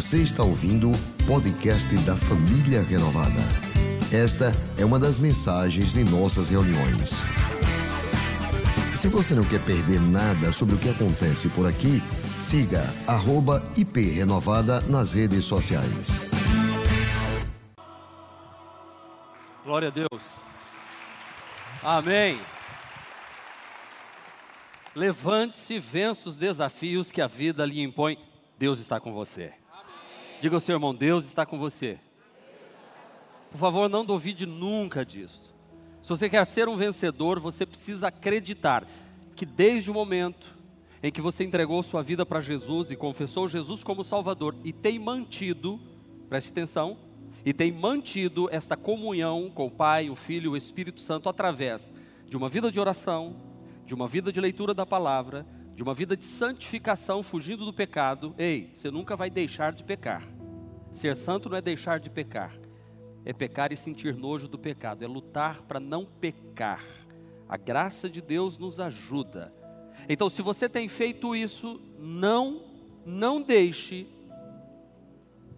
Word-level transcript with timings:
Você 0.00 0.22
está 0.22 0.42
ouvindo 0.42 0.90
o 0.90 1.26
podcast 1.26 1.94
da 2.06 2.16
Família 2.16 2.82
Renovada. 2.82 3.38
Esta 4.10 4.50
é 4.78 4.82
uma 4.82 4.98
das 4.98 5.18
mensagens 5.18 5.92
de 5.92 6.02
nossas 6.02 6.48
reuniões. 6.48 7.22
Se 8.96 9.08
você 9.08 9.34
não 9.34 9.44
quer 9.44 9.62
perder 9.62 10.00
nada 10.00 10.54
sobre 10.54 10.74
o 10.74 10.78
que 10.78 10.88
acontece 10.88 11.50
por 11.50 11.68
aqui, 11.68 12.00
siga 12.38 12.82
@iprenovada 13.76 14.80
nas 14.88 15.12
redes 15.12 15.44
sociais. 15.44 16.30
Glória 19.62 19.88
a 19.88 19.90
Deus. 19.90 20.22
Amém. 21.82 22.40
Levante-se 24.94 25.74
e 25.74 25.78
vença 25.78 26.30
os 26.30 26.38
desafios 26.38 27.12
que 27.12 27.20
a 27.20 27.26
vida 27.26 27.66
lhe 27.66 27.82
impõe. 27.82 28.16
Deus 28.58 28.78
está 28.80 28.98
com 28.98 29.12
você. 29.12 29.59
Diga 30.40 30.56
ao 30.56 30.60
seu 30.60 30.74
irmão: 30.74 30.94
Deus 30.94 31.26
está 31.26 31.44
com 31.44 31.58
você. 31.58 31.98
Por 33.50 33.58
favor, 33.58 33.88
não 33.90 34.04
duvide 34.04 34.46
nunca 34.46 35.04
disso. 35.04 35.54
Se 36.02 36.08
você 36.08 36.30
quer 36.30 36.46
ser 36.46 36.66
um 36.68 36.76
vencedor, 36.76 37.38
você 37.38 37.66
precisa 37.66 38.08
acreditar 38.08 38.86
que 39.36 39.44
desde 39.44 39.90
o 39.90 39.94
momento 39.94 40.58
em 41.02 41.12
que 41.12 41.20
você 41.20 41.44
entregou 41.44 41.82
sua 41.82 42.02
vida 42.02 42.24
para 42.24 42.40
Jesus 42.40 42.90
e 42.90 42.96
confessou 42.96 43.48
Jesus 43.48 43.84
como 43.84 44.02
Salvador 44.02 44.54
e 44.64 44.72
tem 44.72 44.98
mantido, 44.98 45.78
preste 46.28 46.50
atenção, 46.50 46.96
e 47.44 47.52
tem 47.52 47.72
mantido 47.72 48.48
esta 48.50 48.76
comunhão 48.76 49.50
com 49.54 49.66
o 49.66 49.70
Pai, 49.70 50.08
o 50.08 50.14
Filho 50.14 50.46
e 50.46 50.54
o 50.54 50.56
Espírito 50.56 51.00
Santo 51.00 51.28
através 51.28 51.92
de 52.26 52.36
uma 52.36 52.48
vida 52.48 52.70
de 52.70 52.80
oração, 52.80 53.36
de 53.84 53.94
uma 53.94 54.06
vida 54.06 54.32
de 54.32 54.40
leitura 54.40 54.72
da 54.72 54.86
palavra, 54.86 55.46
de 55.80 55.82
uma 55.82 55.94
vida 55.94 56.14
de 56.14 56.26
santificação, 56.26 57.22
fugindo 57.22 57.64
do 57.64 57.72
pecado. 57.72 58.34
Ei, 58.36 58.70
você 58.76 58.90
nunca 58.90 59.16
vai 59.16 59.30
deixar 59.30 59.72
de 59.72 59.82
pecar. 59.82 60.28
Ser 60.92 61.16
santo 61.16 61.48
não 61.48 61.56
é 61.56 61.62
deixar 61.62 61.98
de 61.98 62.10
pecar, 62.10 62.54
é 63.24 63.32
pecar 63.32 63.72
e 63.72 63.78
sentir 63.78 64.14
nojo 64.14 64.46
do 64.46 64.58
pecado, 64.58 65.02
é 65.02 65.08
lutar 65.08 65.62
para 65.62 65.80
não 65.80 66.04
pecar. 66.04 66.84
A 67.48 67.56
graça 67.56 68.10
de 68.10 68.20
Deus 68.20 68.58
nos 68.58 68.78
ajuda. 68.78 69.54
Então, 70.06 70.28
se 70.28 70.42
você 70.42 70.68
tem 70.68 70.86
feito 70.86 71.34
isso, 71.34 71.80
não, 71.98 72.62
não 73.06 73.40
deixe 73.40 74.06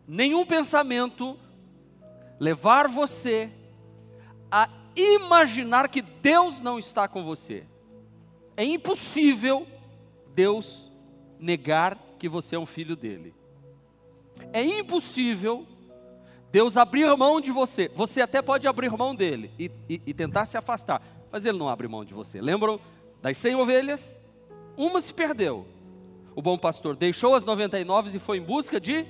nenhum 0.06 0.46
pensamento 0.46 1.36
levar 2.38 2.86
você 2.86 3.50
a 4.48 4.68
imaginar 4.94 5.88
que 5.88 6.00
Deus 6.00 6.60
não 6.60 6.78
está 6.78 7.08
com 7.08 7.24
você. 7.24 7.66
É 8.56 8.64
impossível 8.64 9.66
Deus 10.34 10.90
negar 11.38 11.98
que 12.18 12.28
você 12.28 12.56
é 12.56 12.58
um 12.58 12.66
filho 12.66 12.96
dele. 12.96 13.34
É 14.52 14.62
impossível 14.64 15.66
Deus 16.52 16.76
abrir 16.76 17.06
mão 17.16 17.40
de 17.40 17.50
você. 17.50 17.90
Você 17.94 18.20
até 18.20 18.42
pode 18.42 18.68
abrir 18.68 18.90
mão 18.90 19.14
dele 19.14 19.50
e, 19.58 19.70
e, 19.88 20.02
e, 20.06 20.14
tentar 20.14 20.44
se 20.44 20.56
afastar, 20.56 21.02
mas 21.30 21.46
ele 21.46 21.58
não 21.58 21.68
abre 21.68 21.88
mão 21.88 22.04
de 22.04 22.12
você. 22.12 22.40
Lembram 22.40 22.78
das 23.22 23.38
100 23.38 23.56
ovelhas? 23.56 24.20
Uma 24.76 25.00
se 25.00 25.14
perdeu. 25.14 25.66
O 26.34 26.42
bom 26.42 26.58
pastor 26.58 26.94
deixou 26.94 27.34
as 27.34 27.44
99 27.44 28.16
e 28.16 28.20
foi 28.20 28.36
em 28.36 28.42
busca 28.42 28.78
de 28.78 29.06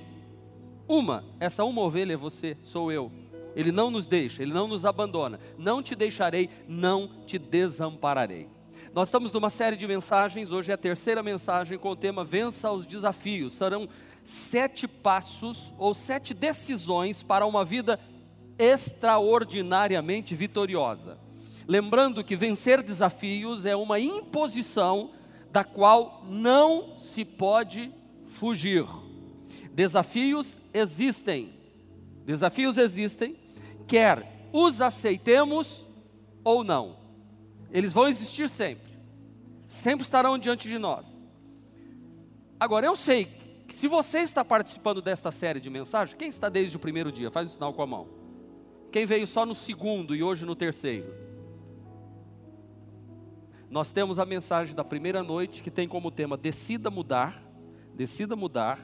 uma. 0.87 1.25
Essa 1.39 1.65
uma 1.65 1.81
ovelha 1.81 2.13
é 2.13 2.17
você, 2.17 2.57
sou 2.63 2.91
eu. 2.91 3.11
Ele 3.55 3.71
não 3.71 3.91
nos 3.91 4.07
deixa, 4.07 4.41
Ele 4.41 4.53
não 4.53 4.67
nos 4.67 4.85
abandona. 4.85 5.39
Não 5.57 5.83
te 5.83 5.95
deixarei, 5.95 6.49
não 6.67 7.09
te 7.25 7.37
desampararei. 7.37 8.49
Nós 8.93 9.07
estamos 9.07 9.31
numa 9.31 9.49
série 9.49 9.75
de 9.75 9.87
mensagens, 9.87 10.51
hoje 10.51 10.69
é 10.69 10.75
a 10.75 10.77
terceira 10.77 11.23
mensagem 11.23 11.79
com 11.79 11.89
o 11.89 11.95
tema 11.95 12.23
Vença 12.23 12.71
os 12.71 12.85
Desafios. 12.85 13.53
Serão 13.53 13.89
sete 14.23 14.87
passos 14.87 15.73
ou 15.79 15.95
sete 15.95 16.31
decisões 16.31 17.23
para 17.23 17.43
uma 17.43 17.65
vida 17.65 17.99
extraordinariamente 18.55 20.35
vitoriosa. 20.35 21.17
Lembrando 21.67 22.23
que 22.23 22.35
vencer 22.35 22.83
desafios 22.83 23.65
é 23.65 23.75
uma 23.75 23.99
imposição 23.99 25.09
da 25.51 25.63
qual 25.63 26.23
não 26.29 26.95
se 26.95 27.25
pode 27.25 27.91
fugir. 28.27 28.85
Desafios 29.73 30.55
existem, 30.71 31.51
desafios 32.27 32.77
existem, 32.77 33.35
quer 33.87 34.47
os 34.53 34.81
aceitemos 34.81 35.83
ou 36.43 36.63
não. 36.63 37.01
Eles 37.71 37.91
vão 37.91 38.07
existir 38.07 38.47
sempre. 38.49 38.82
Sempre 39.73 40.03
estarão 40.03 40.37
diante 40.37 40.69
de 40.69 40.77
nós. 40.77 41.25
Agora, 42.59 42.85
eu 42.85 42.95
sei 42.95 43.25
que 43.67 43.73
se 43.73 43.87
você 43.87 44.19
está 44.19 44.45
participando 44.45 45.01
desta 45.01 45.31
série 45.31 45.59
de 45.59 45.67
mensagens, 45.67 46.15
quem 46.15 46.29
está 46.29 46.47
desde 46.47 46.77
o 46.77 46.79
primeiro 46.79 47.11
dia? 47.11 47.31
Faz 47.31 47.49
o 47.49 47.53
sinal 47.53 47.73
com 47.73 47.81
a 47.81 47.87
mão. 47.87 48.07
Quem 48.91 49.03
veio 49.07 49.25
só 49.25 49.47
no 49.47 49.55
segundo 49.55 50.15
e 50.15 50.21
hoje 50.21 50.45
no 50.45 50.55
terceiro? 50.55 51.11
Nós 53.67 53.89
temos 53.89 54.19
a 54.19 54.25
mensagem 54.25 54.75
da 54.75 54.83
primeira 54.83 55.23
noite 55.23 55.63
que 55.63 55.71
tem 55.71 55.87
como 55.87 56.11
tema 56.11 56.37
Decida 56.37 56.91
mudar, 56.91 57.43
decida 57.95 58.35
mudar. 58.35 58.79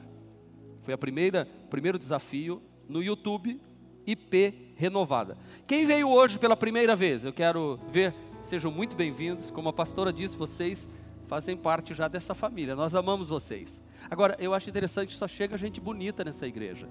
Foi 0.82 0.92
a 0.92 0.98
primeira, 0.98 1.46
primeiro 1.70 2.00
desafio 2.00 2.60
no 2.88 3.00
YouTube 3.00 3.60
IP 4.04 4.74
renovada. 4.74 5.38
Quem 5.68 5.86
veio 5.86 6.10
hoje 6.10 6.36
pela 6.36 6.56
primeira 6.56 6.96
vez? 6.96 7.24
Eu 7.24 7.32
quero 7.32 7.78
ver, 7.92 8.12
sejam 8.42 8.70
muito 8.70 8.96
bem-vindos. 8.96 9.50
Como 9.50 9.68
a 9.68 9.72
pastora 9.72 10.12
disse, 10.12 10.36
vocês 10.36 10.88
fazem 11.26 11.56
parte 11.56 11.94
já 11.94 12.08
dessa 12.08 12.34
família. 12.34 12.74
Nós 12.74 12.94
amamos 12.94 13.28
vocês. 13.28 13.78
Agora, 14.10 14.36
eu 14.38 14.54
acho 14.54 14.68
interessante, 14.68 15.14
só 15.14 15.28
chega 15.28 15.56
gente 15.56 15.80
bonita 15.80 16.24
nessa 16.24 16.46
igreja. 16.46 16.88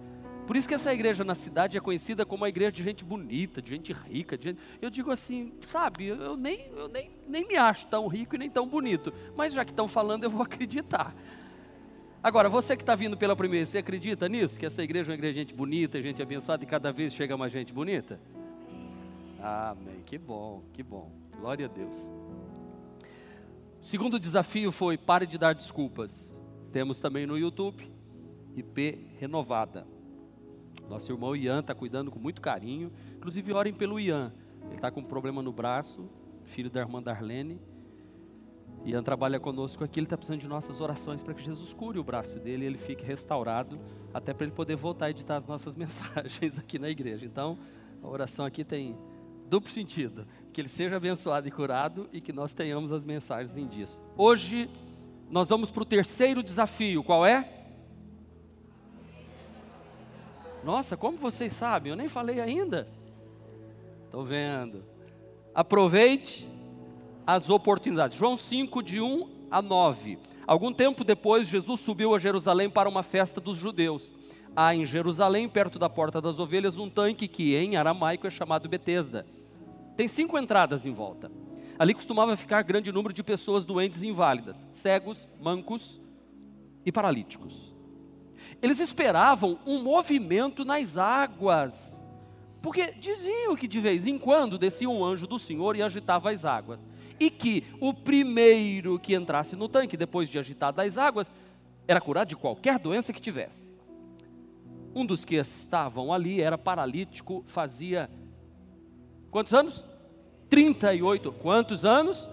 Por 0.48 0.56
isso 0.56 0.68
que 0.68 0.74
essa 0.74 0.94
igreja 0.94 1.24
na 1.24 1.36
cidade 1.36 1.78
é 1.78 1.82
conhecida 1.82 2.26
como 2.26 2.42
uma 2.42 2.50
igreja 2.50 2.72
de 2.72 2.84
gente 2.84 3.04
bonita, 3.06 3.62
de 3.62 3.70
gente 3.70 3.94
rica. 3.94 4.38
De 4.38 4.50
gente... 4.50 4.60
Eu 4.82 4.90
digo 4.90 5.12
assim, 5.12 5.54
sabe, 5.68 6.08
eu, 6.08 6.36
nem, 6.36 6.72
eu 6.76 6.88
nem, 6.88 7.12
nem 7.28 7.48
me 7.48 7.56
acho 7.56 7.86
tão 7.88 8.08
rico 8.08 8.36
e 8.36 8.40
nem 8.40 8.50
tão 8.50 8.68
bonito. 8.68 9.14
Mas 9.36 9.54
já 9.54 9.64
que 9.64 9.72
estão 9.72 9.88
falando, 9.88 10.24
eu 10.24 10.30
vou 10.30 10.42
acreditar. 10.44 11.16
Agora, 12.22 12.50
você 12.50 12.76
que 12.76 12.84
está 12.84 12.96
vindo 12.96 13.16
pela 13.16 13.36
primeira 13.36 13.60
vez, 13.60 13.70
você 13.70 13.78
acredita 13.78 14.28
nisso? 14.28 14.60
Que 14.60 14.66
essa 14.66 14.84
igreja 14.84 15.10
é 15.10 15.12
uma 15.12 15.18
igreja 15.18 15.34
de 15.34 15.40
gente 15.42 15.54
bonita, 15.54 16.02
gente 16.02 16.22
abençoada 16.22 16.64
e 16.64 16.68
cada 16.68 16.92
vez 16.92 17.14
chega 17.14 17.38
mais 17.38 17.52
gente 17.52 17.74
bonita? 17.74 18.20
Amém. 19.42 20.02
Que 20.06 20.18
bom, 20.18 20.64
que 20.74 20.84
bom. 20.84 21.29
Glória 21.40 21.66
a 21.66 21.70
Deus. 21.70 21.96
Segundo 23.82 24.20
desafio 24.20 24.72
foi 24.72 24.98
pare 24.98 25.26
de 25.26 25.38
dar 25.38 25.56
desculpas. 25.56 26.38
Temos 26.72 27.00
também 27.00 27.26
no 27.26 27.38
YouTube 27.38 27.90
IP 28.56 29.08
renovada. 29.18 29.88
Nosso 30.90 31.12
irmão 31.12 31.36
Ian 31.36 31.60
está 31.60 31.74
cuidando 31.74 32.12
com 32.12 32.20
muito 32.20 32.42
carinho. 32.42 32.92
Inclusive, 33.16 33.54
orem 33.54 33.74
pelo 33.74 34.00
Ian. 34.00 34.34
Ele 34.66 34.76
está 34.76 34.92
com 34.92 35.00
um 35.00 35.04
problema 35.04 35.42
no 35.42 35.52
braço, 35.52 36.10
filho 36.44 36.70
da 36.70 36.82
irmã 36.82 37.02
Darlene. 37.02 37.60
Ian 38.86 39.04
trabalha 39.04 39.40
conosco 39.40 39.84
aqui, 39.84 40.00
ele 40.00 40.06
está 40.06 40.18
precisando 40.18 40.40
de 40.40 40.48
nossas 40.48 40.80
orações 40.80 41.22
para 41.22 41.34
que 41.34 41.44
Jesus 41.44 41.74
cure 41.74 42.00
o 42.00 42.04
braço 42.04 42.40
dele 42.40 42.64
e 42.64 42.68
ele 42.68 42.78
fique 42.78 43.04
restaurado, 43.04 43.78
até 44.14 44.34
para 44.34 44.46
ele 44.46 44.56
poder 44.56 44.78
voltar 44.78 45.08
a 45.08 45.10
editar 45.10 45.36
as 45.36 45.46
nossas 45.46 45.76
mensagens 45.78 46.58
aqui 46.58 46.80
na 46.80 46.90
igreja. 46.90 47.26
Então, 47.26 47.58
a 48.02 48.08
oração 48.08 48.46
aqui 48.46 48.64
tem 48.64 48.98
duplo 49.50 49.72
sentido: 49.72 50.26
que 50.54 50.62
ele 50.62 50.70
seja 50.70 50.96
abençoado 50.96 51.48
e 51.48 51.52
curado 51.52 52.08
e 52.14 52.22
que 52.22 52.32
nós 52.32 52.54
tenhamos 52.54 52.92
as 52.92 53.04
mensagens 53.04 53.58
em 53.58 53.68
dias. 53.68 54.00
Hoje, 54.16 54.70
nós 55.30 55.50
vamos 55.50 55.72
para 55.72 55.84
o 55.84 55.86
terceiro 55.86 56.44
desafio: 56.44 57.04
qual 57.04 57.26
é? 57.26 57.50
Nossa, 60.64 60.96
como 60.96 61.18
vocês 61.18 61.54
sabem? 61.54 61.92
Eu 61.92 61.96
nem 61.96 62.08
falei 62.08 62.40
ainda. 62.40 62.88
Estou 64.06 64.24
vendo. 64.24 64.84
Aproveite 65.54 66.48
as 67.26 67.50
oportunidades. 67.50 68.18
João 68.18 68.36
5, 68.36 68.84
de 68.84 69.00
1 69.00 69.48
a 69.50 69.62
9. 69.62 70.18
Algum 70.46 70.74
tempo 70.74 71.04
depois, 71.04 71.48
Jesus 71.48 71.80
subiu 71.82 72.14
a 72.16 72.20
Jerusalém 72.20 72.70
para 72.70 72.90
uma 72.90 73.04
festa 73.04 73.40
dos 73.40 73.58
judeus. 73.58 74.14
Há 74.56 74.74
em 74.74 74.86
Jerusalém, 74.86 75.48
perto 75.48 75.78
da 75.78 75.88
porta 75.88 76.20
das 76.20 76.40
ovelhas, 76.40 76.78
um 76.78 76.90
tanque 76.90 77.28
que 77.28 77.56
em 77.56 77.78
aramaico 77.78 78.28
é 78.28 78.30
chamado 78.30 78.68
Betesda. 78.68 79.26
Tem 80.00 80.08
cinco 80.08 80.40
entradas 80.40 80.86
em 80.86 80.94
volta. 80.94 81.30
Ali 81.78 81.94
costumava 81.94 82.38
ficar 82.38 82.62
grande 82.62 82.90
número 82.90 83.14
de 83.14 83.22
pessoas 83.22 83.66
doentes 83.66 84.02
e 84.02 84.08
inválidas, 84.08 84.66
cegos, 84.72 85.28
mancos 85.42 86.00
e 86.86 86.90
paralíticos. 86.90 87.76
Eles 88.62 88.80
esperavam 88.80 89.60
um 89.66 89.84
movimento 89.84 90.64
nas 90.64 90.96
águas, 90.96 92.02
porque 92.62 92.94
diziam 92.94 93.58
que 93.58 93.68
de 93.68 93.78
vez 93.82 94.08
em 94.08 94.18
quando 94.18 94.58
descia 94.58 94.90
um 94.90 95.04
anjo 95.04 95.28
do 95.28 95.38
Senhor 95.38 95.76
e 95.76 95.82
agitava 95.82 96.32
as 96.32 96.46
águas 96.46 96.88
e 97.20 97.30
que 97.30 97.66
o 97.82 97.94
primeiro 97.94 98.98
que 99.00 99.14
entrasse 99.14 99.54
no 99.54 99.68
tanque, 99.68 99.98
depois 99.98 100.30
de 100.30 100.40
agitar 100.40 100.72
das 100.72 100.98
águas, 100.98 101.34
era 101.86 102.00
curado 102.00 102.30
de 102.30 102.38
qualquer 102.38 102.80
doença 102.80 103.12
que 103.12 103.20
tivesse. 103.20 103.70
Um 104.96 105.06
dos 105.06 105.26
que 105.26 105.36
estavam 105.36 106.14
ali 106.14 106.42
era 106.42 106.58
paralítico, 106.58 107.44
fazia 107.48 108.10
quantos 109.30 109.54
anos? 109.54 109.89
38. 110.50 111.32
Quantos 111.34 111.86
anos? 111.86 112.28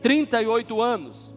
38 0.00 0.80
anos. 0.80 1.32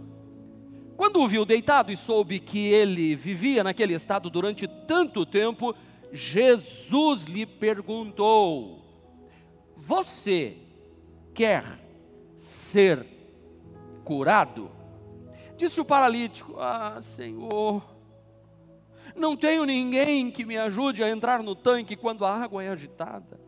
Quando 0.98 1.20
o 1.20 1.28
viu 1.28 1.46
deitado 1.46 1.92
e 1.92 1.98
soube 1.98 2.40
que 2.40 2.68
ele 2.68 3.16
vivia 3.16 3.64
naquele 3.64 3.94
estado 3.94 4.30
durante 4.30 4.68
tanto 4.68 5.26
tempo, 5.26 5.76
Jesus 6.12 7.24
lhe 7.24 7.46
perguntou: 7.46 8.82
Você 9.76 10.58
quer 11.34 11.80
ser 12.38 13.06
curado? 14.04 14.72
Disse 15.58 15.82
o 15.82 15.86
paralítico: 15.86 16.56
Ah, 16.58 17.00
Senhor, 17.02 17.84
não 19.16 19.36
tenho 19.36 19.66
ninguém 19.66 20.32
que 20.32 20.46
me 20.46 20.58
ajude 20.58 21.04
a 21.04 21.10
entrar 21.10 21.44
no 21.44 21.56
tanque 21.56 21.96
quando 21.96 22.26
a 22.26 22.34
água 22.34 22.64
é 22.64 22.70
agitada. 22.70 23.40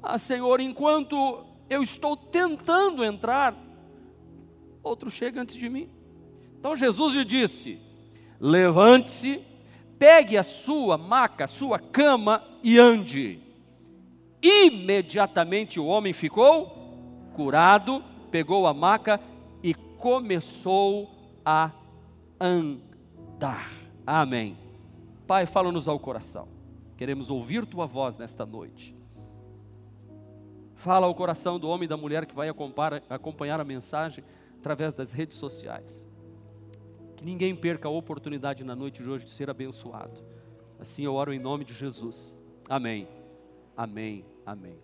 Ah, 0.00 0.18
Senhor, 0.18 0.60
enquanto 0.60 1.44
eu 1.68 1.82
estou 1.82 2.16
tentando 2.16 3.04
entrar, 3.04 3.56
outro 4.82 5.10
chega 5.10 5.40
antes 5.40 5.56
de 5.56 5.68
mim. 5.68 5.88
Então 6.58 6.76
Jesus 6.76 7.14
lhe 7.14 7.24
disse: 7.24 7.80
Levante-se, 8.38 9.40
pegue 9.98 10.36
a 10.36 10.42
sua 10.42 10.98
maca, 10.98 11.44
a 11.44 11.48
sua 11.48 11.78
cama 11.78 12.42
e 12.62 12.78
ande. 12.78 13.40
Imediatamente 14.42 15.78
o 15.78 15.86
homem 15.86 16.12
ficou 16.12 17.30
curado, 17.34 18.02
pegou 18.30 18.66
a 18.66 18.74
maca 18.74 19.20
e 19.62 19.74
começou 19.74 21.40
a 21.44 21.70
andar. 22.40 23.70
Amém. 24.06 24.58
Pai, 25.26 25.46
fala-nos 25.46 25.86
ao 25.86 25.98
coração. 25.98 26.48
Queremos 26.96 27.30
ouvir 27.30 27.64
tua 27.64 27.86
voz 27.86 28.16
nesta 28.16 28.44
noite. 28.44 28.94
Fala 30.82 31.06
ao 31.06 31.14
coração 31.14 31.60
do 31.60 31.68
homem 31.68 31.84
e 31.84 31.88
da 31.88 31.96
mulher 31.96 32.26
que 32.26 32.34
vai 32.34 32.48
acompanhar 33.08 33.60
a 33.60 33.64
mensagem 33.64 34.24
através 34.58 34.92
das 34.92 35.12
redes 35.12 35.38
sociais. 35.38 36.10
Que 37.16 37.24
ninguém 37.24 37.54
perca 37.54 37.86
a 37.86 37.90
oportunidade 37.92 38.64
na 38.64 38.74
noite 38.74 39.00
de 39.00 39.08
hoje 39.08 39.24
de 39.24 39.30
ser 39.30 39.48
abençoado. 39.48 40.20
Assim 40.80 41.04
eu 41.04 41.14
oro 41.14 41.32
em 41.32 41.38
nome 41.38 41.64
de 41.64 41.72
Jesus. 41.72 42.36
Amém. 42.68 43.06
Amém. 43.76 44.24
Amém. 44.44 44.76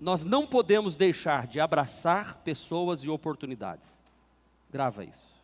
Nós 0.00 0.24
não 0.24 0.46
podemos 0.46 0.96
deixar 0.96 1.46
de 1.46 1.60
abraçar 1.60 2.36
pessoas 2.38 3.04
e 3.04 3.10
oportunidades. 3.10 3.92
Grava 4.70 5.04
isso. 5.04 5.36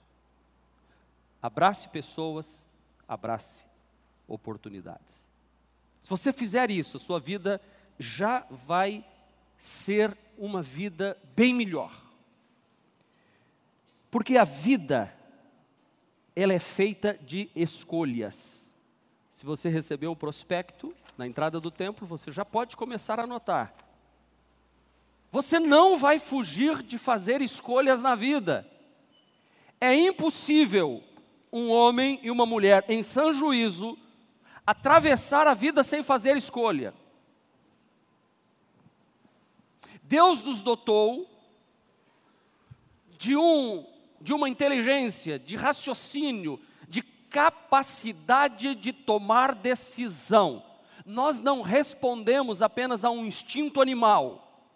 Abrace 1.42 1.86
pessoas, 1.90 2.58
abrace 3.06 3.66
oportunidades. 4.26 5.27
Se 6.02 6.10
você 6.10 6.32
fizer 6.32 6.70
isso, 6.70 6.96
a 6.96 7.00
sua 7.00 7.20
vida 7.20 7.60
já 7.98 8.46
vai 8.66 9.04
ser 9.58 10.16
uma 10.36 10.62
vida 10.62 11.18
bem 11.34 11.52
melhor. 11.52 11.92
Porque 14.10 14.36
a 14.36 14.44
vida 14.44 15.12
ela 16.34 16.52
é 16.52 16.58
feita 16.58 17.18
de 17.20 17.50
escolhas. 17.54 18.74
Se 19.30 19.44
você 19.44 19.68
recebeu 19.68 20.12
o 20.12 20.16
prospecto 20.16 20.94
na 21.16 21.26
entrada 21.26 21.60
do 21.60 21.70
templo, 21.70 22.06
você 22.06 22.30
já 22.30 22.44
pode 22.44 22.76
começar 22.76 23.18
a 23.18 23.24
anotar. 23.24 23.74
Você 25.30 25.58
não 25.60 25.98
vai 25.98 26.18
fugir 26.18 26.82
de 26.82 26.96
fazer 26.96 27.42
escolhas 27.42 28.00
na 28.00 28.14
vida. 28.14 28.66
É 29.80 29.94
impossível 29.94 31.02
um 31.52 31.70
homem 31.70 32.18
e 32.22 32.30
uma 32.30 32.46
mulher 32.46 32.84
em 32.88 33.02
sã 33.02 33.32
juízo 33.32 33.98
atravessar 34.68 35.46
a 35.46 35.54
vida 35.54 35.82
sem 35.82 36.02
fazer 36.02 36.36
escolha. 36.36 36.92
Deus 40.02 40.42
nos 40.42 40.60
dotou 40.60 41.26
de, 43.16 43.34
um, 43.34 43.86
de 44.20 44.34
uma 44.34 44.46
inteligência, 44.46 45.38
de 45.38 45.56
raciocínio, 45.56 46.60
de 46.86 47.00
capacidade 47.00 48.74
de 48.74 48.92
tomar 48.92 49.54
decisão. 49.54 50.62
Nós 51.06 51.40
não 51.40 51.62
respondemos 51.62 52.60
apenas 52.60 53.06
a 53.06 53.10
um 53.10 53.24
instinto 53.24 53.80
animal, 53.80 54.66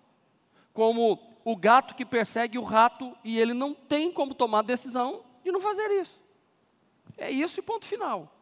como 0.73 1.21
o 1.45 1.55
gato 1.55 1.95
que 1.95 2.07
persegue 2.07 2.57
o 2.57 2.65
rato 2.65 3.15
e 3.23 3.39
ele 3.39 3.53
não 3.53 3.75
tem 3.75 4.11
como 4.11 4.35
tomar 4.35 4.63
decisão 4.63 5.23
de 5.45 5.53
não 5.53 5.61
fazer 5.61 5.91
isso. 6.01 6.19
É 7.19 7.31
isso 7.31 7.61
e 7.61 7.63
ponto 7.63 7.85
final. 7.85 8.39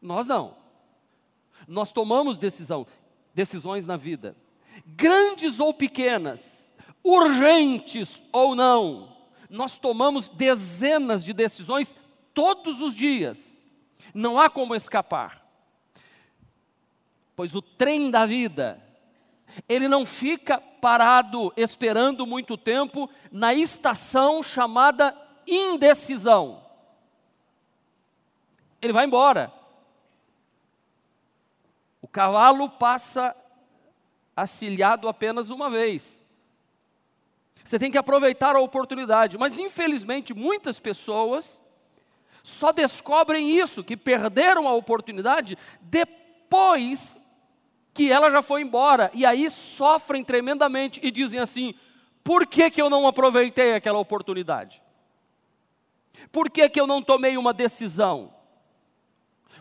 Nós 0.00 0.26
não. 0.26 0.56
Nós 1.68 1.92
tomamos 1.92 2.38
decisão, 2.38 2.86
decisões 3.34 3.84
na 3.84 3.96
vida, 3.96 4.36
grandes 4.86 5.60
ou 5.60 5.74
pequenas, 5.74 6.74
urgentes 7.04 8.20
ou 8.32 8.54
não. 8.54 9.16
Nós 9.48 9.78
tomamos 9.78 10.28
dezenas 10.28 11.22
de 11.22 11.32
decisões 11.32 11.94
todos 12.32 12.80
os 12.80 12.94
dias. 12.94 13.62
Não 14.14 14.38
há 14.38 14.48
como 14.48 14.74
escapar. 14.74 15.46
Pois 17.36 17.54
o 17.54 17.62
trem 17.62 18.10
da 18.10 18.26
vida, 18.26 18.82
ele 19.68 19.88
não 19.88 20.06
fica 20.06 20.58
parado 20.58 21.52
esperando 21.56 22.26
muito 22.26 22.56
tempo 22.56 23.08
na 23.30 23.52
estação 23.54 24.42
chamada 24.42 25.16
indecisão. 25.46 26.64
Ele 28.80 28.92
vai 28.92 29.04
embora 29.04 29.59
cavalo 32.12 32.68
passa 32.68 33.34
acilhado 34.36 35.08
apenas 35.08 35.50
uma 35.50 35.68
vez. 35.68 36.20
Você 37.64 37.78
tem 37.78 37.90
que 37.90 37.98
aproveitar 37.98 38.56
a 38.56 38.60
oportunidade, 38.60 39.38
mas 39.38 39.58
infelizmente 39.58 40.34
muitas 40.34 40.80
pessoas 40.80 41.62
só 42.42 42.72
descobrem 42.72 43.50
isso, 43.50 43.84
que 43.84 43.96
perderam 43.96 44.66
a 44.66 44.74
oportunidade 44.74 45.56
depois 45.80 47.16
que 47.92 48.10
ela 48.10 48.30
já 48.30 48.40
foi 48.40 48.62
embora, 48.62 49.10
e 49.12 49.26
aí 49.26 49.50
sofrem 49.50 50.24
tremendamente 50.24 51.00
e 51.02 51.10
dizem 51.10 51.38
assim: 51.38 51.74
por 52.24 52.46
que, 52.46 52.70
que 52.70 52.80
eu 52.80 52.88
não 52.88 53.06
aproveitei 53.06 53.74
aquela 53.74 53.98
oportunidade? 53.98 54.82
Por 56.32 56.48
que, 56.48 56.68
que 56.68 56.80
eu 56.80 56.86
não 56.86 57.02
tomei 57.02 57.36
uma 57.36 57.52
decisão? 57.52 58.32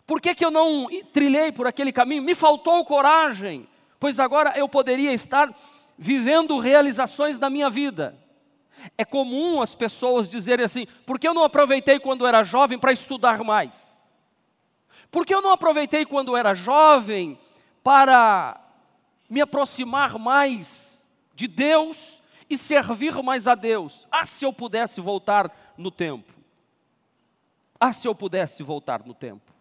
Por 0.05 0.21
que, 0.21 0.33
que 0.33 0.43
eu 0.43 0.51
não 0.51 0.87
trilhei 1.13 1.51
por 1.51 1.67
aquele 1.67 1.91
caminho? 1.91 2.23
Me 2.23 2.35
faltou 2.35 2.83
coragem, 2.85 3.67
pois 3.99 4.19
agora 4.19 4.57
eu 4.57 4.67
poderia 4.67 5.13
estar 5.13 5.53
vivendo 5.97 6.57
realizações 6.59 7.37
da 7.37 7.49
minha 7.49 7.69
vida. 7.69 8.17
É 8.97 9.03
comum 9.03 9.61
as 9.61 9.75
pessoas 9.75 10.29
dizerem 10.29 10.65
assim: 10.65 10.87
por 11.05 11.19
que 11.19 11.27
eu 11.27 11.33
não 11.33 11.43
aproveitei 11.43 11.99
quando 11.99 12.25
era 12.25 12.43
jovem 12.43 12.79
para 12.79 12.91
estudar 12.91 13.43
mais? 13.43 13.89
Por 15.11 15.25
que 15.25 15.33
eu 15.33 15.41
não 15.41 15.51
aproveitei 15.51 16.05
quando 16.05 16.37
era 16.37 16.53
jovem 16.53 17.39
para 17.83 18.59
me 19.29 19.41
aproximar 19.41 20.17
mais 20.17 21.07
de 21.33 21.47
Deus 21.47 22.21
e 22.49 22.57
servir 22.57 23.21
mais 23.21 23.47
a 23.47 23.55
Deus? 23.55 24.07
Ah, 24.11 24.25
se 24.25 24.45
eu 24.45 24.53
pudesse 24.53 25.01
voltar 25.01 25.51
no 25.77 25.91
tempo. 25.91 26.33
Ah, 27.79 27.93
se 27.93 28.07
eu 28.07 28.13
pudesse 28.13 28.61
voltar 28.61 29.05
no 29.05 29.13
tempo. 29.13 29.58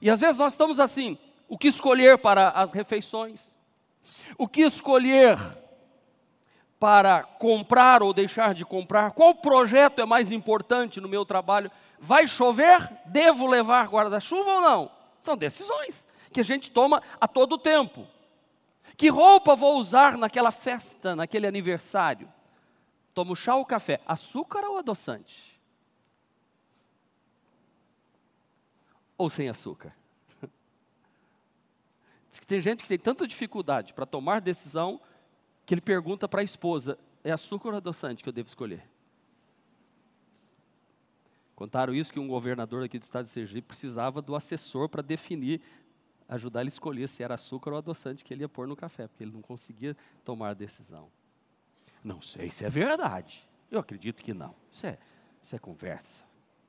E 0.00 0.10
às 0.10 0.20
vezes 0.20 0.38
nós 0.38 0.52
estamos 0.52 0.78
assim: 0.78 1.18
o 1.48 1.56
que 1.56 1.68
escolher 1.68 2.18
para 2.18 2.50
as 2.50 2.72
refeições? 2.72 3.56
O 4.36 4.48
que 4.48 4.62
escolher 4.62 5.38
para 6.78 7.22
comprar 7.22 8.02
ou 8.02 8.12
deixar 8.12 8.54
de 8.54 8.64
comprar? 8.64 9.12
Qual 9.12 9.34
projeto 9.34 10.00
é 10.00 10.04
mais 10.04 10.30
importante 10.30 11.00
no 11.00 11.08
meu 11.08 11.24
trabalho? 11.24 11.70
Vai 11.98 12.26
chover? 12.26 12.90
Devo 13.06 13.46
levar 13.46 13.88
guarda-chuva 13.88 14.50
ou 14.50 14.60
não? 14.60 14.90
São 15.22 15.36
decisões 15.36 16.06
que 16.32 16.40
a 16.40 16.44
gente 16.44 16.70
toma 16.70 17.02
a 17.20 17.26
todo 17.26 17.58
tempo. 17.58 18.06
Que 18.96 19.08
roupa 19.08 19.56
vou 19.56 19.78
usar 19.78 20.16
naquela 20.16 20.50
festa, 20.50 21.16
naquele 21.16 21.46
aniversário? 21.46 22.28
Tomo 23.14 23.34
chá 23.34 23.54
ou 23.54 23.64
café? 23.64 24.00
Açúcar 24.06 24.64
ou 24.64 24.78
adoçante? 24.78 25.55
Ou 29.16 29.28
sem 29.30 29.48
açúcar? 29.48 29.94
Diz 32.30 32.38
que 32.38 32.46
tem 32.46 32.60
gente 32.60 32.82
que 32.82 32.88
tem 32.88 32.98
tanta 32.98 33.26
dificuldade 33.26 33.92
para 33.92 34.06
tomar 34.06 34.40
decisão 34.40 35.00
que 35.64 35.74
ele 35.74 35.80
pergunta 35.80 36.28
para 36.28 36.40
a 36.40 36.44
esposa: 36.44 36.98
é 37.24 37.32
açúcar 37.32 37.70
ou 37.70 37.76
adoçante 37.76 38.22
que 38.22 38.28
eu 38.28 38.32
devo 38.32 38.48
escolher? 38.48 38.88
Contaram 41.56 41.94
isso 41.94 42.12
que 42.12 42.20
um 42.20 42.28
governador 42.28 42.84
aqui 42.84 42.98
do 42.98 43.02
estado 43.02 43.24
de 43.24 43.30
Sergipe 43.30 43.68
precisava 43.68 44.20
do 44.20 44.36
assessor 44.36 44.90
para 44.90 45.00
definir, 45.00 45.62
ajudar 46.28 46.60
ele 46.60 46.68
a 46.68 46.68
escolher 46.68 47.08
se 47.08 47.22
era 47.22 47.34
açúcar 47.34 47.72
ou 47.72 47.78
adoçante 47.78 48.22
que 48.22 48.34
ele 48.34 48.42
ia 48.42 48.48
pôr 48.48 48.68
no 48.68 48.76
café, 48.76 49.08
porque 49.08 49.24
ele 49.24 49.32
não 49.32 49.40
conseguia 49.40 49.96
tomar 50.22 50.54
decisão. 50.54 51.10
Não 52.04 52.20
sei 52.20 52.50
se 52.50 52.64
é 52.64 52.68
verdade. 52.68 53.48
Eu 53.70 53.80
acredito 53.80 54.22
que 54.22 54.34
não. 54.34 54.54
Isso 54.70 54.86
é, 54.86 54.98
isso 55.42 55.56
é 55.56 55.58
conversa. 55.58 56.24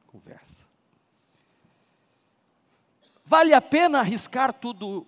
Conversa. 0.07 0.66
Vale 3.27 3.53
a 3.53 3.59
pena 3.59 3.99
arriscar 3.99 4.53
tudo 4.53 5.05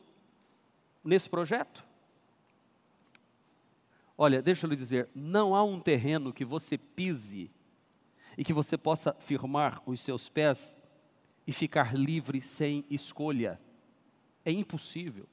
nesse 1.02 1.30
projeto? 1.30 1.86
Olha, 4.18 4.42
deixa 4.42 4.66
eu 4.66 4.70
lhe 4.70 4.76
dizer, 4.76 5.08
não 5.16 5.56
há 5.56 5.64
um 5.64 5.80
terreno 5.80 6.34
que 6.34 6.44
você 6.44 6.78
pise 6.78 7.50
e 8.38 8.44
que 8.44 8.52
você 8.52 8.78
possa 8.78 9.14
firmar 9.14 9.82
os 9.86 10.02
seus 10.02 10.28
pés 10.28 10.76
e 11.48 11.54
ficar 11.54 11.96
livre 11.96 12.42
sem 12.42 12.84
escolha. 12.90 13.58
É 14.44 14.52
impossível. 14.52 15.26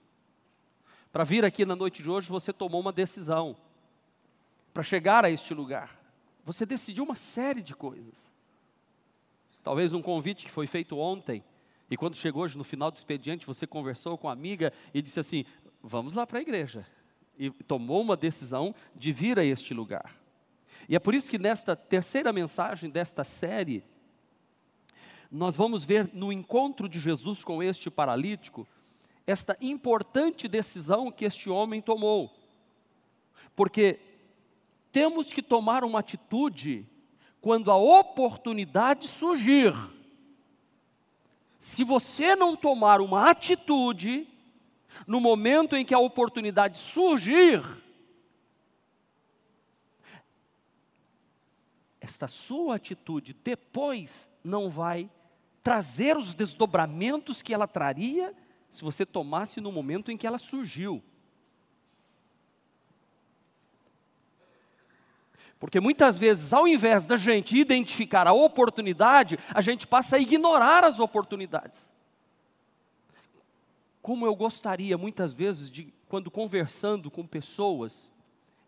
Para 1.10 1.24
vir 1.24 1.44
aqui 1.44 1.66
na 1.66 1.74
noite 1.74 2.04
de 2.04 2.08
hoje, 2.08 2.28
você 2.28 2.52
tomou 2.52 2.80
uma 2.80 2.92
decisão. 2.92 3.56
Para 4.72 4.84
chegar 4.84 5.24
a 5.24 5.30
este 5.30 5.52
lugar, 5.52 5.98
você 6.44 6.64
decidiu 6.64 7.02
uma 7.02 7.16
série 7.16 7.62
de 7.62 7.74
coisas. 7.74 8.14
Talvez 9.64 9.92
um 9.92 10.00
convite 10.00 10.44
que 10.44 10.52
foi 10.52 10.68
feito 10.68 10.96
ontem, 10.96 11.42
e 11.90 11.96
quando 11.96 12.16
chegou 12.16 12.42
hoje 12.42 12.58
no 12.58 12.64
final 12.64 12.90
do 12.90 12.96
expediente, 12.96 13.46
você 13.46 13.66
conversou 13.66 14.18
com 14.18 14.28
a 14.28 14.32
amiga 14.32 14.72
e 14.92 15.00
disse 15.00 15.20
assim: 15.20 15.44
Vamos 15.82 16.14
lá 16.14 16.26
para 16.26 16.38
a 16.38 16.42
igreja. 16.42 16.86
E 17.38 17.50
tomou 17.50 18.00
uma 18.00 18.16
decisão 18.16 18.74
de 18.94 19.12
vir 19.12 19.38
a 19.38 19.44
este 19.44 19.72
lugar. 19.72 20.16
E 20.88 20.96
é 20.96 20.98
por 20.98 21.14
isso 21.14 21.30
que 21.30 21.38
nesta 21.38 21.76
terceira 21.76 22.32
mensagem 22.32 22.90
desta 22.90 23.24
série, 23.24 23.84
nós 25.30 25.56
vamos 25.56 25.84
ver 25.84 26.10
no 26.12 26.32
encontro 26.32 26.88
de 26.88 26.98
Jesus 26.98 27.44
com 27.44 27.62
este 27.62 27.90
paralítico, 27.90 28.66
esta 29.26 29.56
importante 29.60 30.48
decisão 30.48 31.10
que 31.10 31.24
este 31.24 31.50
homem 31.50 31.80
tomou. 31.80 32.32
Porque 33.54 33.98
temos 34.92 35.32
que 35.32 35.42
tomar 35.42 35.84
uma 35.84 36.00
atitude 36.00 36.86
quando 37.40 37.70
a 37.70 37.76
oportunidade 37.76 39.08
surgir. 39.08 39.72
Se 41.66 41.82
você 41.82 42.36
não 42.36 42.56
tomar 42.56 43.00
uma 43.00 43.28
atitude, 43.28 44.26
no 45.04 45.20
momento 45.20 45.76
em 45.76 45.84
que 45.84 45.92
a 45.92 45.98
oportunidade 45.98 46.78
surgir, 46.78 47.60
esta 52.00 52.28
sua 52.28 52.76
atitude 52.76 53.34
depois 53.34 54.30
não 54.44 54.70
vai 54.70 55.10
trazer 55.60 56.16
os 56.16 56.32
desdobramentos 56.32 57.42
que 57.42 57.52
ela 57.52 57.66
traria 57.66 58.32
se 58.70 58.82
você 58.82 59.04
tomasse 59.04 59.60
no 59.60 59.72
momento 59.72 60.12
em 60.12 60.16
que 60.16 60.26
ela 60.26 60.38
surgiu. 60.38 61.02
Porque 65.58 65.80
muitas 65.80 66.18
vezes, 66.18 66.52
ao 66.52 66.68
invés 66.68 67.06
da 67.06 67.16
gente 67.16 67.56
identificar 67.56 68.26
a 68.26 68.32
oportunidade, 68.32 69.38
a 69.54 69.60
gente 69.60 69.86
passa 69.86 70.16
a 70.16 70.18
ignorar 70.18 70.84
as 70.84 71.00
oportunidades. 71.00 71.88
Como 74.02 74.26
eu 74.26 74.34
gostaria 74.36 74.98
muitas 74.98 75.32
vezes 75.32 75.70
de, 75.70 75.92
quando 76.08 76.30
conversando 76.30 77.10
com 77.10 77.26
pessoas, 77.26 78.10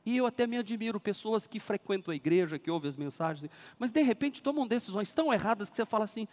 e 0.04 0.16
eu 0.16 0.24
até 0.24 0.46
me 0.46 0.56
admiro 0.56 0.98
pessoas 0.98 1.46
que 1.46 1.60
frequentam 1.60 2.10
a 2.10 2.16
igreja, 2.16 2.58
que 2.58 2.70
ouvem 2.70 2.88
as 2.88 2.96
mensagens, 2.96 3.50
mas 3.78 3.90
de 3.90 4.02
repente 4.02 4.40
tomam 4.40 4.66
decisões 4.66 5.12
tão 5.12 5.32
erradas 5.32 5.68
que 5.68 5.76
você 5.76 5.84
fala 5.84 6.04
assim: 6.04 6.26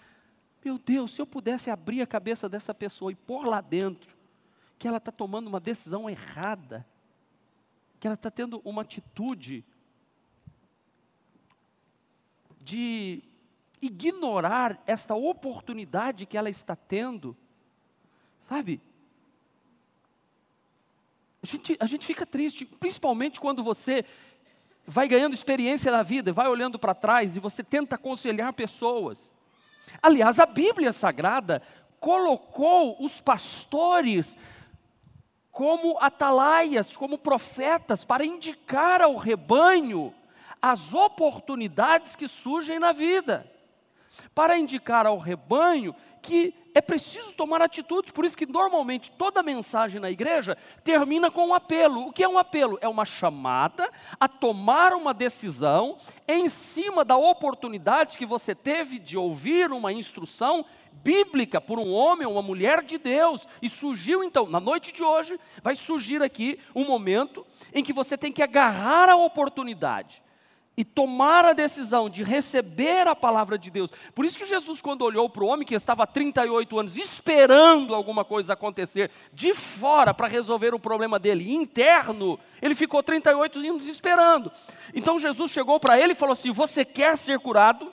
meu 0.64 0.78
Deus, 0.78 1.14
se 1.14 1.22
eu 1.22 1.28
pudesse 1.28 1.70
abrir 1.70 2.02
a 2.02 2.08
cabeça 2.08 2.48
dessa 2.48 2.74
pessoa 2.74 3.12
e 3.12 3.16
pôr 3.16 3.46
lá 3.46 3.60
dentro 3.60 4.16
que 4.80 4.88
ela 4.88 4.98
está 4.98 5.12
tomando 5.12 5.48
uma 5.48 5.60
decisão 5.60 6.10
errada, 6.10 6.86
que 8.00 8.08
ela 8.08 8.16
está 8.16 8.32
tendo 8.32 8.62
uma 8.64 8.82
atitude 8.82 9.64
de 12.66 13.22
ignorar 13.80 14.82
esta 14.88 15.14
oportunidade 15.14 16.26
que 16.26 16.36
ela 16.36 16.50
está 16.50 16.76
tendo, 16.76 17.38
sabe? 18.50 18.82
A 21.44 21.46
gente, 21.46 21.78
a 21.80 21.86
gente 21.86 22.04
fica 22.04 22.26
triste, 22.26 22.66
principalmente 22.66 23.40
quando 23.40 23.64
você 23.64 24.04
vai 24.84 25.08
ganhando 25.08 25.36
experiência 25.36 25.92
na 25.92 26.02
vida, 26.02 26.34
vai 26.34 26.48
olhando 26.48 26.80
para 26.80 26.96
trás 26.96 27.36
e 27.36 27.40
você 27.40 27.64
tenta 27.64 27.96
aconselhar 27.96 28.52
pessoas. 28.54 29.32
Aliás, 30.02 30.40
a 30.40 30.48
Bíblia 30.48 30.92
Sagrada 30.92 31.62
colocou 32.00 32.98
os 33.00 33.22
pastores 33.22 34.36
como 35.52 36.00
atalaias, 36.00 36.98
como 36.98 37.20
profetas, 37.20 38.04
para 38.04 38.26
indicar 38.26 39.04
ao 39.04 39.16
rebanho 39.18 40.12
as 40.66 40.96
oportunidades 40.96 42.16
que 42.16 42.28
surgem 42.28 42.80
na 42.80 42.92
vida, 42.92 43.48
para 44.34 44.58
indicar 44.58 45.06
ao 45.06 45.20
rebanho 45.20 45.96
que 46.24 46.56
é 46.74 46.82
preciso 46.82 47.36
tomar 47.36 47.62
atitudes, 47.62 48.12
por 48.12 48.26
isso 48.26 48.36
que 48.36 48.48
normalmente 48.48 49.12
toda 49.12 49.44
mensagem 49.44 50.02
na 50.02 50.10
igreja 50.10 50.58
termina 50.84 51.30
com 51.30 51.50
um 51.50 51.54
apelo. 51.54 52.08
O 52.08 52.12
que 52.12 52.24
é 52.24 52.28
um 52.28 52.40
apelo? 52.40 52.80
É 52.82 52.88
uma 52.88 53.06
chamada 53.06 53.88
a 54.20 54.28
tomar 54.28 54.94
uma 54.94 55.14
decisão 55.14 56.00
em 56.28 56.50
cima 56.50 57.06
da 57.06 57.16
oportunidade 57.16 58.18
que 58.18 58.26
você 58.26 58.56
teve 58.56 58.98
de 58.98 59.16
ouvir 59.16 59.72
uma 59.72 59.94
instrução 59.94 60.66
bíblica 60.92 61.62
por 61.62 61.78
um 61.78 61.94
homem 61.94 62.26
ou 62.26 62.34
uma 62.34 62.42
mulher 62.42 62.82
de 62.82 62.98
Deus. 62.98 63.48
E 63.62 63.70
surgiu 63.70 64.24
então, 64.24 64.48
na 64.48 64.60
noite 64.60 64.92
de 64.92 65.04
hoje, 65.04 65.40
vai 65.62 65.76
surgir 65.76 66.24
aqui 66.24 66.60
um 66.74 66.86
momento 66.86 67.46
em 67.72 67.84
que 67.84 67.94
você 67.94 68.18
tem 68.18 68.32
que 68.32 68.42
agarrar 68.42 69.10
a 69.10 69.16
oportunidade 69.16 70.25
e 70.78 70.84
tomar 70.84 71.46
a 71.46 71.54
decisão 71.54 72.10
de 72.10 72.24
receber 72.24 73.08
a 73.08 73.16
palavra 73.16 73.58
de 73.58 73.70
Deus. 73.72 73.90
Por 74.14 74.26
isso 74.26 74.38
que 74.38 74.46
Jesus, 74.46 74.82
quando 74.82 75.04
olhou 75.04 75.30
para 75.30 75.44
o 75.44 75.48
homem 75.48 75.66
que 75.66 75.76
estava 75.76 76.04
há 76.04 76.08
38 76.08 76.80
anos 76.80 76.98
esperando 76.98 77.96
alguma 77.96 78.26
coisa 78.26 78.54
acontecer 78.54 79.10
de 79.34 79.54
fora 79.54 80.14
para 80.14 80.28
resolver 80.28 80.74
o 80.74 80.80
problema 80.80 81.18
dele 81.18 81.54
interno, 81.54 82.40
ele 82.62 82.76
ficou 82.76 83.02
38 83.02 83.60
anos 83.60 83.88
esperando. 83.88 84.52
Então 84.94 85.20
Jesus 85.20 85.52
chegou 85.52 85.80
para 85.80 86.00
ele 86.00 86.12
e 86.12 86.16
falou 86.16 86.34
assim: 86.34 86.52
Você 86.52 86.84
quer 86.84 87.18
ser 87.18 87.40
curado? 87.40 87.92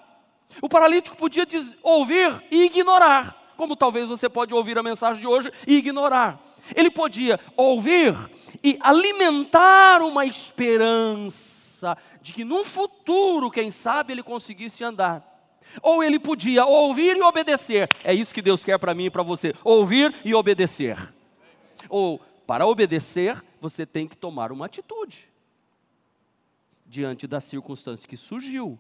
O 0.61 0.69
paralítico 0.69 1.17
podia 1.17 1.47
ouvir 1.83 2.43
e 2.51 2.65
ignorar, 2.65 3.55
como 3.57 3.77
talvez 3.77 4.09
você 4.09 4.29
pode 4.29 4.53
ouvir 4.53 4.77
a 4.77 4.83
mensagem 4.83 5.21
de 5.21 5.27
hoje 5.27 5.51
e 5.67 5.77
ignorar. 5.77 6.39
Ele 6.75 6.91
podia 6.91 7.41
ouvir 7.57 8.15
e 8.62 8.79
alimentar 8.81 10.03
uma 10.03 10.25
esperança 10.27 11.53
de 12.23 12.33
que 12.33 12.45
num 12.45 12.64
futuro, 12.64 13.50
quem 13.50 13.73
sabe, 13.73 14.12
ele 14.12 14.23
conseguisse 14.23 14.85
andar. 14.85 15.29
Ou 15.83 16.02
ele 16.02 16.19
podia 16.19 16.64
ouvir 16.64 17.17
e 17.17 17.23
obedecer. 17.23 17.91
É 18.05 18.14
isso 18.14 18.33
que 18.33 18.41
Deus 18.41 18.62
quer 18.62 18.79
para 18.79 18.95
mim 18.95 19.07
e 19.07 19.11
para 19.11 19.23
você: 19.23 19.55
ouvir 19.64 20.14
e 20.25 20.35
obedecer. 20.35 20.97
Ou, 21.88 22.21
para 22.47 22.67
obedecer, 22.67 23.43
você 23.61 23.85
tem 23.85 24.07
que 24.07 24.17
tomar 24.17 24.52
uma 24.52 24.67
atitude 24.67 25.29
diante 26.87 27.26
da 27.26 27.41
circunstância 27.41 28.09
que 28.09 28.17
surgiu. 28.17 28.79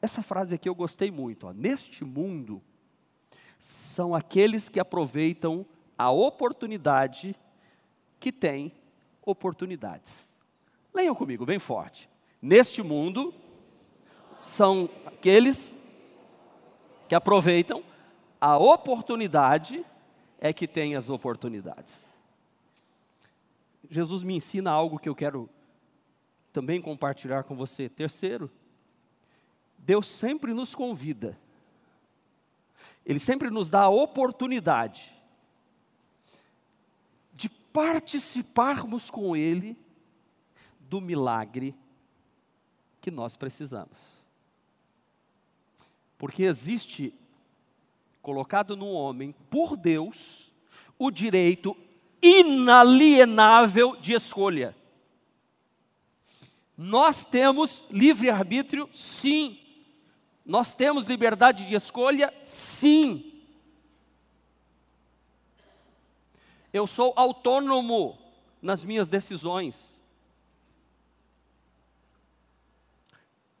Essa 0.00 0.22
frase 0.22 0.54
aqui 0.54 0.68
eu 0.68 0.74
gostei 0.74 1.10
muito. 1.10 1.46
Ó. 1.46 1.52
Neste 1.52 2.04
mundo, 2.04 2.62
são 3.60 4.14
aqueles 4.14 4.68
que 4.68 4.80
aproveitam 4.80 5.66
a 5.96 6.10
oportunidade 6.10 7.36
que 8.18 8.32
têm 8.32 8.72
oportunidades. 9.30 10.28
Leiam 10.92 11.14
comigo, 11.14 11.44
bem 11.44 11.58
forte. 11.58 12.08
Neste 12.40 12.82
mundo, 12.82 13.34
são 14.40 14.88
aqueles 15.04 15.78
que 17.08 17.14
aproveitam 17.14 17.82
a 18.40 18.56
oportunidade, 18.56 19.84
é 20.40 20.52
que 20.52 20.66
tem 20.66 20.94
as 20.94 21.08
oportunidades. 21.10 21.98
Jesus 23.90 24.22
me 24.22 24.36
ensina 24.36 24.70
algo 24.70 24.98
que 24.98 25.08
eu 25.08 25.14
quero 25.14 25.48
também 26.52 26.80
compartilhar 26.80 27.44
com 27.44 27.54
você. 27.54 27.88
Terceiro, 27.88 28.50
Deus 29.78 30.06
sempre 30.06 30.54
nos 30.54 30.74
convida, 30.74 31.38
Ele 33.04 33.18
sempre 33.18 33.50
nos 33.50 33.68
dá 33.68 33.82
a 33.82 33.88
oportunidade 33.88 35.17
participarmos 37.72 39.10
com 39.10 39.36
Ele 39.36 39.76
do 40.80 41.00
milagre 41.00 41.74
que 43.00 43.10
nós 43.10 43.36
precisamos. 43.36 44.18
Porque 46.16 46.42
existe, 46.42 47.14
colocado 48.20 48.76
no 48.76 48.88
homem, 48.88 49.34
por 49.48 49.76
Deus, 49.76 50.50
o 50.98 51.10
direito 51.10 51.76
inalienável 52.20 53.96
de 53.96 54.12
escolha. 54.12 54.74
Nós 56.76 57.24
temos 57.24 57.86
livre-arbítrio? 57.90 58.88
Sim. 58.92 59.58
Nós 60.44 60.72
temos 60.72 61.04
liberdade 61.04 61.66
de 61.66 61.74
escolha? 61.74 62.32
Sim. 62.42 63.37
Eu 66.72 66.86
sou 66.86 67.12
autônomo 67.16 68.18
nas 68.60 68.84
minhas 68.84 69.08
decisões. 69.08 69.98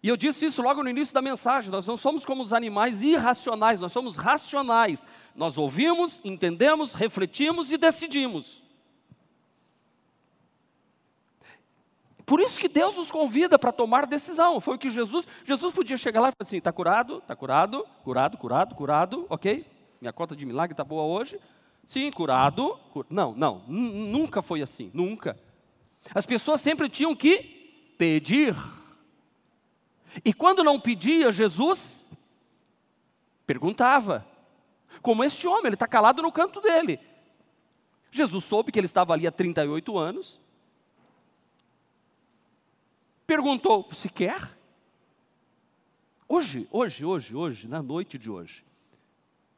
E 0.02 0.08
eu 0.08 0.16
disse 0.16 0.46
isso 0.46 0.62
logo 0.62 0.82
no 0.82 0.88
início 0.88 1.12
da 1.12 1.22
mensagem: 1.22 1.70
nós 1.70 1.86
não 1.86 1.96
somos 1.96 2.24
como 2.24 2.42
os 2.42 2.52
animais 2.52 3.02
irracionais, 3.02 3.80
nós 3.80 3.92
somos 3.92 4.16
racionais. 4.16 5.02
Nós 5.34 5.56
ouvimos, 5.56 6.20
entendemos, 6.24 6.94
refletimos 6.94 7.70
e 7.70 7.78
decidimos. 7.78 8.62
Por 12.26 12.40
isso 12.40 12.58
que 12.60 12.68
Deus 12.68 12.94
nos 12.94 13.10
convida 13.10 13.58
para 13.58 13.72
tomar 13.72 14.06
decisão. 14.06 14.60
Foi 14.60 14.74
o 14.74 14.78
que 14.78 14.90
Jesus, 14.90 15.26
Jesus 15.44 15.72
podia 15.72 15.96
chegar 15.96 16.20
lá 16.20 16.28
e 16.28 16.32
falar 16.32 16.46
assim: 16.46 16.58
está 16.58 16.72
curado, 16.72 17.18
está 17.18 17.34
curado, 17.34 17.86
curado, 18.04 18.36
curado, 18.36 18.74
curado, 18.74 19.26
ok? 19.30 19.64
Minha 20.00 20.12
conta 20.12 20.36
de 20.36 20.44
milagre 20.44 20.74
está 20.74 20.84
boa 20.84 21.04
hoje. 21.04 21.40
Sim, 21.88 22.10
curado. 22.10 22.78
Cur... 22.92 23.06
Não, 23.08 23.34
não, 23.34 23.64
nunca 23.66 24.42
foi 24.42 24.60
assim, 24.60 24.90
nunca. 24.92 25.40
As 26.14 26.26
pessoas 26.26 26.60
sempre 26.60 26.88
tinham 26.88 27.16
que 27.16 27.94
pedir. 27.96 28.54
E 30.22 30.34
quando 30.34 30.62
não 30.62 30.78
pedia, 30.78 31.32
Jesus 31.32 32.06
perguntava. 33.46 34.26
Como 35.00 35.24
este 35.24 35.46
homem, 35.46 35.66
ele 35.66 35.74
está 35.74 35.86
calado 35.86 36.22
no 36.22 36.30
canto 36.30 36.60
dele. 36.60 37.00
Jesus 38.10 38.44
soube 38.44 38.70
que 38.70 38.78
ele 38.78 38.86
estava 38.86 39.14
ali 39.14 39.26
há 39.26 39.32
38 39.32 39.98
anos. 39.98 40.38
Perguntou: 43.26 43.86
Você 43.88 44.08
quer? 44.10 44.56
Hoje, 46.28 46.68
hoje, 46.70 47.04
hoje, 47.04 47.34
hoje, 47.34 47.68
na 47.68 47.82
noite 47.82 48.18
de 48.18 48.30
hoje, 48.30 48.62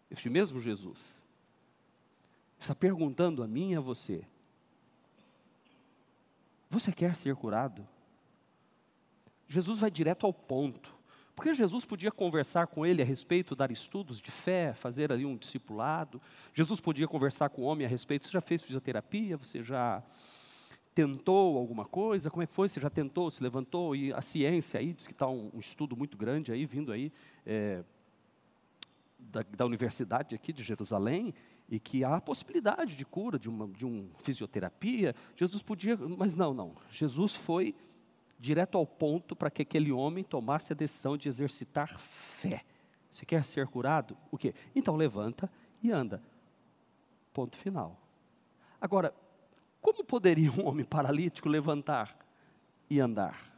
este 0.08 0.30
mesmo 0.30 0.60
Jesus 0.60 1.19
está 2.60 2.74
perguntando 2.74 3.42
a 3.42 3.48
mim 3.48 3.72
e 3.72 3.76
a 3.76 3.80
você: 3.80 4.22
Você 6.68 6.92
quer 6.92 7.16
ser 7.16 7.34
curado? 7.34 7.86
Jesus 9.48 9.80
vai 9.80 9.90
direto 9.90 10.26
ao 10.26 10.32
ponto. 10.32 10.94
Porque 11.34 11.54
Jesus 11.54 11.86
podia 11.86 12.12
conversar 12.12 12.66
com 12.66 12.84
ele 12.84 13.00
a 13.00 13.04
respeito, 13.04 13.56
dar 13.56 13.70
estudos 13.70 14.20
de 14.20 14.30
fé, 14.30 14.74
fazer 14.74 15.10
ali 15.10 15.24
um 15.24 15.36
discipulado. 15.36 16.20
Jesus 16.52 16.80
podia 16.80 17.08
conversar 17.08 17.48
com 17.48 17.62
o 17.62 17.64
homem 17.64 17.86
a 17.86 17.88
respeito. 17.88 18.26
Você 18.26 18.32
já 18.32 18.42
fez 18.42 18.60
fisioterapia? 18.62 19.38
Você 19.38 19.62
já 19.64 20.02
tentou 20.94 21.56
alguma 21.56 21.86
coisa? 21.86 22.30
Como 22.30 22.42
é 22.42 22.46
que 22.46 22.52
foi? 22.52 22.68
Você 22.68 22.78
já 22.78 22.90
tentou? 22.90 23.30
Se 23.30 23.42
levantou? 23.42 23.96
E 23.96 24.12
a 24.12 24.20
ciência 24.20 24.78
aí 24.78 24.92
diz 24.92 25.06
que 25.06 25.14
está 25.14 25.26
um, 25.26 25.50
um, 25.54 25.60
estudo 25.60 25.96
muito 25.96 26.18
grande 26.18 26.52
aí 26.52 26.66
vindo 26.66 26.92
aí 26.92 27.10
é, 27.46 27.82
da, 29.18 29.42
da, 29.56 29.64
universidade 29.64 30.34
aqui 30.34 30.52
de 30.52 30.62
Jerusalém 30.62 31.32
e 31.70 31.78
que 31.78 32.02
há 32.02 32.16
a 32.16 32.20
possibilidade 32.20 32.96
de 32.96 33.04
cura 33.04 33.38
de 33.38 33.48
uma 33.48 33.68
de 33.68 33.86
um 33.86 34.10
fisioterapia. 34.18 35.14
Jesus 35.36 35.62
podia, 35.62 35.96
mas 35.96 36.34
não, 36.34 36.52
não. 36.52 36.74
Jesus 36.90 37.34
foi 37.34 37.74
direto 38.38 38.76
ao 38.76 38.86
ponto 38.86 39.36
para 39.36 39.50
que 39.50 39.62
aquele 39.62 39.92
homem 39.92 40.24
tomasse 40.24 40.72
a 40.72 40.76
decisão 40.76 41.16
de 41.16 41.28
exercitar 41.28 41.98
fé. 41.98 42.64
Você 43.10 43.24
quer 43.24 43.44
ser 43.44 43.68
curado? 43.68 44.16
O 44.30 44.36
quê? 44.36 44.52
Então 44.74 44.96
levanta 44.96 45.50
e 45.82 45.92
anda. 45.92 46.22
Ponto 47.32 47.56
final. 47.56 47.96
Agora, 48.80 49.14
como 49.80 50.04
poderia 50.04 50.50
um 50.50 50.66
homem 50.66 50.84
paralítico 50.84 51.48
levantar 51.48 52.16
e 52.88 52.98
andar? 52.98 53.52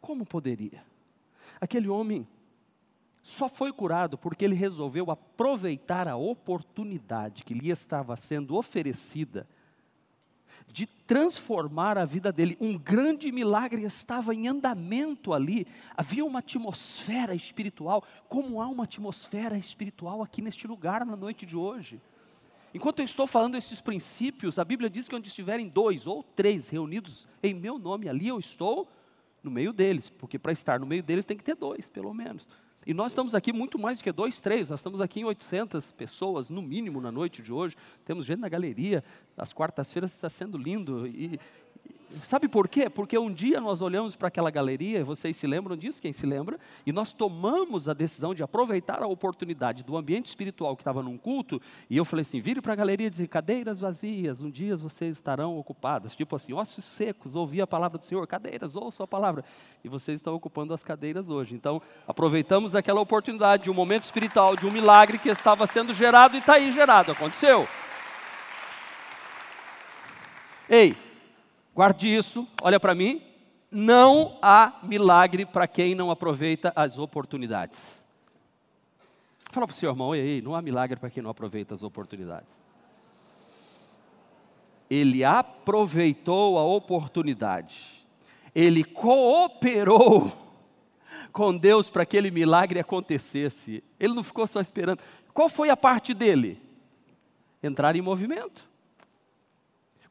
Como 0.00 0.24
poderia? 0.24 0.84
Aquele 1.60 1.88
homem 1.88 2.26
só 3.34 3.48
foi 3.48 3.72
curado 3.72 4.16
porque 4.16 4.44
ele 4.44 4.54
resolveu 4.54 5.10
aproveitar 5.10 6.08
a 6.08 6.16
oportunidade 6.16 7.44
que 7.44 7.52
lhe 7.52 7.70
estava 7.70 8.16
sendo 8.16 8.56
oferecida 8.56 9.46
de 10.68 10.86
transformar 10.86 11.98
a 11.98 12.04
vida 12.04 12.32
dele. 12.32 12.56
Um 12.60 12.78
grande 12.78 13.30
milagre 13.30 13.82
estava 13.82 14.34
em 14.34 14.48
andamento 14.48 15.32
ali. 15.32 15.66
Havia 15.96 16.24
uma 16.24 16.38
atmosfera 16.38 17.34
espiritual, 17.34 18.02
como 18.28 18.60
há 18.60 18.66
uma 18.66 18.84
atmosfera 18.84 19.56
espiritual 19.56 20.22
aqui 20.22 20.40
neste 20.40 20.66
lugar 20.66 21.04
na 21.04 21.16
noite 21.16 21.44
de 21.44 21.56
hoje. 21.56 22.00
Enquanto 22.72 22.98
eu 22.98 23.04
estou 23.04 23.26
falando 23.26 23.56
esses 23.56 23.80
princípios, 23.80 24.58
a 24.58 24.64
Bíblia 24.64 24.90
diz 24.90 25.06
que 25.06 25.14
onde 25.14 25.28
estiverem 25.28 25.68
dois 25.68 26.06
ou 26.08 26.24
três 26.24 26.68
reunidos 26.68 27.28
em 27.40 27.54
meu 27.54 27.78
nome, 27.78 28.08
ali 28.08 28.26
eu 28.26 28.38
estou 28.38 28.88
no 29.44 29.50
meio 29.50 29.72
deles, 29.72 30.10
porque 30.10 30.38
para 30.38 30.52
estar 30.52 30.80
no 30.80 30.86
meio 30.86 31.02
deles 31.02 31.24
tem 31.24 31.36
que 31.36 31.44
ter 31.44 31.54
dois, 31.54 31.88
pelo 31.88 32.12
menos. 32.12 32.48
E 32.86 32.92
nós 32.92 33.12
estamos 33.12 33.34
aqui 33.34 33.52
muito 33.52 33.78
mais 33.78 33.98
do 33.98 34.04
que 34.04 34.12
dois, 34.12 34.40
três, 34.40 34.68
nós 34.68 34.80
estamos 34.80 35.00
aqui 35.00 35.20
em 35.20 35.24
800 35.24 35.92
pessoas, 35.92 36.50
no 36.50 36.60
mínimo, 36.60 37.00
na 37.00 37.10
noite 37.10 37.42
de 37.42 37.52
hoje. 37.52 37.76
Temos 38.04 38.26
gente 38.26 38.40
na 38.40 38.48
galeria, 38.48 39.02
as 39.36 39.52
quartas-feiras 39.52 40.12
está 40.12 40.28
sendo 40.28 40.58
lindo. 40.58 41.06
E, 41.06 41.38
Sabe 42.22 42.48
por 42.48 42.68
quê? 42.68 42.88
Porque 42.88 43.18
um 43.18 43.32
dia 43.32 43.60
nós 43.60 43.82
olhamos 43.82 44.14
para 44.14 44.28
aquela 44.28 44.50
galeria, 44.50 45.04
vocês 45.04 45.36
se 45.36 45.46
lembram 45.46 45.76
disso, 45.76 46.00
quem 46.00 46.12
se 46.12 46.24
lembra? 46.24 46.58
E 46.86 46.92
nós 46.92 47.12
tomamos 47.12 47.88
a 47.88 47.92
decisão 47.92 48.34
de 48.34 48.42
aproveitar 48.42 49.02
a 49.02 49.06
oportunidade 49.06 49.82
do 49.82 49.96
ambiente 49.96 50.26
espiritual 50.26 50.76
que 50.76 50.82
estava 50.82 51.02
num 51.02 51.18
culto, 51.18 51.60
e 51.90 51.96
eu 51.96 52.04
falei 52.04 52.22
assim: 52.22 52.40
vire 52.40 52.60
para 52.60 52.72
a 52.72 52.76
galeria 52.76 53.08
e 53.08 53.10
dizer, 53.10 53.26
cadeiras 53.26 53.80
vazias, 53.80 54.40
um 54.40 54.50
dia 54.50 54.76
vocês 54.76 55.16
estarão 55.16 55.58
ocupadas. 55.58 56.14
Tipo 56.14 56.36
assim, 56.36 56.52
ossos 56.52 56.84
secos, 56.84 57.34
ouvi 57.34 57.60
a 57.60 57.66
palavra 57.66 57.98
do 57.98 58.04
Senhor, 58.04 58.26
cadeiras, 58.26 58.76
ouço 58.76 59.02
a 59.02 59.06
palavra. 59.06 59.44
E 59.82 59.88
vocês 59.88 60.16
estão 60.16 60.34
ocupando 60.34 60.72
as 60.72 60.84
cadeiras 60.84 61.28
hoje. 61.28 61.54
Então, 61.54 61.82
aproveitamos 62.06 62.74
aquela 62.74 63.00
oportunidade 63.00 63.64
de 63.64 63.70
um 63.70 63.74
momento 63.74 64.04
espiritual, 64.04 64.56
de 64.56 64.66
um 64.66 64.70
milagre 64.70 65.18
que 65.18 65.28
estava 65.28 65.66
sendo 65.66 65.92
gerado 65.92 66.36
e 66.36 66.38
está 66.38 66.54
aí 66.54 66.70
gerado. 66.70 67.12
Aconteceu. 67.12 67.66
Ei, 70.68 70.96
Guarde 71.74 72.14
isso, 72.14 72.46
olha 72.62 72.78
para 72.78 72.94
mim. 72.94 73.20
Não 73.70 74.38
há 74.40 74.78
milagre 74.84 75.44
para 75.44 75.66
quem 75.66 75.94
não 75.94 76.10
aproveita 76.10 76.72
as 76.76 76.96
oportunidades. 76.98 77.80
Fala 79.50 79.66
para 79.66 79.74
o 79.74 79.76
seu 79.76 79.90
irmão, 79.90 80.14
ei, 80.14 80.40
não 80.40 80.54
há 80.54 80.62
milagre 80.62 80.98
para 80.98 81.10
quem 81.10 81.22
não 81.22 81.30
aproveita 81.30 81.74
as 81.74 81.82
oportunidades. 81.82 82.48
Ele 84.88 85.24
aproveitou 85.24 86.58
a 86.58 86.64
oportunidade, 86.64 88.06
ele 88.54 88.84
cooperou 88.84 90.32
com 91.32 91.56
Deus 91.56 91.90
para 91.90 92.06
que 92.06 92.16
aquele 92.16 92.30
milagre 92.30 92.78
acontecesse. 92.78 93.82
Ele 93.98 94.14
não 94.14 94.22
ficou 94.22 94.46
só 94.46 94.60
esperando. 94.60 95.00
Qual 95.32 95.48
foi 95.48 95.68
a 95.68 95.76
parte 95.76 96.14
dele? 96.14 96.62
Entrar 97.60 97.96
em 97.96 98.00
movimento. 98.00 98.68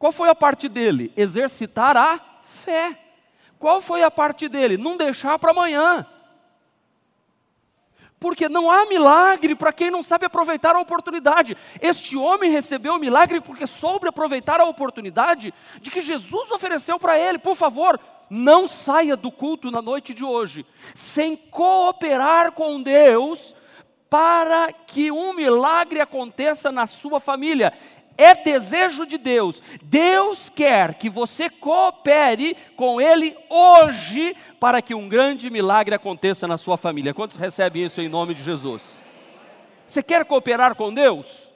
Qual 0.03 0.11
foi 0.11 0.27
a 0.27 0.35
parte 0.35 0.67
dele? 0.67 1.13
Exercitar 1.15 1.95
a 1.95 2.19
fé. 2.65 2.99
Qual 3.57 3.81
foi 3.81 4.03
a 4.03 4.11
parte 4.11 4.49
dele? 4.49 4.75
Não 4.75 4.97
deixar 4.97 5.39
para 5.39 5.51
amanhã. 5.51 6.05
Porque 8.19 8.49
não 8.49 8.69
há 8.69 8.85
milagre 8.85 9.55
para 9.55 9.71
quem 9.71 9.89
não 9.89 10.03
sabe 10.03 10.25
aproveitar 10.25 10.75
a 10.75 10.81
oportunidade. 10.81 11.55
Este 11.79 12.17
homem 12.17 12.51
recebeu 12.51 12.95
o 12.95 12.99
milagre 12.99 13.39
porque 13.39 13.65
soube 13.65 14.09
aproveitar 14.09 14.59
a 14.59 14.65
oportunidade 14.65 15.53
de 15.79 15.89
que 15.89 16.01
Jesus 16.01 16.51
ofereceu 16.51 16.99
para 16.99 17.17
ele. 17.17 17.37
Por 17.37 17.55
favor, 17.55 17.97
não 18.29 18.67
saia 18.67 19.15
do 19.15 19.31
culto 19.31 19.71
na 19.71 19.81
noite 19.81 20.13
de 20.13 20.25
hoje 20.25 20.65
sem 20.93 21.37
cooperar 21.37 22.51
com 22.51 22.81
Deus 22.81 23.55
para 24.09 24.73
que 24.73 25.13
um 25.13 25.31
milagre 25.31 26.01
aconteça 26.01 26.73
na 26.73 26.87
sua 26.87 27.21
família 27.21 27.71
é 28.17 28.35
desejo 28.35 29.05
de 29.05 29.17
Deus. 29.17 29.61
Deus 29.83 30.49
quer 30.49 30.95
que 30.95 31.09
você 31.09 31.49
coopere 31.49 32.55
com 32.75 33.01
Ele 33.01 33.35
hoje 33.49 34.35
para 34.59 34.81
que 34.81 34.93
um 34.93 35.09
grande 35.09 35.49
milagre 35.49 35.95
aconteça 35.95 36.47
na 36.47 36.57
sua 36.57 36.77
família. 36.77 37.13
Quantos 37.13 37.37
recebem 37.37 37.85
isso 37.85 38.01
em 38.01 38.09
nome 38.09 38.33
de 38.33 38.43
Jesus? 38.43 39.01
Você 39.87 40.01
quer 40.01 40.25
cooperar 40.25 40.75
com 40.75 40.93
Deus? 40.93 41.49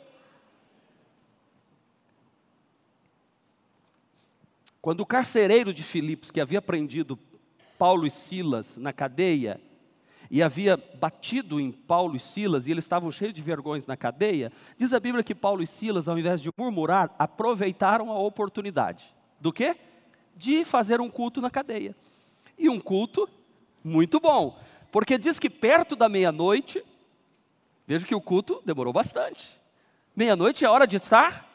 Quando 4.82 5.02
o 5.02 5.06
carcereiro 5.06 5.74
de 5.74 5.84
Filipos, 5.84 6.32
que 6.32 6.40
havia 6.40 6.62
prendido 6.62 7.20
Paulo 7.78 8.08
e 8.08 8.12
Silas 8.12 8.78
na 8.78 8.94
cadeia, 8.94 9.60
e 10.30 10.44
havia 10.44 10.78
batido 10.78 11.60
em 11.60 11.72
Paulo 11.72 12.16
e 12.16 12.20
Silas, 12.20 12.68
e 12.68 12.72
eles 12.72 12.86
estavam 12.86 13.12
cheios 13.12 13.34
de 13.34 13.42
vergonhas 13.42 13.86
na 13.86 13.96
cadeia, 13.96 14.52
diz 14.78 14.94
a 14.94 15.00
Bíblia 15.00 15.24
que 15.24 15.36
Paulo 15.36 15.64
e 15.64 15.68
Silas, 15.68 16.08
ao 16.08 16.18
invés 16.18 16.42
de 16.42 16.50
murmurar, 16.58 17.14
aproveitaram 17.18 18.12
a 18.12 18.20
oportunidade. 18.20 19.16
Do 19.40 19.54
quê? 19.54 19.78
De 20.36 20.66
fazer 20.66 21.00
um 21.00 21.10
culto 21.10 21.42
na 21.42 21.50
cadeia. 21.50 21.96
E 22.58 22.70
um 22.70 22.80
culto 22.80 23.30
muito 23.84 24.20
bom, 24.20 24.60
porque 24.92 25.18
diz 25.18 25.40
que 25.40 25.50
perto 25.50 25.96
da 25.96 26.10
meia-noite, 26.10 26.84
veja 27.86 28.06
que 28.06 28.16
o 28.16 28.22
culto 28.22 28.62
demorou 28.66 28.92
bastante. 28.92 29.60
Meia-noite 30.16 30.66
é 30.66 30.70
hora 30.70 30.88
de 30.88 30.98
estar 30.98 31.46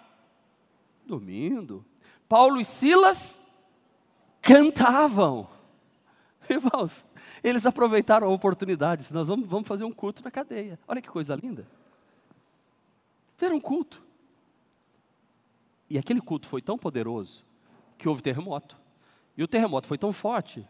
dormindo. 1.05 1.85
Paulo 2.29 2.61
e 2.61 2.65
Silas 2.65 3.45
cantavam. 4.41 5.49
Irmãos, 6.49 7.05
eles 7.43 7.67
aproveitaram 7.67 8.29
a 8.29 8.31
oportunidade. 8.31 9.13
Nós 9.13 9.27
vamos, 9.27 9.49
vamos 9.49 9.67
fazer 9.67 9.85
um 9.85 9.93
culto 9.93 10.23
na 10.23 10.31
cadeia. 10.31 10.79
Olha 10.87 11.03
que 11.03 11.09
coisa 11.09 11.35
linda. 11.35 11.67
Fizeram 13.37 13.57
um 13.57 13.61
culto. 13.61 14.03
E 15.91 15.99
aquele 15.99 16.21
culto 16.21 16.47
foi 16.47 16.63
tão 16.63 16.79
poderoso 16.79 17.45
que 17.99 18.09
houve 18.09 18.23
terremoto. 18.23 18.77
E 19.37 19.43
o 19.43 19.49
terremoto 19.49 19.87
foi 19.87 19.99
tão 19.99 20.13
forte 20.13 20.67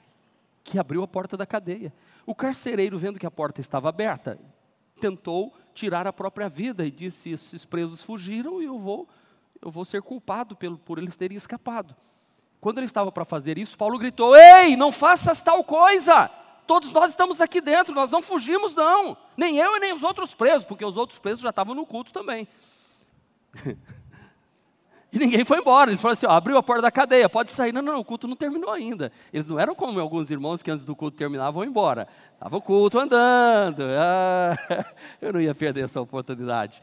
que 0.64 0.78
abriu 0.78 1.02
a 1.02 1.08
porta 1.08 1.36
da 1.36 1.44
cadeia. 1.44 1.92
O 2.24 2.34
carcereiro, 2.34 2.98
vendo 2.98 3.18
que 3.18 3.26
a 3.26 3.30
porta 3.30 3.60
estava 3.60 3.88
aberta, 3.88 4.38
tentou 5.00 5.52
tirar 5.74 6.06
a 6.06 6.12
própria 6.12 6.48
vida 6.48 6.86
e 6.86 6.90
disse: 6.90 7.30
esses 7.30 7.64
presos 7.64 8.02
fugiram 8.02 8.62
e 8.62 8.64
eu 8.64 8.78
vou, 8.78 9.08
eu 9.60 9.70
vou 9.70 9.84
ser 9.84 10.00
culpado 10.02 10.56
pelo, 10.56 10.78
por 10.78 10.98
eles 10.98 11.16
terem 11.16 11.36
escapado. 11.36 11.94
Quando 12.60 12.78
ele 12.78 12.86
estava 12.86 13.10
para 13.10 13.24
fazer 13.24 13.58
isso, 13.58 13.76
Paulo 13.76 13.98
gritou: 13.98 14.36
Ei, 14.36 14.76
não 14.76 14.92
faças 14.92 15.42
tal 15.42 15.64
coisa! 15.64 16.30
Todos 16.66 16.92
nós 16.92 17.10
estamos 17.10 17.40
aqui 17.40 17.60
dentro, 17.60 17.94
nós 17.94 18.10
não 18.10 18.22
fugimos, 18.22 18.74
não. 18.74 19.16
Nem 19.36 19.58
eu 19.58 19.76
e 19.76 19.80
nem 19.80 19.92
os 19.92 20.02
outros 20.02 20.34
presos, 20.34 20.64
porque 20.64 20.84
os 20.84 20.96
outros 20.96 21.18
presos 21.18 21.40
já 21.40 21.50
estavam 21.50 21.74
no 21.74 21.86
culto 21.86 22.12
também. 22.12 22.48
E 25.12 25.18
ninguém 25.18 25.44
foi 25.44 25.58
embora. 25.58 25.90
Ele 25.90 25.98
falou 25.98 26.14
assim: 26.14 26.24
ó, 26.24 26.30
abriu 26.30 26.56
a 26.56 26.62
porta 26.62 26.82
da 26.82 26.90
cadeia, 26.90 27.28
pode 27.28 27.50
sair. 27.50 27.70
Não, 27.70 27.82
não, 27.82 27.98
o 27.98 28.04
culto 28.04 28.26
não 28.26 28.34
terminou 28.34 28.70
ainda. 28.70 29.12
Eles 29.30 29.46
não 29.46 29.60
eram 29.60 29.74
como 29.74 30.00
alguns 30.00 30.30
irmãos 30.30 30.62
que 30.62 30.70
antes 30.70 30.86
do 30.86 30.96
culto 30.96 31.16
terminavam 31.18 31.52
vão 31.52 31.64
embora. 31.64 32.08
Estava 32.32 32.56
o 32.56 32.62
culto 32.62 32.98
andando. 32.98 33.82
Ah, 33.94 34.56
eu 35.20 35.32
não 35.34 35.40
ia 35.40 35.54
perder 35.54 35.84
essa 35.84 36.00
oportunidade. 36.00 36.82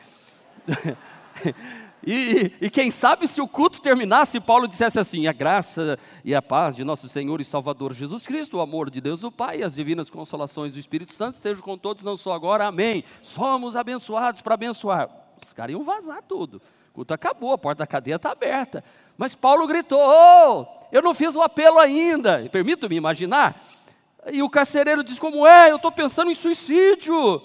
E, 2.05 2.53
e, 2.61 2.69
quem 2.69 2.91
sabe 2.91 3.27
se 3.27 3.41
o 3.41 3.47
culto 3.47 3.81
terminasse, 3.81 4.39
Paulo 4.39 4.67
dissesse 4.67 4.99
assim: 4.99 5.27
a 5.27 5.33
graça 5.33 5.99
e 6.23 6.33
a 6.33 6.41
paz 6.41 6.75
de 6.75 6.83
nosso 6.83 7.09
Senhor 7.09 7.41
e 7.41 7.45
Salvador 7.45 7.93
Jesus 7.93 8.25
Cristo, 8.25 8.57
o 8.57 8.61
amor 8.61 8.89
de 8.89 9.01
Deus 9.01 9.23
o 9.23 9.31
Pai 9.31 9.59
e 9.59 9.63
as 9.63 9.75
divinas 9.75 10.09
consolações 10.09 10.71
do 10.71 10.79
Espírito 10.79 11.13
Santo 11.13 11.35
estejam 11.35 11.61
com 11.61 11.77
todos, 11.77 12.03
não 12.03 12.15
só 12.15 12.33
agora, 12.33 12.67
amém. 12.67 13.03
Somos 13.21 13.75
abençoados 13.75 14.41
para 14.41 14.53
abençoar. 14.53 15.09
Os 15.45 15.51
caras 15.51 15.73
iam 15.73 15.83
vazar 15.83 16.23
tudo. 16.23 16.61
O 16.91 16.93
culto 16.93 17.13
acabou, 17.13 17.53
a 17.53 17.57
porta 17.57 17.79
da 17.79 17.87
cadeia 17.87 18.15
está 18.15 18.31
aberta. 18.31 18.83
Mas 19.17 19.35
Paulo 19.35 19.67
gritou: 19.67 19.99
oh, 20.01 20.65
eu 20.91 21.01
não 21.01 21.13
fiz 21.13 21.35
o 21.35 21.41
apelo 21.41 21.79
ainda. 21.79 22.47
Permito-me 22.49 22.95
imaginar. 22.95 23.61
E 24.31 24.41
o 24.41 24.49
carcereiro 24.49 25.03
diz: 25.03 25.19
como 25.19 25.45
é? 25.45 25.69
Eu 25.69 25.75
estou 25.75 25.91
pensando 25.91 26.31
em 26.31 26.35
suicídio. 26.35 27.41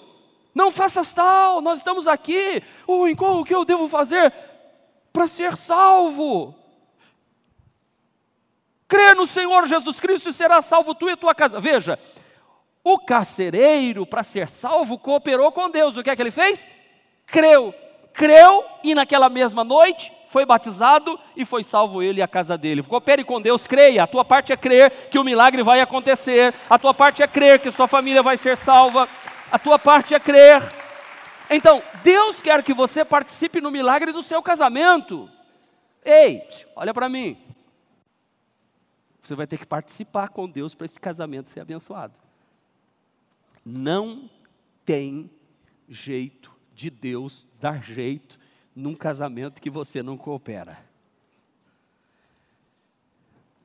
Não 0.55 0.71
faças 0.71 1.11
tal, 1.11 1.59
nós 1.59 1.79
estamos 1.79 2.07
aqui. 2.07 2.63
Oh, 2.87 3.03
o 3.03 3.43
que 3.43 3.53
eu 3.53 3.65
devo 3.65 3.89
fazer 3.89 4.33
para 5.11 5.27
ser 5.27 5.57
salvo? 5.57 6.55
Crê 8.87 9.13
no 9.13 9.27
Senhor 9.27 9.67
Jesus 9.67 9.99
Cristo 9.99 10.29
e 10.29 10.33
será 10.33 10.61
salvo 10.61 10.95
tu 10.95 11.09
e 11.09 11.17
tua 11.17 11.35
casa. 11.35 11.59
Veja, 11.59 11.99
o 12.81 12.97
carcereiro, 12.97 14.05
para 14.05 14.23
ser 14.23 14.47
salvo, 14.47 14.97
cooperou 14.97 15.51
com 15.51 15.69
Deus. 15.69 15.97
O 15.97 16.03
que 16.03 16.09
é 16.09 16.15
que 16.15 16.21
ele 16.21 16.31
fez? 16.31 16.65
Creu. 17.25 17.75
Creu 18.13 18.63
e 18.81 18.95
naquela 18.95 19.27
mesma 19.27 19.61
noite 19.65 20.09
foi 20.29 20.45
batizado 20.45 21.19
e 21.35 21.43
foi 21.43 21.65
salvo 21.65 22.01
ele 22.01 22.19
e 22.19 22.21
a 22.21 22.27
casa 22.29 22.57
dele. 22.57 22.81
Coopere 22.81 23.25
com 23.25 23.41
Deus, 23.41 23.67
creia. 23.67 24.03
A 24.03 24.07
tua 24.07 24.23
parte 24.23 24.53
é 24.53 24.57
crer 24.57 25.09
que 25.09 25.19
o 25.19 25.23
milagre 25.23 25.63
vai 25.63 25.81
acontecer. 25.81 26.53
A 26.69 26.79
tua 26.79 26.93
parte 26.93 27.21
é 27.21 27.27
crer 27.27 27.59
que 27.59 27.71
sua 27.71 27.89
família 27.89 28.23
vai 28.23 28.37
ser 28.37 28.55
salva 28.55 29.09
a 29.51 29.59
tua 29.59 29.77
parte 29.77 30.13
é 30.13 30.19
crer. 30.19 30.61
Então, 31.49 31.81
Deus 32.03 32.41
quer 32.41 32.63
que 32.63 32.73
você 32.73 33.05
participe 33.05 33.61
no 33.61 33.71
milagre 33.71 34.11
do 34.11 34.23
seu 34.23 34.41
casamento. 34.41 35.29
Ei, 36.03 36.47
olha 36.75 36.93
para 36.93 37.09
mim. 37.09 37.37
Você 39.21 39.35
vai 39.35 39.47
ter 39.47 39.57
que 39.57 39.65
participar 39.65 40.29
com 40.29 40.49
Deus 40.49 40.75
para 40.75 40.85
esse 40.85 40.99
casamento 40.99 41.49
ser 41.49 41.59
abençoado. 41.59 42.13
Não 43.65 44.29
tem 44.85 45.29
jeito 45.89 46.51
de 46.75 46.89
Deus 46.89 47.47
dar 47.59 47.83
jeito 47.83 48.39
num 48.75 48.93
casamento 48.93 49.61
que 49.61 49.69
você 49.69 50.03
não 50.03 50.17
coopera. 50.17 50.77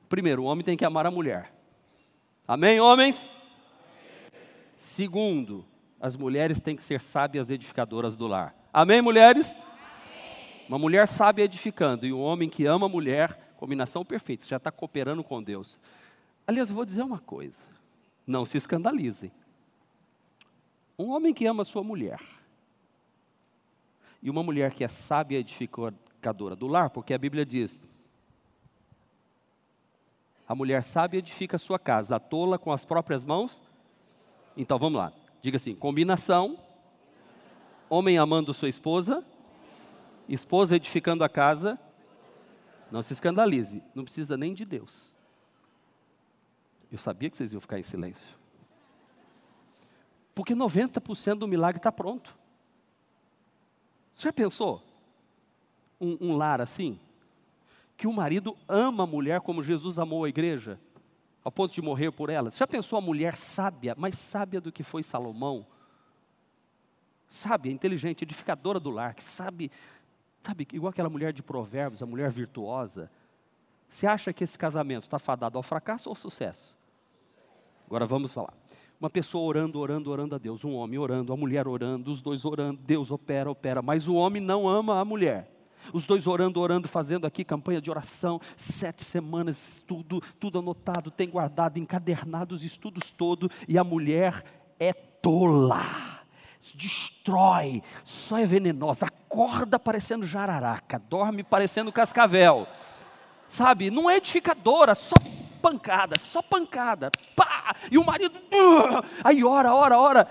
Primeiro, 0.09 0.43
o 0.43 0.45
homem 0.45 0.65
tem 0.65 0.75
que 0.75 0.85
amar 0.85 1.05
a 1.05 1.11
mulher. 1.11 1.53
Amém, 2.47 2.79
homens? 2.79 3.31
Segundo, 4.77 5.63
as 6.01 6.17
mulheres 6.17 6.59
têm 6.59 6.75
que 6.75 6.83
ser 6.83 6.99
sábias 6.99 7.51
edificadoras 7.51 8.17
do 8.17 8.25
lar. 8.25 8.55
Amém, 8.73 9.03
mulheres? 9.03 9.55
Amém. 9.55 10.65
Uma 10.67 10.79
mulher 10.79 11.07
sábia 11.07 11.43
edificando 11.43 12.07
e 12.07 12.11
um 12.11 12.19
homem 12.19 12.49
que 12.49 12.65
ama 12.65 12.87
a 12.87 12.89
mulher, 12.89 13.53
combinação 13.55 14.03
perfeita, 14.03 14.47
já 14.47 14.57
está 14.57 14.71
cooperando 14.71 15.23
com 15.23 15.43
Deus. 15.43 15.79
Aliás, 16.47 16.69
eu 16.69 16.75
vou 16.75 16.85
dizer 16.85 17.03
uma 17.03 17.19
coisa: 17.19 17.63
não 18.25 18.45
se 18.45 18.57
escandalizem. 18.57 19.31
Um 20.97 21.11
homem 21.11 21.35
que 21.35 21.45
ama 21.45 21.61
a 21.61 21.65
sua 21.65 21.83
mulher 21.83 22.19
e 24.23 24.29
uma 24.29 24.41
mulher 24.41 24.73
que 24.73 24.83
é 24.83 24.87
sábia 24.87 25.37
edificadora 25.37 26.55
do 26.55 26.67
lar, 26.67 26.89
porque 26.89 27.13
a 27.13 27.17
Bíblia 27.17 27.45
diz: 27.45 27.79
a 30.47 30.55
mulher 30.55 30.81
sábia 30.83 31.19
edifica 31.19 31.57
a 31.57 31.59
sua 31.59 31.77
casa, 31.77 32.15
a 32.15 32.19
tola 32.19 32.57
com 32.57 32.71
as 32.71 32.85
próprias 32.85 33.23
mãos. 33.23 33.61
Então 34.57 34.79
vamos 34.79 34.97
lá. 34.97 35.20
Diga 35.41 35.57
assim: 35.57 35.75
combinação, 35.75 36.59
homem 37.89 38.17
amando 38.17 38.53
sua 38.53 38.69
esposa, 38.69 39.25
esposa 40.29 40.75
edificando 40.75 41.23
a 41.23 41.29
casa. 41.29 41.79
Não 42.91 43.01
se 43.01 43.13
escandalize, 43.13 43.81
não 43.95 44.03
precisa 44.03 44.35
nem 44.35 44.53
de 44.53 44.65
Deus. 44.65 45.15
Eu 46.91 46.97
sabia 46.97 47.29
que 47.29 47.37
vocês 47.37 47.53
iam 47.53 47.61
ficar 47.61 47.79
em 47.79 47.83
silêncio. 47.83 48.35
Porque 50.35 50.53
90% 50.53 51.35
do 51.35 51.47
milagre 51.47 51.79
está 51.79 51.91
pronto. 51.91 52.35
Você 54.13 54.27
já 54.27 54.33
pensou? 54.33 54.83
Um, 55.99 56.17
um 56.19 56.35
lar 56.35 56.59
assim? 56.59 56.99
Que 57.95 58.07
o 58.07 58.13
marido 58.13 58.57
ama 58.67 59.03
a 59.03 59.07
mulher 59.07 59.39
como 59.39 59.63
Jesus 59.63 59.97
amou 59.97 60.25
a 60.25 60.29
igreja? 60.29 60.79
Ao 61.43 61.51
ponto 61.51 61.73
de 61.73 61.81
morrer 61.81 62.11
por 62.11 62.29
ela. 62.29 62.51
Você 62.51 62.59
já 62.59 62.67
pensou 62.67 62.97
a 62.97 63.01
mulher 63.01 63.35
sábia, 63.35 63.95
mais 63.97 64.17
sábia 64.17 64.61
do 64.61 64.71
que 64.71 64.83
foi 64.83 65.03
Salomão? 65.03 65.65
Sábia, 67.29 67.71
inteligente, 67.71 68.23
edificadora 68.23 68.79
do 68.79 68.89
lar, 68.89 69.15
que 69.15 69.23
sabe, 69.23 69.71
sabe, 70.43 70.67
igual 70.73 70.89
aquela 70.89 71.09
mulher 71.09 71.33
de 71.33 71.41
provérbios, 71.41 72.03
a 72.03 72.05
mulher 72.05 72.29
virtuosa. 72.29 73.09
Você 73.89 74.05
acha 74.05 74.31
que 74.31 74.43
esse 74.43 74.57
casamento 74.57 75.03
está 75.03 75.17
fadado 75.17 75.57
ao 75.57 75.63
fracasso 75.63 76.09
ou 76.09 76.11
ao 76.11 76.15
sucesso? 76.15 76.75
Agora 77.87 78.05
vamos 78.05 78.33
falar. 78.33 78.53
Uma 78.99 79.09
pessoa 79.09 79.43
orando, 79.43 79.79
orando, 79.79 80.11
orando 80.11 80.35
a 80.35 80.37
Deus, 80.37 80.63
um 80.63 80.73
homem 80.75 80.99
orando, 80.99 81.33
a 81.33 81.37
mulher 81.37 81.67
orando, 81.67 82.11
os 82.11 82.21
dois 82.21 82.45
orando, 82.45 82.79
Deus 82.83 83.09
opera, 83.09 83.49
opera, 83.49 83.81
mas 83.81 84.07
o 84.07 84.15
homem 84.15 84.41
não 84.41 84.69
ama 84.69 84.99
a 84.99 85.05
mulher. 85.05 85.49
Os 85.93 86.05
dois 86.05 86.27
orando, 86.27 86.59
orando, 86.59 86.87
fazendo 86.87 87.25
aqui 87.25 87.43
campanha 87.43 87.81
de 87.81 87.89
oração, 87.89 88.39
sete 88.55 89.03
semanas, 89.03 89.83
tudo, 89.87 90.21
tudo 90.39 90.59
anotado, 90.59 91.11
tem 91.11 91.29
guardado, 91.29 91.77
encadernado 91.77 92.55
os 92.55 92.63
estudos 92.63 93.11
todos, 93.11 93.49
e 93.67 93.77
a 93.77 93.83
mulher 93.83 94.43
é 94.79 94.93
tola, 94.93 95.85
destrói, 96.75 97.83
só 98.03 98.37
é 98.37 98.45
venenosa, 98.45 99.05
acorda 99.05 99.77
parecendo 99.77 100.25
jararaca, 100.25 100.99
dorme 100.99 101.43
parecendo 101.43 101.91
cascavel, 101.91 102.67
sabe? 103.49 103.89
Não 103.89 104.09
é 104.09 104.17
edificadora, 104.17 104.95
só 104.95 105.15
pancada, 105.61 106.17
só 106.17 106.41
pancada, 106.41 107.11
pá! 107.35 107.75
E 107.89 107.97
o 107.97 108.05
marido, 108.05 108.35
uh, 108.37 109.05
aí 109.23 109.43
ora, 109.43 109.73
ora, 109.73 109.99
ora. 109.99 110.27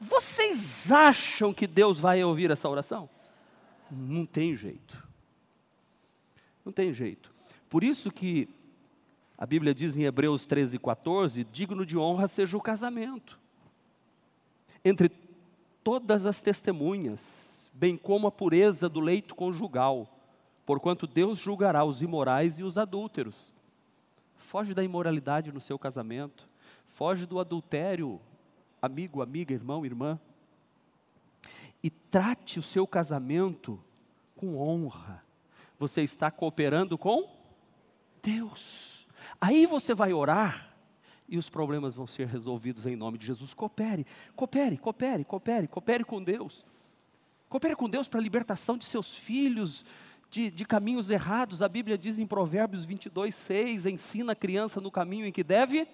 Vocês 0.00 0.90
acham 0.90 1.52
que 1.52 1.66
Deus 1.66 1.98
vai 1.98 2.24
ouvir 2.24 2.50
essa 2.50 2.68
oração? 2.68 3.08
Não 3.94 4.24
tem 4.24 4.56
jeito. 4.56 5.06
Não 6.64 6.72
tem 6.72 6.94
jeito. 6.94 7.30
Por 7.68 7.84
isso 7.84 8.10
que 8.10 8.48
a 9.36 9.44
Bíblia 9.44 9.74
diz 9.74 9.96
em 9.96 10.04
Hebreus 10.04 10.46
13, 10.46 10.78
14: 10.78 11.44
digno 11.44 11.84
de 11.84 11.98
honra 11.98 12.26
seja 12.26 12.56
o 12.56 12.60
casamento. 12.60 13.38
Entre 14.82 15.10
todas 15.84 16.24
as 16.24 16.40
testemunhas, 16.40 17.70
bem 17.74 17.96
como 17.96 18.26
a 18.26 18.32
pureza 18.32 18.88
do 18.88 19.00
leito 19.00 19.34
conjugal, 19.34 20.18
porquanto 20.64 21.06
Deus 21.06 21.38
julgará 21.38 21.84
os 21.84 22.00
imorais 22.00 22.58
e 22.58 22.62
os 22.62 22.78
adúlteros. 22.78 23.52
Foge 24.38 24.72
da 24.72 24.82
imoralidade 24.82 25.52
no 25.52 25.60
seu 25.60 25.78
casamento, 25.78 26.48
foge 26.88 27.26
do 27.26 27.38
adultério, 27.38 28.18
amigo, 28.80 29.20
amiga, 29.20 29.52
irmão, 29.52 29.84
irmã 29.84 30.18
e 31.82 31.90
trate 31.90 32.58
o 32.58 32.62
seu 32.62 32.86
casamento 32.86 33.82
com 34.36 34.56
honra. 34.56 35.22
Você 35.78 36.02
está 36.02 36.30
cooperando 36.30 36.96
com 36.96 37.28
Deus. 38.22 39.06
Aí 39.40 39.66
você 39.66 39.94
vai 39.94 40.12
orar 40.12 40.74
e 41.28 41.36
os 41.36 41.48
problemas 41.48 41.94
vão 41.94 42.06
ser 42.06 42.26
resolvidos 42.26 42.86
em 42.86 42.94
nome 42.94 43.18
de 43.18 43.26
Jesus. 43.26 43.54
Coopere, 43.54 44.06
coopere, 44.36 44.76
coopere, 44.76 45.24
coopere, 45.24 45.68
coopere 45.68 46.04
com 46.04 46.22
Deus. 46.22 46.64
Coopere 47.48 47.74
com 47.74 47.88
Deus 47.88 48.08
para 48.08 48.20
a 48.20 48.22
libertação 48.22 48.78
de 48.78 48.84
seus 48.84 49.12
filhos 49.12 49.84
de, 50.30 50.50
de, 50.50 50.64
caminhos 50.64 51.10
errados. 51.10 51.62
A 51.62 51.68
Bíblia 51.68 51.98
diz 51.98 52.18
em 52.18 52.26
Provérbios 52.26 52.84
22, 52.84 53.34
6: 53.34 53.86
ensina 53.86 54.32
a 54.32 54.36
criança 54.36 54.80
no 54.80 54.90
caminho 54.90 55.26
em 55.26 55.32
que 55.32 55.44
deve. 55.44 55.86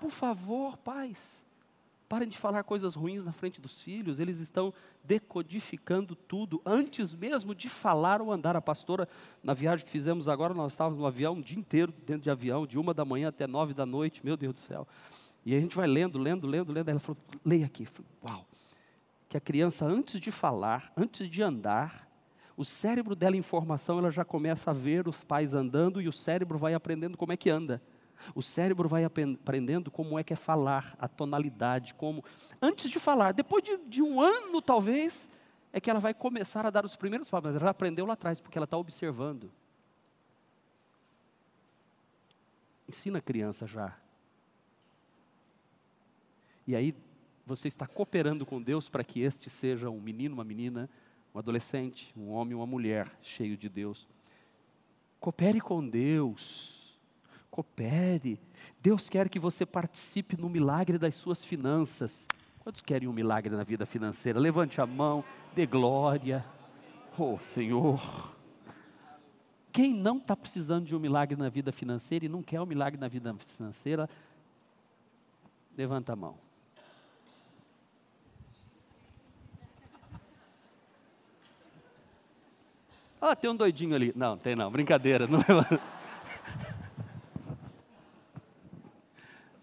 Por 0.00 0.10
favor, 0.10 0.76
pais, 0.78 1.43
Parem 2.08 2.28
de 2.28 2.36
falar 2.36 2.62
coisas 2.64 2.94
ruins 2.94 3.24
na 3.24 3.32
frente 3.32 3.60
dos 3.60 3.80
filhos, 3.80 4.20
eles 4.20 4.38
estão 4.38 4.72
decodificando 5.02 6.14
tudo, 6.14 6.60
antes 6.64 7.14
mesmo 7.14 7.54
de 7.54 7.68
falar 7.68 8.20
ou 8.20 8.30
andar. 8.30 8.56
A 8.56 8.60
pastora, 8.60 9.08
na 9.42 9.54
viagem 9.54 9.84
que 9.84 9.90
fizemos 9.90 10.28
agora, 10.28 10.52
nós 10.52 10.72
estávamos 10.72 10.98
no 10.98 11.06
avião, 11.06 11.34
um 11.34 11.40
dia 11.40 11.58
inteiro 11.58 11.92
dentro 12.06 12.22
de 12.22 12.30
avião, 12.30 12.66
de 12.66 12.78
uma 12.78 12.92
da 12.92 13.04
manhã 13.04 13.28
até 13.28 13.46
nove 13.46 13.72
da 13.72 13.86
noite, 13.86 14.24
meu 14.24 14.36
Deus 14.36 14.54
do 14.54 14.60
céu. 14.60 14.86
E 15.46 15.54
a 15.54 15.60
gente 15.60 15.76
vai 15.76 15.86
lendo, 15.86 16.18
lendo, 16.18 16.46
lendo, 16.46 16.72
lendo. 16.72 16.88
Ela 16.88 17.00
falou: 17.00 17.20
leia 17.44 17.66
aqui. 17.66 17.84
Falei, 17.86 18.10
Uau! 18.22 18.46
Que 19.28 19.36
a 19.36 19.40
criança, 19.40 19.84
antes 19.84 20.20
de 20.20 20.30
falar, 20.30 20.92
antes 20.96 21.28
de 21.28 21.42
andar, 21.42 22.08
o 22.56 22.64
cérebro 22.64 23.16
dela 23.16 23.36
em 23.36 23.42
formação, 23.42 23.98
ela 23.98 24.10
já 24.10 24.24
começa 24.24 24.70
a 24.70 24.74
ver 24.74 25.08
os 25.08 25.24
pais 25.24 25.54
andando 25.54 26.00
e 26.00 26.08
o 26.08 26.12
cérebro 26.12 26.58
vai 26.58 26.74
aprendendo 26.74 27.16
como 27.16 27.32
é 27.32 27.36
que 27.36 27.50
anda. 27.50 27.82
O 28.34 28.42
cérebro 28.42 28.88
vai 28.88 29.04
aprendendo 29.04 29.90
como 29.90 30.18
é 30.18 30.24
que 30.24 30.32
é 30.32 30.36
falar, 30.36 30.96
a 30.98 31.08
tonalidade, 31.08 31.94
como. 31.94 32.24
Antes 32.60 32.90
de 32.90 32.98
falar, 32.98 33.32
depois 33.32 33.62
de, 33.62 33.76
de 33.78 34.02
um 34.02 34.20
ano 34.20 34.60
talvez, 34.62 35.30
é 35.72 35.80
que 35.80 35.90
ela 35.90 36.00
vai 36.00 36.14
começar 36.14 36.64
a 36.64 36.70
dar 36.70 36.84
os 36.84 36.96
primeiros 36.96 37.28
passos, 37.28 37.52
mas 37.52 37.60
ela 37.60 37.70
aprendeu 37.70 38.06
lá 38.06 38.14
atrás, 38.14 38.40
porque 38.40 38.56
ela 38.56 38.64
está 38.64 38.76
observando. 38.76 39.50
Ensina 42.88 43.18
a 43.18 43.22
criança 43.22 43.66
já. 43.66 43.96
E 46.66 46.74
aí 46.74 46.94
você 47.46 47.68
está 47.68 47.86
cooperando 47.86 48.46
com 48.46 48.62
Deus 48.62 48.88
para 48.88 49.04
que 49.04 49.20
este 49.20 49.50
seja 49.50 49.90
um 49.90 50.00
menino, 50.00 50.34
uma 50.34 50.44
menina, 50.44 50.88
um 51.34 51.38
adolescente, 51.38 52.12
um 52.16 52.30
homem, 52.30 52.54
uma 52.54 52.66
mulher 52.66 53.10
cheio 53.22 53.56
de 53.56 53.68
Deus. 53.68 54.08
Coopere 55.20 55.60
com 55.60 55.86
Deus. 55.86 56.73
Coopere. 57.54 58.40
Deus 58.82 59.08
quer 59.08 59.28
que 59.28 59.38
você 59.38 59.64
participe 59.64 60.36
no 60.36 60.48
milagre 60.48 60.98
das 60.98 61.14
suas 61.14 61.44
finanças. 61.44 62.26
Quantos 62.58 62.82
querem 62.82 63.06
um 63.06 63.12
milagre 63.12 63.54
na 63.54 63.62
vida 63.62 63.86
financeira? 63.86 64.40
Levante 64.40 64.80
a 64.80 64.86
mão, 64.86 65.22
dê 65.54 65.64
glória. 65.64 66.44
Oh, 67.16 67.38
Senhor. 67.38 68.34
Quem 69.72 69.94
não 69.94 70.16
está 70.16 70.34
precisando 70.34 70.84
de 70.84 70.96
um 70.96 70.98
milagre 70.98 71.36
na 71.36 71.48
vida 71.48 71.70
financeira 71.70 72.24
e 72.24 72.28
não 72.28 72.42
quer 72.42 72.60
um 72.60 72.66
milagre 72.66 73.00
na 73.00 73.06
vida 73.06 73.32
financeira, 73.38 74.10
levanta 75.78 76.12
a 76.12 76.16
mão. 76.16 76.36
Ah, 83.20 83.36
tem 83.36 83.48
um 83.48 83.54
doidinho 83.54 83.94
ali. 83.94 84.12
Não, 84.16 84.36
tem 84.36 84.56
não, 84.56 84.72
brincadeira. 84.72 85.28
Não 85.28 85.38
é... 85.38 85.93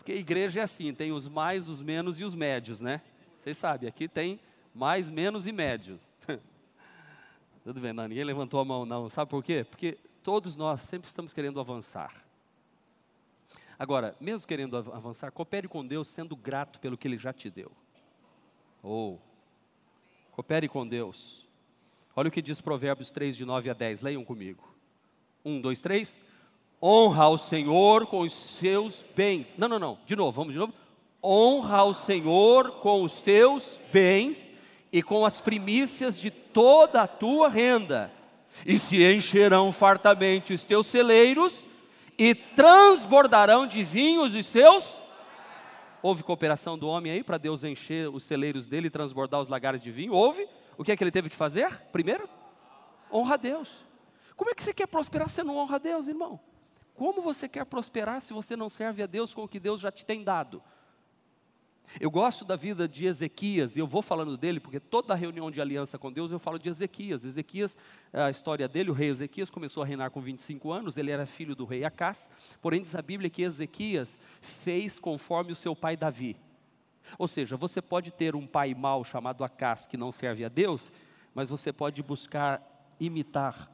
Porque 0.02 0.14
igreja 0.14 0.62
é 0.62 0.64
assim, 0.64 0.92
tem 0.94 1.12
os 1.12 1.28
mais, 1.28 1.68
os 1.68 1.80
menos 1.80 2.20
e 2.20 2.24
os 2.24 2.34
médios, 2.34 2.82
né? 2.82 3.02
Vocês 3.40 3.56
sabem, 3.56 3.88
aqui 3.88 4.08
tem 4.08 4.40
mais, 4.74 5.12
menos 5.12 5.46
e 5.46 5.52
médios. 5.52 6.02
Tudo 7.64 7.80
bem, 7.80 7.94
não, 7.94 8.08
ninguém 8.08 8.24
levantou 8.24 8.60
a 8.60 8.66
mão 8.66 8.84
não. 8.84 9.08
Sabe 9.10 9.30
por 9.30 9.44
quê? 9.44 9.64
Porque 9.64 10.00
todos 10.24 10.56
nós 10.56 10.82
sempre 10.82 11.08
estamos 11.08 11.34
querendo 11.34 11.60
avançar. 11.60 12.26
Agora, 13.78 14.16
mesmo 14.20 14.48
querendo 14.48 14.76
avançar, 14.76 15.32
coopere 15.32 15.68
com 15.68 15.86
Deus 15.86 16.08
sendo 16.08 16.36
grato 16.36 16.80
pelo 16.80 16.98
que 16.98 17.08
Ele 17.08 17.18
já 17.18 17.32
te 17.32 17.50
deu. 17.50 17.72
Ou, 18.82 19.22
oh, 19.22 20.36
coopere 20.36 20.68
com 20.68 20.88
Deus 20.88 21.48
Olha 22.16 22.28
o 22.28 22.32
que 22.32 22.42
diz 22.42 22.60
Provérbios 22.60 23.10
3, 23.10 23.38
de 23.38 23.46
9 23.46 23.70
a 23.70 23.74
10. 23.74 24.02
Leiam 24.02 24.24
comigo. 24.26 24.68
Um, 25.46 25.62
dois, 25.62 25.80
três. 25.80 26.16
Honra 26.82 27.26
ao 27.26 27.38
Senhor 27.38 28.08
com 28.08 28.22
os 28.22 28.34
seus 28.34 29.06
bens. 29.15 29.54
Não, 29.58 29.67
não, 29.67 29.80
não. 29.80 29.98
De 30.06 30.15
novo, 30.15 30.32
vamos 30.32 30.54
de 30.54 30.60
novo. 30.60 30.74
Honra 31.24 31.78
ao 31.78 31.94
Senhor 31.94 32.72
com 32.80 33.04
os 33.04 33.22
teus 33.22 33.80
bens 33.94 34.52
e 34.91 35.04
com 35.04 35.26
as 35.26 35.39
primícias 35.39 36.20
de 36.20 36.32
toda 36.32 37.04
a 37.04 37.08
tua 37.08 37.48
renda. 37.48 38.12
E 38.65 38.80
se 38.80 39.04
encherão 39.04 39.72
fartamente 39.72 40.54
os 40.54 40.63
teus 40.63 40.88
celeiros 40.88 41.65
e 42.17 42.34
transbordarão 42.34 43.67
de 43.67 43.84
vinhos 43.84 44.34
os 44.34 44.46
seus. 44.46 45.00
Houve 46.02 46.24
cooperação 46.24 46.78
do 46.78 46.88
homem 46.88 47.12
aí 47.12 47.24
para 47.24 47.38
Deus 47.38 47.63
encher 47.63 48.10
os 48.10 48.24
celeiros 48.24 48.67
dele 48.67 48.88
e 48.88 48.91
transbordar 48.91 49.39
os 49.39 49.48
lagares 49.48 49.82
de 49.84 49.91
vinho? 49.91 50.13
Houve? 50.13 50.48
o 50.82 50.84
que 50.84 50.91
é 50.91 50.98
que 50.98 51.04
ele 51.04 51.12
teve 51.12 51.30
que 51.30 51.36
fazer? 51.36 51.72
Primeiro, 51.91 52.28
honra 53.12 53.36
a 53.36 53.38
Deus. 53.38 53.70
Como 54.36 54.50
é 54.50 54.56
que 54.56 54.63
você 54.63 54.74
quer 54.74 54.88
prosperar 54.88 55.30
se 55.30 55.44
não 55.44 55.58
honra 55.58 55.76
a 55.76 55.80
Deus, 55.80 56.08
irmão? 56.08 56.39
Como 56.95 57.21
você 57.21 57.47
quer 57.47 57.65
prosperar 57.65 58.21
se 58.21 58.34
você 58.34 58.56
não 58.56 58.69
serve 58.69 59.04
a 59.04 59.08
Deus 59.08 59.34
com 59.34 59.43
o 59.43 59.47
que 59.47 59.60
Deus 59.60 59.82
já 59.82 59.91
te 59.91 60.06
tem 60.06 60.23
dado? 60.23 60.62
Eu 61.99 62.10
gosto 62.10 62.45
da 62.45 62.56
vida 62.56 62.88
de 62.88 63.06
Ezequias, 63.06 63.75
e 63.75 63.80
eu 63.80 63.88
vou 63.88 64.01
falando 64.01 64.38
dele, 64.38 64.60
porque 64.60 64.80
toda 64.80 65.13
reunião 65.13 65.51
de 65.51 65.60
aliança 65.60 65.97
com 65.97 66.12
Deus 66.12 66.32
eu 66.32 66.39
falo 66.39 66.58
de 66.58 66.69
Ezequias. 66.69 67.25
Ezequias, 67.25 67.75
a 68.13 68.30
história 68.30 68.67
dele, 68.67 68.91
o 68.91 68.93
rei 68.93 69.10
Ezequias 69.10 69.49
começou 69.49 69.84
a 69.84 69.86
reinar 69.86 70.10
com 70.12 70.21
25 70.21 70.71
anos, 70.71 70.95
ele 70.95 71.12
era 71.12 71.25
filho 71.25 71.56
do 71.56 71.65
rei 71.65 71.84
Acás, 71.84 72.30
porém 72.62 72.82
diz 72.82 72.95
a 72.95 73.01
Bíblia 73.01 73.30
que 73.30 73.41
Ezequias 73.41 74.17
fez 74.39 74.97
conforme 74.99 75.51
o 75.51 75.56
seu 75.56 75.75
pai 75.75 75.97
Davi. 75.97 76.38
Ou 77.17 77.27
seja, 77.27 77.58
você 77.58 77.82
pode 77.82 78.12
ter 78.12 78.36
um 78.36 78.47
pai 78.47 78.73
mau 78.73 79.04
chamado 79.04 79.43
Acas 79.43 79.86
que 79.86 79.97
não 79.97 80.12
serve 80.12 80.45
a 80.45 80.49
Deus, 80.49 80.89
mas 81.34 81.49
você 81.49 81.73
pode 81.73 82.01
buscar 82.01 82.62
imitar 82.99 83.69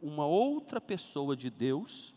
uma 0.00 0.24
outra 0.24 0.80
pessoa 0.80 1.36
de 1.36 1.50
Deus 1.50 2.14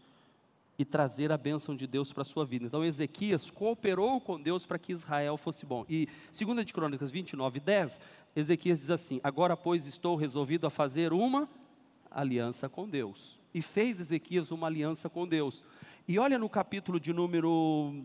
e 0.82 0.86
trazer 0.86 1.32
a 1.32 1.38
bênção 1.38 1.76
de 1.76 1.86
Deus 1.86 2.12
para 2.12 2.24
a 2.24 2.26
sua 2.26 2.44
vida. 2.44 2.66
Então 2.66 2.84
Ezequias 2.84 3.52
cooperou 3.52 4.20
com 4.20 4.42
Deus 4.42 4.66
para 4.66 4.80
que 4.80 4.92
Israel 4.92 5.38
fosse 5.38 5.64
bom. 5.64 5.86
E 5.88 6.10
2 6.36 6.66
de 6.66 6.74
Crônicas 6.74 7.12
29, 7.12 7.60
10, 7.60 8.00
Ezequias 8.36 8.80
diz 8.80 8.90
assim: 8.90 9.22
Agora, 9.24 9.56
pois, 9.56 9.86
estou 9.86 10.16
resolvido 10.16 10.66
a 10.66 10.72
fazer 10.72 11.14
uma 11.14 11.48
aliança 12.10 12.68
com 12.68 12.90
Deus. 12.90 13.40
E 13.54 13.62
fez 13.62 14.02
Ezequias 14.02 14.50
uma 14.50 14.66
aliança 14.66 15.08
com 15.08 15.28
Deus. 15.28 15.64
E 16.08 16.18
olha 16.18 16.40
no 16.40 16.50
capítulo 16.50 17.00
de 17.00 17.14
número 17.14 18.04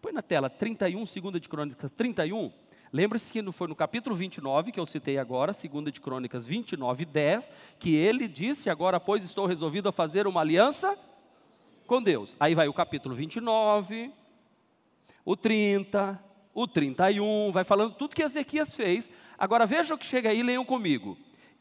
Põe 0.00 0.12
na 0.12 0.22
tela 0.22 0.48
31, 0.48 1.04
2 1.04 1.40
de 1.40 1.48
Crônicas 1.48 1.90
31. 1.90 2.52
Lembre-se 2.92 3.32
que 3.32 3.42
foi 3.50 3.66
no 3.66 3.74
capítulo 3.74 4.14
29, 4.14 4.70
que 4.70 4.78
eu 4.78 4.86
citei 4.86 5.18
agora, 5.18 5.52
2 5.52 5.92
de 5.92 6.00
Crônicas 6.00 6.46
29, 6.46 7.04
10, 7.04 7.50
que 7.80 7.96
ele 7.96 8.28
disse: 8.28 8.70
Agora, 8.70 9.00
pois, 9.00 9.24
estou 9.24 9.44
resolvido 9.44 9.88
a 9.88 9.92
fazer 9.92 10.28
uma 10.28 10.40
aliança 10.40 10.96
com 11.86 12.02
Deus. 12.02 12.36
Aí 12.38 12.54
vai 12.54 12.68
o 12.68 12.72
capítulo 12.74 13.14
29, 13.14 14.12
o 15.24 15.36
30, 15.36 16.22
o 16.54 16.66
31, 16.66 17.50
vai 17.52 17.64
falando 17.64 17.94
tudo 17.94 18.14
que 18.14 18.22
Ezequias 18.22 18.74
fez. 18.74 19.10
Agora 19.38 19.66
veja 19.66 19.94
o 19.94 19.98
que 19.98 20.06
chega 20.06 20.30
aí, 20.30 20.42
leiam 20.42 20.64
comigo. 20.64 21.16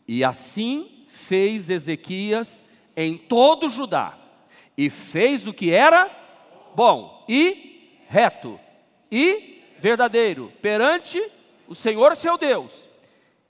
E 0.08 0.24
assim 0.24 1.06
fez 1.08 1.70
Ezequias 1.70 2.64
em 2.96 3.18
todo 3.18 3.70
Judá, 3.70 4.18
e 4.78 4.90
fez 4.90 5.48
o 5.48 5.54
que 5.54 5.72
era 5.72 6.10
bom, 6.76 7.26
e 7.28 8.04
reto 8.08 8.60
e 9.12 9.62
verdadeiro 9.80 10.52
perante 10.62 11.22
o 11.68 11.76
Senhor 11.76 12.16
seu 12.16 12.38
Deus. 12.38 12.72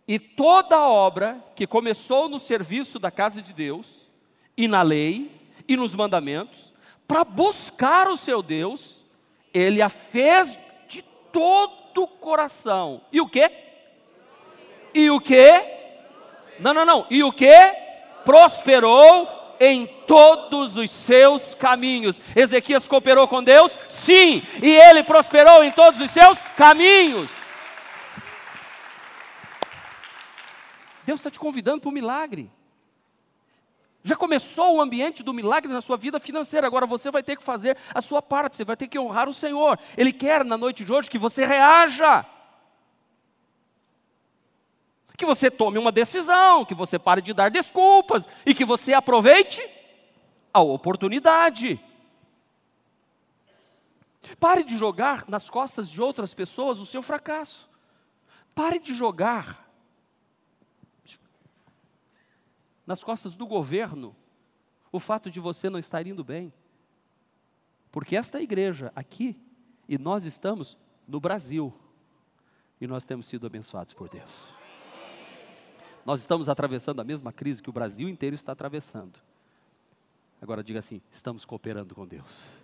E 0.08 0.20
toda 0.20 0.76
a 0.76 0.90
obra 0.90 1.44
que 1.56 1.66
começou 1.66 2.28
no 2.28 2.40
serviço 2.40 3.00
da 3.00 3.10
casa 3.10 3.42
de 3.42 3.54
Deus, 3.54 4.10
e 4.58 4.68
na 4.68 4.82
lei, 4.82 5.32
e 5.68 5.76
nos 5.76 5.96
mandamentos, 5.96 6.74
para 7.08 7.24
buscar 7.24 8.08
o 8.08 8.18
seu 8.18 8.42
Deus, 8.42 9.04
ele 9.54 9.82
a 9.82 9.90
fez 9.90 10.58
de 10.88 11.02
todo 11.32 12.04
o 12.04 12.08
coração. 12.08 13.02
E 13.12 13.20
o 13.20 13.28
que? 13.28 13.52
E 14.94 15.10
o 15.10 15.20
que? 15.20 15.64
Não, 16.60 16.74
não, 16.74 16.86
não. 16.86 17.06
E 17.10 17.24
o 17.24 17.32
que? 17.32 17.54
Prosperou 18.24 19.28
em 19.60 19.86
todos 20.08 20.78
os 20.78 20.90
seus 20.90 21.54
caminhos. 21.54 22.22
Ezequias 22.36 22.88
cooperou 22.88 23.28
com 23.28 23.44
Deus? 23.44 23.78
Sim, 23.88 24.44
e 24.62 24.70
ele 24.70 25.04
prosperou 25.04 25.64
em 25.64 25.72
todos 25.72 26.02
os 26.02 26.10
seus 26.12 26.38
caminhos. 26.58 27.30
Deus 31.06 31.20
está 31.20 31.30
te 31.30 31.40
convidando 31.40 31.82
para 31.82 31.90
o 31.90 31.94
milagre. 31.94 32.50
Já 34.04 34.16
começou 34.16 34.76
o 34.76 34.82
ambiente 34.82 35.22
do 35.22 35.34
milagre 35.34 35.72
na 35.72 35.82
sua 35.82 35.98
vida 35.98 36.20
financeira, 36.20 36.66
agora 36.66 36.86
você 36.86 37.12
vai 37.12 37.22
ter 37.22 37.36
que 37.36 37.44
fazer 37.44 37.78
a 37.94 38.02
sua 38.02 38.22
parte, 38.22 38.58
você 38.58 38.66
vai 38.66 38.76
ter 38.76 38.88
que 38.88 38.98
honrar 38.98 39.30
o 39.30 39.34
Senhor. 39.34 39.80
Ele 39.96 40.12
quer 40.12 40.44
na 40.44 40.58
noite 40.58 40.84
de 40.84 40.92
hoje 40.92 41.10
que 41.10 41.20
você 41.20 41.46
reaja 41.46 42.26
que 45.22 45.26
você 45.26 45.52
tome 45.52 45.78
uma 45.78 45.92
decisão, 45.92 46.66
que 46.66 46.74
você 46.74 46.98
pare 46.98 47.22
de 47.22 47.32
dar 47.32 47.52
desculpas 47.52 48.28
e 48.44 48.56
que 48.56 48.66
você 48.66 48.92
aproveite 48.92 49.62
a 50.52 50.62
oportunidade. 50.62 51.80
Pare 54.40 54.64
de 54.64 54.76
jogar 54.80 55.26
nas 55.28 55.48
costas 55.48 55.88
de 55.92 56.02
outras 56.02 56.34
pessoas 56.34 56.80
o 56.80 56.88
seu 56.88 57.04
fracasso. 57.04 57.70
Pare 58.56 58.80
de 58.80 58.96
jogar 58.96 59.71
nas 62.92 63.06
costas 63.06 63.36
do 63.36 63.48
governo 63.48 64.14
o 64.92 65.00
fato 65.00 65.32
de 65.32 65.40
você 65.40 65.70
não 65.70 65.80
estar 65.80 66.06
indo 66.06 66.26
bem. 66.26 66.54
Porque 67.90 68.18
esta 68.18 68.42
igreja 68.42 68.92
aqui, 68.94 69.40
e 69.88 69.98
nós 69.98 70.26
estamos 70.26 70.78
no 71.08 71.18
Brasil, 71.18 71.74
e 72.82 72.88
nós 72.88 73.06
temos 73.06 73.28
sido 73.28 73.48
abençoados 73.48 73.94
por 73.94 74.10
Deus. 74.10 74.54
Nós 76.06 76.20
estamos 76.20 76.50
atravessando 76.50 77.00
a 77.00 77.06
mesma 77.06 77.32
crise 77.32 77.62
que 77.62 77.70
o 77.70 77.74
Brasil 77.74 78.10
inteiro 78.10 78.36
está 78.36 78.52
atravessando. 78.52 79.18
Agora 80.42 80.62
diga 80.62 80.80
assim: 80.80 81.02
estamos 81.10 81.46
cooperando 81.46 81.96
com 81.96 82.06
Deus. 82.06 82.61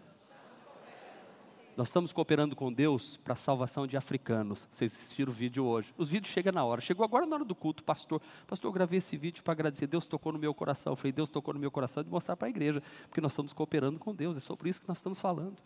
Nós 1.77 1.89
estamos 1.89 2.11
cooperando 2.11 2.55
com 2.55 2.73
Deus 2.73 3.17
para 3.17 3.33
a 3.33 3.35
salvação 3.35 3.85
de 3.85 3.95
africanos. 3.95 4.67
Vocês 4.71 4.95
assistiram 4.95 5.31
o 5.31 5.35
vídeo 5.35 5.63
hoje. 5.63 5.93
Os 5.95 6.09
vídeos 6.09 6.33
chegam 6.33 6.51
na 6.51 6.65
hora. 6.65 6.81
Chegou 6.81 7.05
agora 7.05 7.23
na 7.27 7.35
hora 7.35 7.45
do 7.45 7.53
culto, 7.53 7.83
pastor. 7.83 8.19
Pastor, 8.47 8.69
eu 8.69 8.73
gravei 8.73 8.97
esse 8.97 9.15
vídeo 9.15 9.43
para 9.43 9.51
agradecer. 9.51 9.85
Deus 9.85 10.07
tocou 10.07 10.33
no 10.33 10.39
meu 10.39 10.55
coração. 10.55 10.93
Eu 10.93 10.97
falei, 10.97 11.11
Deus 11.11 11.29
tocou 11.29 11.53
no 11.53 11.59
meu 11.59 11.69
coração 11.69 12.03
de 12.03 12.09
mostrar 12.09 12.35
para 12.35 12.47
a 12.47 12.49
igreja. 12.49 12.81
Porque 13.07 13.21
nós 13.21 13.31
estamos 13.31 13.53
cooperando 13.53 13.99
com 13.99 14.15
Deus. 14.15 14.35
É 14.35 14.39
sobre 14.39 14.71
isso 14.71 14.81
que 14.81 14.87
nós 14.87 14.97
estamos 14.97 15.21
falando. 15.21 15.57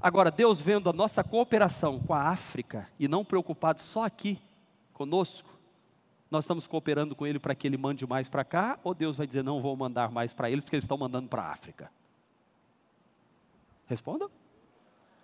Agora, 0.00 0.30
Deus 0.30 0.58
vendo 0.58 0.88
a 0.88 0.92
nossa 0.94 1.22
cooperação 1.22 2.00
com 2.00 2.14
a 2.14 2.30
África 2.30 2.88
e 2.98 3.06
não 3.06 3.22
preocupado 3.22 3.82
só 3.82 4.06
aqui 4.06 4.40
conosco, 4.94 5.50
nós 6.30 6.44
estamos 6.44 6.66
cooperando 6.66 7.14
com 7.14 7.26
Ele 7.26 7.38
para 7.38 7.54
que 7.54 7.66
Ele 7.66 7.76
mande 7.76 8.06
mais 8.06 8.26
para 8.26 8.42
cá, 8.42 8.78
ou 8.82 8.94
Deus 8.94 9.18
vai 9.18 9.26
dizer, 9.26 9.44
não 9.44 9.60
vou 9.60 9.76
mandar 9.76 10.10
mais 10.10 10.32
para 10.32 10.50
eles 10.50 10.64
porque 10.64 10.76
eles 10.76 10.84
estão 10.84 10.96
mandando 10.96 11.28
para 11.28 11.42
a 11.42 11.52
África? 11.52 11.90
Responda. 13.90 14.30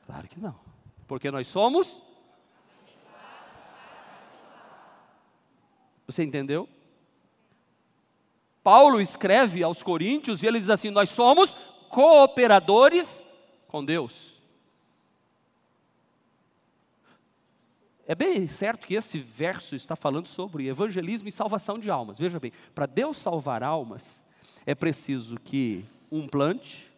Claro 0.06 0.26
que 0.26 0.40
não. 0.40 0.58
Porque 1.06 1.30
nós 1.30 1.46
somos. 1.46 2.02
Você 6.04 6.24
entendeu? 6.24 6.68
Paulo 8.64 9.00
escreve 9.00 9.62
aos 9.62 9.84
Coríntios 9.84 10.42
e 10.42 10.46
ele 10.48 10.58
diz 10.58 10.68
assim: 10.68 10.90
Nós 10.90 11.10
somos 11.10 11.54
cooperadores 11.90 13.24
com 13.68 13.84
Deus. 13.84 14.42
É 18.04 18.16
bem 18.16 18.48
certo 18.48 18.84
que 18.84 18.94
esse 18.94 19.20
verso 19.20 19.76
está 19.76 19.94
falando 19.94 20.26
sobre 20.26 20.66
evangelismo 20.66 21.28
e 21.28 21.32
salvação 21.32 21.78
de 21.78 21.88
almas. 21.88 22.18
Veja 22.18 22.40
bem, 22.40 22.52
para 22.74 22.86
Deus 22.86 23.16
salvar 23.16 23.62
almas, 23.62 24.24
é 24.64 24.74
preciso 24.74 25.38
que 25.38 25.84
um 26.10 26.26
plante, 26.26 26.92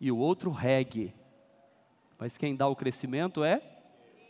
e 0.00 0.10
o 0.10 0.18
outro 0.18 0.50
regue. 0.50 1.14
Mas 2.18 2.36
quem 2.36 2.56
dá 2.56 2.66
o 2.66 2.76
crescimento 2.76 3.44
é 3.44 3.62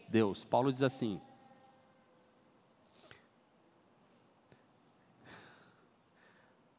Deus. 0.08 0.44
Paulo 0.44 0.72
diz 0.72 0.82
assim: 0.82 1.20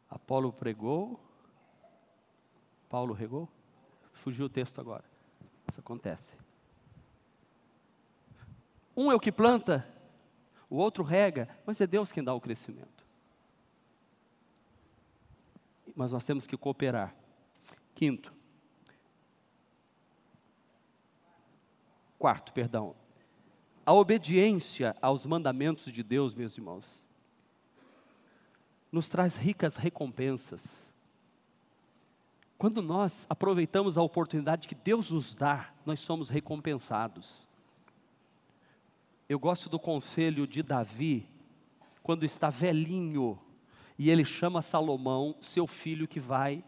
Apolo 0.09 0.51
pregou, 0.51 1.19
Paulo 2.89 3.13
regou. 3.13 3.47
Fugiu 4.13 4.47
o 4.47 4.49
texto 4.49 4.81
agora. 4.81 5.03
Isso 5.69 5.79
acontece. 5.79 6.31
Um 8.95 9.11
é 9.11 9.15
o 9.15 9.19
que 9.19 9.31
planta, 9.31 9.87
o 10.69 10.77
outro 10.77 11.03
rega, 11.03 11.47
mas 11.65 11.79
é 11.79 11.85
Deus 11.85 12.11
quem 12.11 12.23
dá 12.23 12.33
o 12.33 12.41
crescimento. 12.41 13.05
Mas 15.95 16.11
nós 16.11 16.25
temos 16.25 16.47
que 16.47 16.57
cooperar. 16.57 17.13
Quinto, 17.93 18.33
Quarto, 22.17 22.51
perdão. 22.51 22.95
A 23.85 23.93
obediência 23.93 24.95
aos 25.01 25.25
mandamentos 25.25 25.91
de 25.91 26.03
Deus, 26.03 26.33
meus 26.33 26.57
irmãos, 26.57 27.07
nos 28.91 29.07
traz 29.07 29.35
ricas 29.35 29.77
recompensas. 29.77 30.65
Quando 32.57 32.81
nós 32.81 33.25
aproveitamos 33.29 33.97
a 33.97 34.01
oportunidade 34.01 34.67
que 34.67 34.73
Deus 34.73 35.11
nos 35.11 35.35
dá, 35.35 35.71
nós 35.85 35.99
somos 35.99 36.27
recompensados. 36.27 37.47
Eu 39.29 39.37
gosto 39.37 39.69
do 39.69 39.79
conselho 39.79 40.47
de 40.47 40.63
Davi, 40.63 41.27
quando 42.01 42.25
está 42.25 42.49
velhinho, 42.49 43.37
e 43.99 44.09
ele 44.09 44.25
chama 44.25 44.61
Salomão, 44.61 45.35
seu 45.39 45.67
filho, 45.67 46.07
que 46.07 46.19
vai 46.19 46.63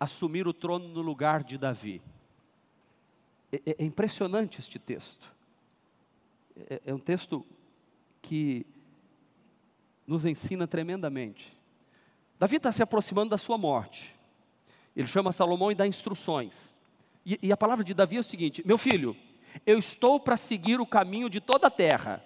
assumir 0.00 0.46
o 0.46 0.54
trono 0.54 0.88
no 0.88 1.02
lugar 1.02 1.42
de 1.42 1.58
Davi. 1.58 2.00
É, 3.52 3.56
é, 3.56 3.76
é 3.78 3.84
impressionante 3.84 4.60
este 4.60 4.78
texto. 4.78 5.32
É, 6.68 6.82
é 6.86 6.94
um 6.94 6.98
texto 6.98 7.44
que 8.20 8.66
nos 10.06 10.24
ensina 10.24 10.66
tremendamente. 10.66 11.52
Davi 12.38 12.56
está 12.56 12.72
se 12.72 12.82
aproximando 12.82 13.30
da 13.30 13.38
sua 13.38 13.58
morte. 13.58 14.14
Ele 14.94 15.06
chama 15.06 15.32
Salomão 15.32 15.70
e 15.70 15.74
dá 15.74 15.86
instruções. 15.86 16.78
E, 17.24 17.38
e 17.42 17.52
a 17.52 17.56
palavra 17.56 17.84
de 17.84 17.94
Davi 17.94 18.16
é 18.16 18.20
o 18.20 18.24
seguinte: 18.24 18.62
Meu 18.66 18.78
filho, 18.78 19.16
eu 19.66 19.78
estou 19.78 20.18
para 20.18 20.36
seguir 20.36 20.80
o 20.80 20.86
caminho 20.86 21.28
de 21.28 21.40
toda 21.40 21.66
a 21.66 21.70
terra. 21.70 22.24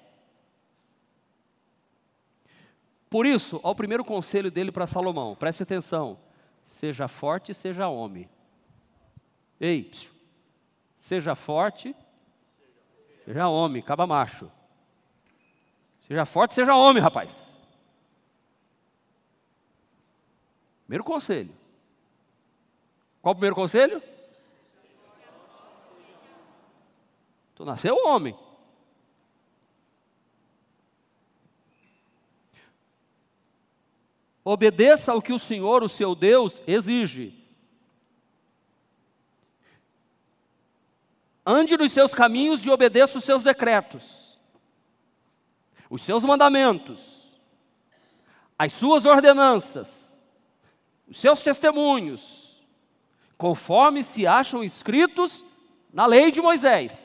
Por 3.10 3.26
isso, 3.26 3.60
ao 3.62 3.74
primeiro 3.74 4.04
conselho 4.04 4.50
dele 4.50 4.72
para 4.72 4.86
Salomão, 4.86 5.34
preste 5.36 5.62
atenção: 5.62 6.18
seja 6.64 7.08
forte 7.08 7.52
e 7.52 7.54
seja 7.54 7.88
homem. 7.88 8.28
Ei, 9.60 9.84
psiu, 9.84 10.11
Seja 11.02 11.34
forte, 11.34 11.96
seja 13.24 13.48
homem, 13.48 13.82
caba 13.82 14.06
macho. 14.06 14.48
Seja 16.06 16.24
forte, 16.24 16.54
seja 16.54 16.76
homem, 16.76 17.02
rapaz. 17.02 17.28
Primeiro 20.84 21.02
conselho. 21.02 21.52
Qual 23.20 23.32
o 23.32 23.34
primeiro 23.34 23.56
conselho? 23.56 24.00
Tu 27.56 27.64
nasceu 27.64 27.96
homem. 28.06 28.38
Obedeça 34.44 35.10
ao 35.10 35.20
que 35.20 35.32
o 35.32 35.38
Senhor, 35.38 35.82
o 35.82 35.88
seu 35.88 36.14
Deus, 36.14 36.62
exige. 36.64 37.41
Ande 41.44 41.76
nos 41.76 41.92
seus 41.92 42.14
caminhos 42.14 42.64
e 42.64 42.70
obedeça 42.70 43.18
os 43.18 43.24
seus 43.24 43.42
decretos, 43.42 44.38
os 45.90 46.02
seus 46.02 46.24
mandamentos, 46.24 47.22
as 48.58 48.72
suas 48.72 49.04
ordenanças, 49.04 50.16
os 51.08 51.18
seus 51.18 51.42
testemunhos, 51.42 52.62
conforme 53.36 54.04
se 54.04 54.26
acham 54.26 54.62
escritos 54.62 55.44
na 55.92 56.06
lei 56.06 56.30
de 56.30 56.40
Moisés. 56.40 56.96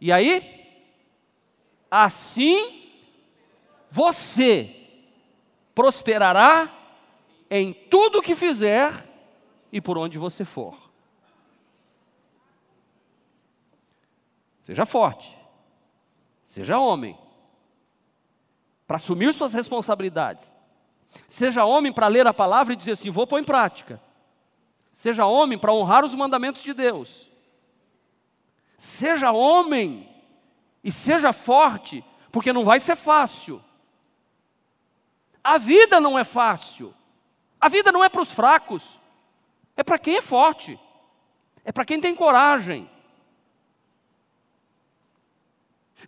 E 0.00 0.12
aí? 0.12 0.60
Assim 1.90 2.82
você 3.90 4.74
prosperará 5.74 6.72
em 7.50 7.72
tudo 7.72 8.22
que 8.22 8.34
fizer 8.34 9.06
e 9.70 9.80
por 9.80 9.98
onde 9.98 10.18
você 10.18 10.44
for. 10.44 10.81
Seja 14.62 14.86
forte. 14.86 15.36
Seja 16.44 16.78
homem. 16.78 17.18
Para 18.86 18.96
assumir 18.96 19.32
suas 19.34 19.52
responsabilidades. 19.52 20.52
Seja 21.28 21.64
homem 21.64 21.92
para 21.92 22.08
ler 22.08 22.26
a 22.26 22.32
palavra 22.32 22.72
e 22.72 22.76
dizer 22.76 22.92
assim: 22.92 23.10
vou 23.10 23.26
pôr 23.26 23.38
em 23.38 23.44
prática. 23.44 24.00
Seja 24.92 25.26
homem 25.26 25.58
para 25.58 25.72
honrar 25.72 26.04
os 26.04 26.14
mandamentos 26.14 26.62
de 26.62 26.72
Deus. 26.72 27.30
Seja 28.76 29.30
homem 29.30 30.08
e 30.82 30.90
seja 30.90 31.32
forte, 31.32 32.04
porque 32.30 32.52
não 32.52 32.64
vai 32.64 32.80
ser 32.80 32.96
fácil. 32.96 33.62
A 35.42 35.58
vida 35.58 36.00
não 36.00 36.18
é 36.18 36.24
fácil. 36.24 36.94
A 37.60 37.68
vida 37.68 37.90
não 37.90 38.04
é 38.04 38.08
para 38.08 38.22
os 38.22 38.32
fracos. 38.32 38.98
É 39.76 39.82
para 39.82 39.98
quem 39.98 40.16
é 40.16 40.20
forte. 40.20 40.78
É 41.64 41.72
para 41.72 41.84
quem 41.84 42.00
tem 42.00 42.14
coragem. 42.14 42.90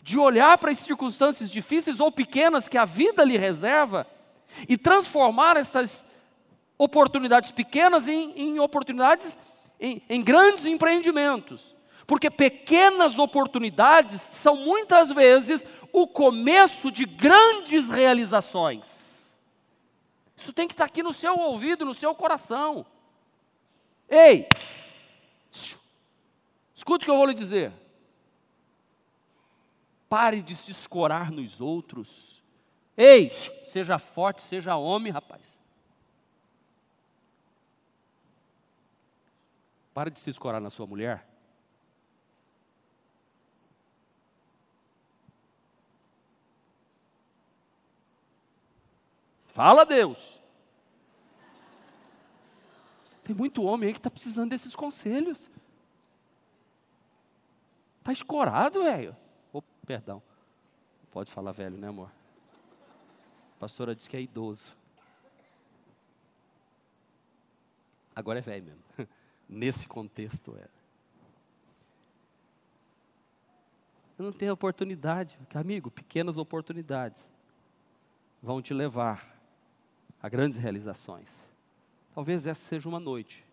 De 0.02 0.18
olhar 0.18 0.58
para 0.58 0.70
as 0.70 0.78
circunstâncias 0.78 1.50
difíceis 1.50 2.00
ou 2.00 2.10
pequenas 2.10 2.68
que 2.68 2.78
a 2.78 2.84
vida 2.84 3.24
lhe 3.24 3.36
reserva 3.36 4.06
e 4.68 4.76
transformar 4.76 5.56
estas 5.56 6.04
oportunidades 6.78 7.50
pequenas 7.50 8.08
em, 8.08 8.32
em 8.36 8.60
oportunidades, 8.60 9.38
em, 9.80 10.02
em 10.08 10.22
grandes 10.22 10.64
empreendimentos. 10.64 11.74
Porque 12.06 12.30
pequenas 12.30 13.18
oportunidades 13.18 14.20
são 14.20 14.56
muitas 14.56 15.10
vezes 15.10 15.64
o 15.92 16.06
começo 16.06 16.90
de 16.90 17.04
grandes 17.04 17.88
realizações. 17.88 19.38
Isso 20.36 20.52
tem 20.52 20.68
que 20.68 20.74
estar 20.74 20.84
aqui 20.84 21.02
no 21.02 21.12
seu 21.12 21.38
ouvido, 21.38 21.84
no 21.84 21.94
seu 21.94 22.14
coração. 22.14 22.84
Ei, 24.08 24.46
escuta 26.74 27.02
o 27.02 27.06
que 27.06 27.10
eu 27.10 27.16
vou 27.16 27.26
lhe 27.26 27.34
dizer. 27.34 27.72
Pare 30.14 30.40
de 30.40 30.54
se 30.54 30.70
escorar 30.70 31.32
nos 31.32 31.60
outros. 31.60 32.40
Ei, 32.96 33.30
seja 33.64 33.98
forte, 33.98 34.42
seja 34.42 34.76
homem, 34.76 35.12
rapaz. 35.12 35.58
Pare 39.92 40.12
de 40.12 40.20
se 40.20 40.30
escorar 40.30 40.60
na 40.60 40.70
sua 40.70 40.86
mulher. 40.86 41.26
Fala, 49.48 49.84
Deus. 49.84 50.40
Tem 53.24 53.34
muito 53.34 53.64
homem 53.64 53.88
aí 53.88 53.92
que 53.92 53.98
está 53.98 54.12
precisando 54.12 54.50
desses 54.50 54.76
conselhos. 54.76 55.50
Está 57.98 58.12
escorado, 58.12 58.84
velho. 58.84 59.23
Perdão. 59.86 60.22
Pode 61.10 61.30
falar 61.30 61.52
velho, 61.52 61.76
né, 61.76 61.88
amor? 61.88 62.10
A 63.56 63.60
pastora 63.60 63.94
disse 63.94 64.08
que 64.08 64.16
é 64.16 64.20
idoso. 64.20 64.76
Agora 68.14 68.38
é 68.38 68.42
velho 68.42 68.64
mesmo. 68.64 68.82
Nesse 69.48 69.86
contexto 69.86 70.56
é. 70.56 70.68
Eu 74.18 74.24
não 74.24 74.32
tenho 74.32 74.52
oportunidade. 74.52 75.38
Amigo, 75.54 75.90
pequenas 75.90 76.38
oportunidades 76.38 77.28
vão 78.42 78.62
te 78.62 78.72
levar 78.72 79.34
a 80.22 80.28
grandes 80.28 80.58
realizações. 80.58 81.28
Talvez 82.14 82.46
essa 82.46 82.62
seja 82.68 82.88
uma 82.88 83.00
noite. 83.00 83.44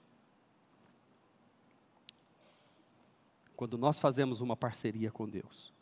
Quando 3.55 3.77
nós 3.77 3.99
fazemos 3.99 4.39
uma 4.41 4.55
parceria 4.55 5.11
com 5.11 5.27
Deus, 5.27 5.73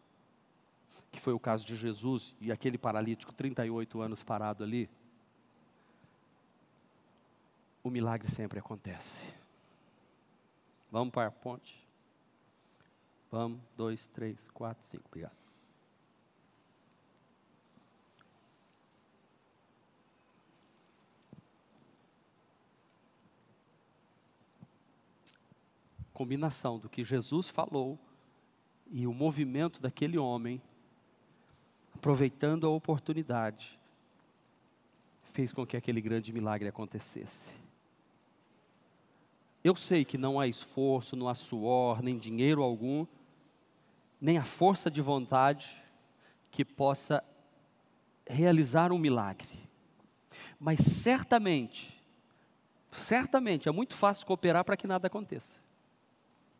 que 1.11 1.19
foi 1.19 1.33
o 1.33 1.39
caso 1.39 1.65
de 1.65 1.75
Jesus 1.75 2.35
e 2.39 2.51
aquele 2.51 2.77
paralítico 2.77 3.33
38 3.33 4.01
anos 4.01 4.23
parado 4.23 4.63
ali, 4.63 4.89
o 7.83 7.89
milagre 7.89 8.29
sempre 8.29 8.59
acontece. 8.59 9.33
Vamos 10.91 11.13
para 11.13 11.27
a 11.27 11.31
ponte? 11.31 11.79
Vamos, 13.31 13.59
dois, 13.77 14.07
três, 14.07 14.49
quatro, 14.51 14.85
cinco. 14.87 15.03
Obrigado. 15.07 15.37
Combinação 26.11 26.77
do 26.79 26.89
que 26.89 27.03
Jesus 27.03 27.47
falou 27.47 27.97
e 28.91 29.07
o 29.07 29.13
movimento 29.13 29.79
daquele 29.79 30.17
homem, 30.17 30.61
aproveitando 31.99 32.65
a 32.65 32.69
oportunidade, 32.69 33.77
fez 35.33 35.51
com 35.51 35.65
que 35.65 35.75
aquele 35.75 35.99
grande 35.99 36.31
milagre 36.31 36.69
acontecesse. 36.69 37.51
Eu 39.61 39.75
sei 39.75 40.05
que 40.05 40.17
não 40.17 40.39
há 40.39 40.47
esforço, 40.47 41.17
não 41.17 41.27
há 41.27 41.35
suor, 41.35 42.01
nem 42.01 42.17
dinheiro 42.17 42.63
algum, 42.63 43.05
nem 44.19 44.37
a 44.37 44.45
força 44.45 44.89
de 44.89 45.01
vontade 45.01 45.83
que 46.49 46.63
possa 46.63 47.21
realizar 48.25 48.93
um 48.93 48.97
milagre. 48.97 49.67
Mas 50.57 50.79
certamente, 50.79 52.01
certamente 52.93 53.67
é 53.67 53.71
muito 53.73 53.93
fácil 53.93 54.25
cooperar 54.25 54.63
para 54.63 54.77
que 54.77 54.87
nada 54.87 55.07
aconteça. 55.07 55.59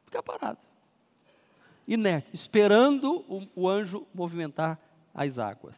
Ficar 0.04 0.22
parado, 0.22 0.60
inerte, 1.88 2.30
esperando 2.34 3.24
o, 3.30 3.48
o 3.56 3.70
anjo 3.70 4.06
movimentar 4.14 4.78
as 5.20 5.38
águas. 5.38 5.76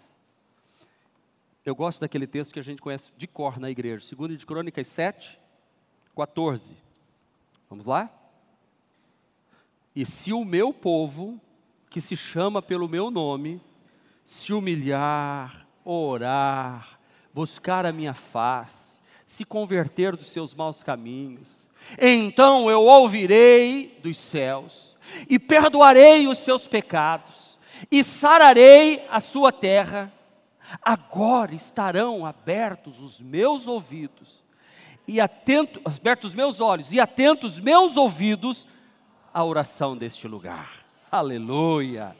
Eu 1.65 1.73
gosto 1.73 2.01
daquele 2.01 2.27
texto 2.27 2.53
que 2.53 2.59
a 2.59 2.63
gente 2.63 2.79
conhece 2.79 3.09
de 3.17 3.25
cor 3.25 3.59
na 3.59 3.71
igreja, 3.71 4.15
2 4.15 4.37
de 4.37 4.45
Crônicas 4.45 4.85
7, 4.85 5.39
14. 6.15 6.77
Vamos 7.67 7.85
lá? 7.85 8.11
E 9.95 10.05
se 10.05 10.31
o 10.31 10.45
meu 10.45 10.71
povo, 10.71 11.41
que 11.89 11.99
se 11.99 12.15
chama 12.15 12.61
pelo 12.61 12.87
meu 12.87 13.09
nome, 13.09 13.59
se 14.23 14.53
humilhar, 14.53 15.65
orar, 15.83 16.99
buscar 17.33 17.83
a 17.83 17.91
minha 17.91 18.13
face, 18.13 18.99
se 19.25 19.43
converter 19.43 20.15
dos 20.15 20.27
seus 20.27 20.53
maus 20.53 20.83
caminhos, 20.83 21.67
então 21.99 22.69
eu 22.69 22.83
ouvirei 22.83 23.99
dos 24.03 24.17
céus 24.17 24.95
e 25.27 25.39
perdoarei 25.39 26.27
os 26.27 26.37
seus 26.37 26.67
pecados 26.67 27.50
e 27.89 28.03
sararei 28.03 29.05
a 29.09 29.19
sua 29.19 29.51
terra. 29.51 30.11
Agora 30.81 31.53
estarão 31.53 32.25
abertos 32.25 32.99
os 33.01 33.19
meus 33.19 33.67
ouvidos 33.67 34.41
e 35.07 35.19
atento, 35.19 35.81
abertos 35.83 36.29
os 36.29 36.35
meus 36.35 36.61
olhos 36.61 36.91
e 36.91 36.99
atentos 36.99 37.59
meus 37.59 37.97
ouvidos 37.97 38.67
à 39.33 39.43
oração 39.43 39.97
deste 39.97 40.27
lugar. 40.27 40.85
Aleluia. 41.11 42.15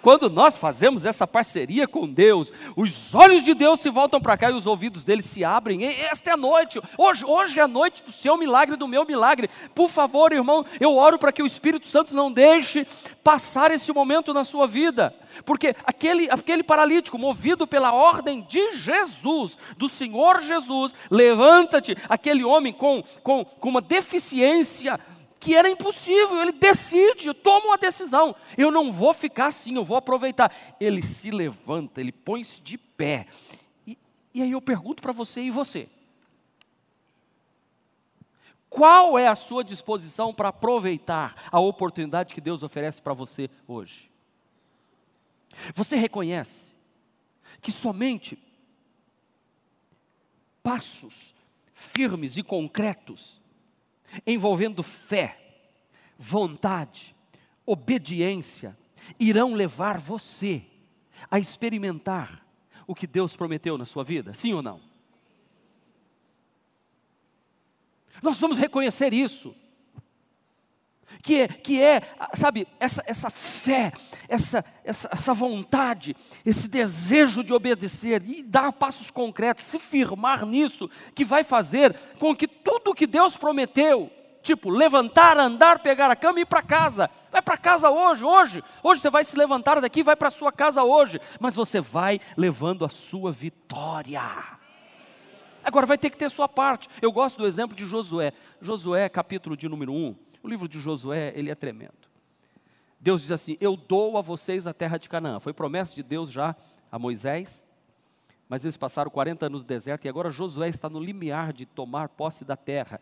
Quando 0.00 0.30
nós 0.30 0.56
fazemos 0.56 1.04
essa 1.04 1.26
parceria 1.26 1.88
com 1.88 2.06
Deus, 2.06 2.52
os 2.76 3.14
olhos 3.14 3.44
de 3.44 3.52
Deus 3.54 3.80
se 3.80 3.90
voltam 3.90 4.20
para 4.20 4.36
cá 4.36 4.50
e 4.50 4.54
os 4.54 4.66
ouvidos 4.66 5.02
dele 5.02 5.22
se 5.22 5.44
abrem. 5.44 5.84
Esta 5.84 6.30
é 6.30 6.32
a 6.34 6.36
noite. 6.36 6.80
Hoje, 6.96 7.24
hoje 7.24 7.58
é 7.58 7.62
a 7.62 7.68
noite 7.68 8.02
do 8.04 8.12
seu 8.12 8.36
milagre, 8.36 8.76
do 8.76 8.86
meu 8.86 9.04
milagre. 9.04 9.50
Por 9.74 9.90
favor, 9.90 10.32
irmão, 10.32 10.64
eu 10.80 10.96
oro 10.96 11.18
para 11.18 11.32
que 11.32 11.42
o 11.42 11.46
Espírito 11.46 11.86
Santo 11.86 12.14
não 12.14 12.30
deixe 12.30 12.86
passar 13.24 13.70
esse 13.70 13.92
momento 13.92 14.32
na 14.32 14.44
sua 14.44 14.66
vida. 14.66 15.14
Porque 15.44 15.74
aquele, 15.84 16.30
aquele 16.30 16.62
paralítico, 16.62 17.18
movido 17.18 17.66
pela 17.66 17.92
ordem 17.92 18.46
de 18.48 18.72
Jesus, 18.72 19.58
do 19.76 19.88
Senhor 19.88 20.40
Jesus, 20.42 20.94
levanta-te, 21.10 21.96
aquele 22.08 22.44
homem 22.44 22.72
com, 22.72 23.02
com, 23.22 23.44
com 23.44 23.68
uma 23.68 23.80
deficiência 23.80 24.98
que 25.40 25.54
era 25.54 25.70
impossível, 25.70 26.42
ele 26.42 26.52
decide, 26.52 27.32
toma 27.32 27.66
uma 27.66 27.78
decisão. 27.78 28.34
Eu 28.56 28.70
não 28.70 28.90
vou 28.90 29.14
ficar 29.14 29.46
assim, 29.46 29.76
eu 29.76 29.84
vou 29.84 29.96
aproveitar. 29.96 30.52
Ele 30.80 31.02
se 31.02 31.30
levanta, 31.30 32.00
ele 32.00 32.12
põe-se 32.12 32.60
de 32.60 32.76
pé. 32.76 33.26
E, 33.86 33.96
e 34.34 34.42
aí 34.42 34.50
eu 34.50 34.60
pergunto 34.60 35.00
para 35.00 35.12
você 35.12 35.40
e 35.42 35.50
você: 35.50 35.88
qual 38.68 39.18
é 39.18 39.28
a 39.28 39.36
sua 39.36 39.62
disposição 39.62 40.34
para 40.34 40.48
aproveitar 40.48 41.48
a 41.50 41.60
oportunidade 41.60 42.34
que 42.34 42.40
Deus 42.40 42.62
oferece 42.62 43.00
para 43.00 43.14
você 43.14 43.48
hoje? 43.66 44.10
Você 45.74 45.96
reconhece 45.96 46.72
que 47.60 47.72
somente 47.72 48.38
passos 50.62 51.34
firmes 51.74 52.36
e 52.36 52.42
concretos 52.42 53.37
envolvendo 54.26 54.82
fé, 54.82 55.38
vontade, 56.18 57.14
obediência, 57.64 58.76
irão 59.18 59.54
levar 59.54 59.98
você 59.98 60.62
a 61.30 61.38
experimentar 61.38 62.46
o 62.86 62.94
que 62.94 63.06
Deus 63.06 63.36
prometeu 63.36 63.76
na 63.76 63.84
sua 63.84 64.02
vida, 64.04 64.34
sim 64.34 64.52
ou 64.52 64.62
não? 64.62 64.80
Nós 68.22 68.38
vamos 68.38 68.58
reconhecer 68.58 69.12
isso. 69.12 69.54
Que 71.22 71.42
é, 71.42 71.48
que 71.48 71.80
é 71.80 72.02
sabe, 72.34 72.66
essa, 72.78 73.02
essa 73.06 73.30
fé, 73.30 73.92
essa, 74.28 74.64
essa, 74.84 75.08
essa 75.12 75.34
vontade, 75.34 76.16
esse 76.44 76.68
desejo 76.68 77.42
de 77.42 77.52
obedecer 77.52 78.22
e 78.24 78.42
dar 78.42 78.72
passos 78.72 79.10
concretos, 79.10 79.66
se 79.66 79.78
firmar 79.78 80.46
nisso, 80.46 80.88
que 81.14 81.24
vai 81.24 81.42
fazer 81.42 81.94
com 82.18 82.34
que 82.34 82.46
tudo 82.46 82.94
que 82.94 83.06
Deus 83.06 83.36
prometeu, 83.36 84.10
tipo 84.42 84.70
levantar, 84.70 85.36
andar, 85.38 85.80
pegar 85.80 86.10
a 86.10 86.16
cama 86.16 86.38
e 86.38 86.42
ir 86.42 86.46
para 86.46 86.62
casa, 86.62 87.10
vai 87.30 87.42
para 87.42 87.56
casa 87.56 87.90
hoje, 87.90 88.24
hoje, 88.24 88.64
hoje 88.82 89.00
você 89.00 89.10
vai 89.10 89.24
se 89.24 89.36
levantar 89.36 89.80
daqui, 89.80 90.02
vai 90.02 90.16
para 90.16 90.30
sua 90.30 90.52
casa 90.52 90.82
hoje, 90.82 91.20
mas 91.40 91.54
você 91.54 91.80
vai 91.80 92.20
levando 92.36 92.84
a 92.84 92.88
sua 92.88 93.32
vitória. 93.32 94.22
Agora 95.62 95.84
vai 95.84 95.98
ter 95.98 96.08
que 96.08 96.16
ter 96.16 96.30
sua 96.30 96.48
parte. 96.48 96.88
Eu 97.02 97.12
gosto 97.12 97.36
do 97.36 97.46
exemplo 97.46 97.76
de 97.76 97.84
Josué. 97.86 98.32
Josué, 98.60 99.08
capítulo 99.08 99.56
de 99.56 99.68
número 99.68 99.92
1. 99.92 100.27
O 100.42 100.48
livro 100.48 100.68
de 100.68 100.80
Josué, 100.80 101.32
ele 101.34 101.50
é 101.50 101.54
tremendo. 101.54 102.08
Deus 103.00 103.22
diz 103.22 103.30
assim: 103.30 103.56
Eu 103.60 103.76
dou 103.76 104.16
a 104.16 104.22
vocês 104.22 104.66
a 104.66 104.72
terra 104.72 104.98
de 104.98 105.08
Canaã. 105.08 105.40
Foi 105.40 105.52
promessa 105.52 105.94
de 105.94 106.02
Deus 106.02 106.30
já 106.30 106.54
a 106.90 106.98
Moisés. 106.98 107.62
Mas 108.48 108.64
eles 108.64 108.76
passaram 108.76 109.10
40 109.10 109.46
anos 109.46 109.62
no 109.62 109.68
deserto 109.68 110.06
e 110.06 110.08
agora 110.08 110.30
Josué 110.30 110.68
está 110.68 110.88
no 110.88 110.98
limiar 110.98 111.52
de 111.52 111.66
tomar 111.66 112.08
posse 112.08 112.44
da 112.44 112.56
terra. 112.56 113.00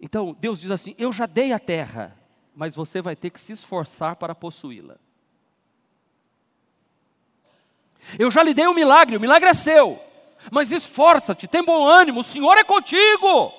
Então 0.00 0.36
Deus 0.40 0.60
diz 0.60 0.70
assim: 0.70 0.94
Eu 0.98 1.12
já 1.12 1.26
dei 1.26 1.52
a 1.52 1.58
terra, 1.58 2.16
mas 2.54 2.74
você 2.74 3.00
vai 3.00 3.14
ter 3.14 3.30
que 3.30 3.40
se 3.40 3.52
esforçar 3.52 4.16
para 4.16 4.34
possuí-la. 4.34 4.96
Eu 8.18 8.30
já 8.30 8.42
lhe 8.42 8.52
dei 8.52 8.66
o 8.66 8.74
milagre, 8.74 9.16
o 9.16 9.20
milagre 9.20 9.48
é 9.48 9.54
seu 9.54 10.00
mas 10.50 10.72
esforça-te, 10.72 11.46
tem 11.46 11.64
bom 11.64 11.86
ânimo, 11.86 12.20
o 12.20 12.24
Senhor 12.24 12.56
é 12.56 12.64
contigo. 12.64 13.52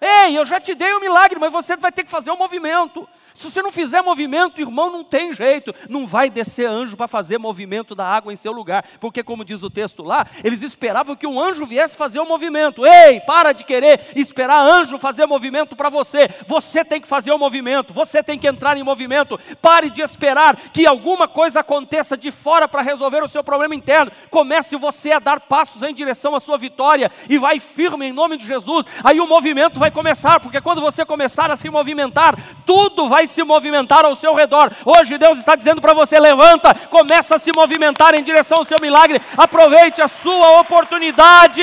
Ei, 0.00 0.38
eu 0.38 0.46
já 0.46 0.58
te 0.58 0.74
dei 0.74 0.92
o 0.94 0.96
um 0.96 1.00
milagre, 1.00 1.38
mas 1.38 1.52
você 1.52 1.76
vai 1.76 1.92
ter 1.92 2.04
que 2.04 2.10
fazer 2.10 2.30
o 2.30 2.34
um 2.34 2.38
movimento. 2.38 3.06
Se 3.40 3.50
você 3.50 3.62
não 3.62 3.72
fizer 3.72 4.02
movimento, 4.02 4.60
irmão, 4.60 4.90
não 4.90 5.02
tem 5.02 5.32
jeito. 5.32 5.74
Não 5.88 6.06
vai 6.06 6.28
descer 6.28 6.66
anjo 6.66 6.94
para 6.94 7.08
fazer 7.08 7.38
movimento 7.38 7.94
da 7.94 8.06
água 8.06 8.30
em 8.30 8.36
seu 8.36 8.52
lugar. 8.52 8.84
Porque, 9.00 9.22
como 9.22 9.46
diz 9.46 9.62
o 9.62 9.70
texto 9.70 10.02
lá, 10.02 10.26
eles 10.44 10.62
esperavam 10.62 11.16
que 11.16 11.26
um 11.26 11.40
anjo 11.40 11.64
viesse 11.64 11.96
fazer 11.96 12.20
o 12.20 12.24
um 12.24 12.28
movimento. 12.28 12.84
Ei, 12.84 13.18
para 13.20 13.52
de 13.52 13.64
querer 13.64 14.08
esperar 14.14 14.60
anjo 14.60 14.98
fazer 14.98 15.24
movimento 15.24 15.74
para 15.74 15.88
você. 15.88 16.28
Você 16.46 16.84
tem 16.84 17.00
que 17.00 17.08
fazer 17.08 17.32
o 17.32 17.38
movimento. 17.38 17.94
Você 17.94 18.22
tem 18.22 18.38
que 18.38 18.46
entrar 18.46 18.76
em 18.76 18.82
movimento. 18.82 19.40
Pare 19.62 19.88
de 19.88 20.02
esperar 20.02 20.54
que 20.70 20.86
alguma 20.86 21.26
coisa 21.26 21.60
aconteça 21.60 22.18
de 22.18 22.30
fora 22.30 22.68
para 22.68 22.82
resolver 22.82 23.22
o 23.22 23.28
seu 23.28 23.42
problema 23.42 23.74
interno. 23.74 24.12
Comece 24.28 24.76
você 24.76 25.12
a 25.12 25.18
dar 25.18 25.40
passos 25.40 25.82
em 25.82 25.94
direção 25.94 26.34
à 26.34 26.40
sua 26.40 26.58
vitória. 26.58 27.10
E 27.26 27.38
vai 27.38 27.58
firme 27.58 28.04
em 28.04 28.12
nome 28.12 28.36
de 28.36 28.46
Jesus. 28.46 28.84
Aí 29.02 29.18
o 29.18 29.26
movimento 29.26 29.78
vai 29.78 29.90
começar, 29.90 30.40
porque 30.40 30.60
quando 30.60 30.82
você 30.82 31.06
começar 31.06 31.50
a 31.50 31.56
se 31.56 31.70
movimentar, 31.70 32.36
tudo 32.66 33.08
vai 33.08 33.29
se 33.30 33.42
movimentar 33.42 34.04
ao 34.04 34.14
seu 34.14 34.34
redor. 34.34 34.70
Hoje 34.84 35.16
Deus 35.16 35.38
está 35.38 35.56
dizendo 35.56 35.80
para 35.80 35.94
você: 35.94 36.18
levanta, 36.18 36.74
começa 36.90 37.36
a 37.36 37.38
se 37.38 37.52
movimentar 37.52 38.14
em 38.14 38.22
direção 38.22 38.58
ao 38.58 38.64
seu 38.64 38.78
milagre, 38.80 39.20
aproveite 39.36 40.02
a 40.02 40.08
sua 40.08 40.60
oportunidade. 40.60 41.62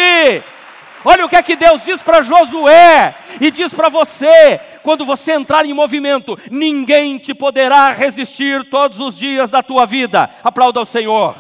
Olha 1.06 1.26
o 1.26 1.30
que 1.30 1.36
é 1.36 1.44
que 1.44 1.56
Deus 1.56 1.82
diz 1.84 2.02
para 2.02 2.22
Josué 2.22 3.16
e 3.40 3.52
diz 3.52 3.74
para 3.74 3.90
você: 3.90 4.60
quando 4.82 5.06
você 5.06 5.34
entrar 5.34 5.66
em 5.66 5.74
movimento, 5.74 6.38
ninguém 6.50 7.18
te 7.18 7.34
poderá 7.34 7.92
resistir 7.92 8.64
todos 8.70 9.00
os 9.00 9.18
dias 9.18 9.50
da 9.50 9.62
tua 9.62 9.86
vida. 9.86 10.30
Aplauda 10.44 10.80
ao 10.80 10.86
Senhor. 10.86 11.36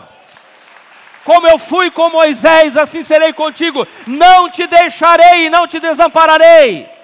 Como 1.23 1.45
eu 1.47 1.57
fui 1.57 1.91
com 1.91 2.09
Moisés, 2.09 2.77
assim 2.77 3.03
serei 3.03 3.33
contigo. 3.33 3.85
Não 4.05 4.49
te 4.49 4.65
deixarei 4.65 5.45
e 5.45 5.49
não 5.49 5.67
te 5.67 5.79
desampararei. 5.79 6.96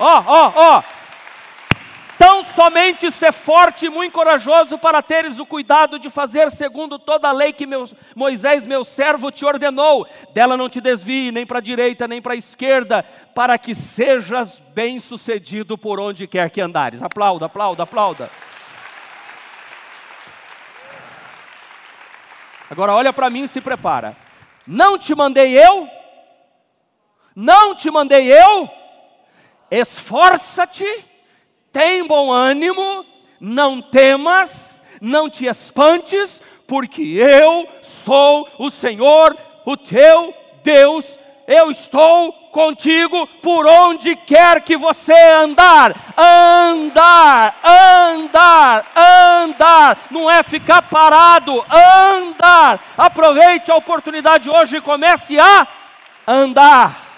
Ó, 0.00 0.24
ó, 0.26 0.52
ó. 0.56 0.82
Tão 2.16 2.44
somente 2.44 3.10
ser 3.10 3.32
forte 3.32 3.86
e 3.86 3.90
muito 3.90 4.12
corajoso 4.12 4.76
para 4.76 5.00
teres 5.00 5.38
o 5.38 5.46
cuidado 5.46 5.98
de 5.98 6.10
fazer 6.10 6.50
segundo 6.50 6.98
toda 6.98 7.28
a 7.28 7.32
lei 7.32 7.52
que 7.52 7.66
meu, 7.66 7.88
Moisés, 8.14 8.66
meu 8.66 8.84
servo, 8.84 9.30
te 9.30 9.44
ordenou. 9.44 10.06
Dela 10.34 10.56
não 10.56 10.68
te 10.68 10.80
desvie 10.80 11.32
nem 11.32 11.46
para 11.46 11.58
a 11.58 11.62
direita 11.62 12.08
nem 12.08 12.20
para 12.20 12.34
a 12.34 12.36
esquerda, 12.36 13.02
para 13.34 13.56
que 13.56 13.74
sejas 13.74 14.58
bem-sucedido 14.74 15.78
por 15.78 15.98
onde 16.00 16.26
quer 16.26 16.50
que 16.50 16.60
andares. 16.60 17.02
Aplauda, 17.02 17.46
aplauda, 17.46 17.84
aplauda. 17.84 18.30
Agora 22.70 22.92
olha 22.92 23.12
para 23.12 23.30
mim 23.30 23.44
e 23.44 23.48
se 23.48 23.60
prepara. 23.60 24.16
Não 24.66 24.98
te 24.98 25.14
mandei 25.14 25.58
eu? 25.58 25.88
Não 27.34 27.74
te 27.74 27.90
mandei 27.90 28.30
eu? 28.30 28.79
Esforça-te 29.70 31.10
tem 31.72 32.06
bom 32.06 32.32
ânimo, 32.32 33.04
não 33.40 33.80
temas, 33.80 34.82
não 35.00 35.30
te 35.30 35.46
espantes, 35.46 36.40
porque 36.66 37.02
eu 37.02 37.68
sou 37.82 38.48
o 38.58 38.70
Senhor, 38.70 39.36
o 39.64 39.76
teu 39.76 40.34
Deus, 40.62 41.04
eu 41.46 41.70
estou 41.70 42.32
contigo 42.52 43.26
por 43.42 43.66
onde 43.66 44.14
quer 44.14 44.60
que 44.62 44.76
você 44.76 45.14
andar, 45.14 45.94
andar, 46.16 47.56
andar, 47.64 48.86
andar, 48.96 49.98
não 50.10 50.30
é 50.30 50.42
ficar 50.42 50.82
parado, 50.82 51.64
andar. 51.70 52.80
Aproveite 52.96 53.70
a 53.70 53.76
oportunidade 53.76 54.50
hoje 54.50 54.76
e 54.76 54.80
comece 54.80 55.38
a 55.38 55.66
andar, 56.26 57.09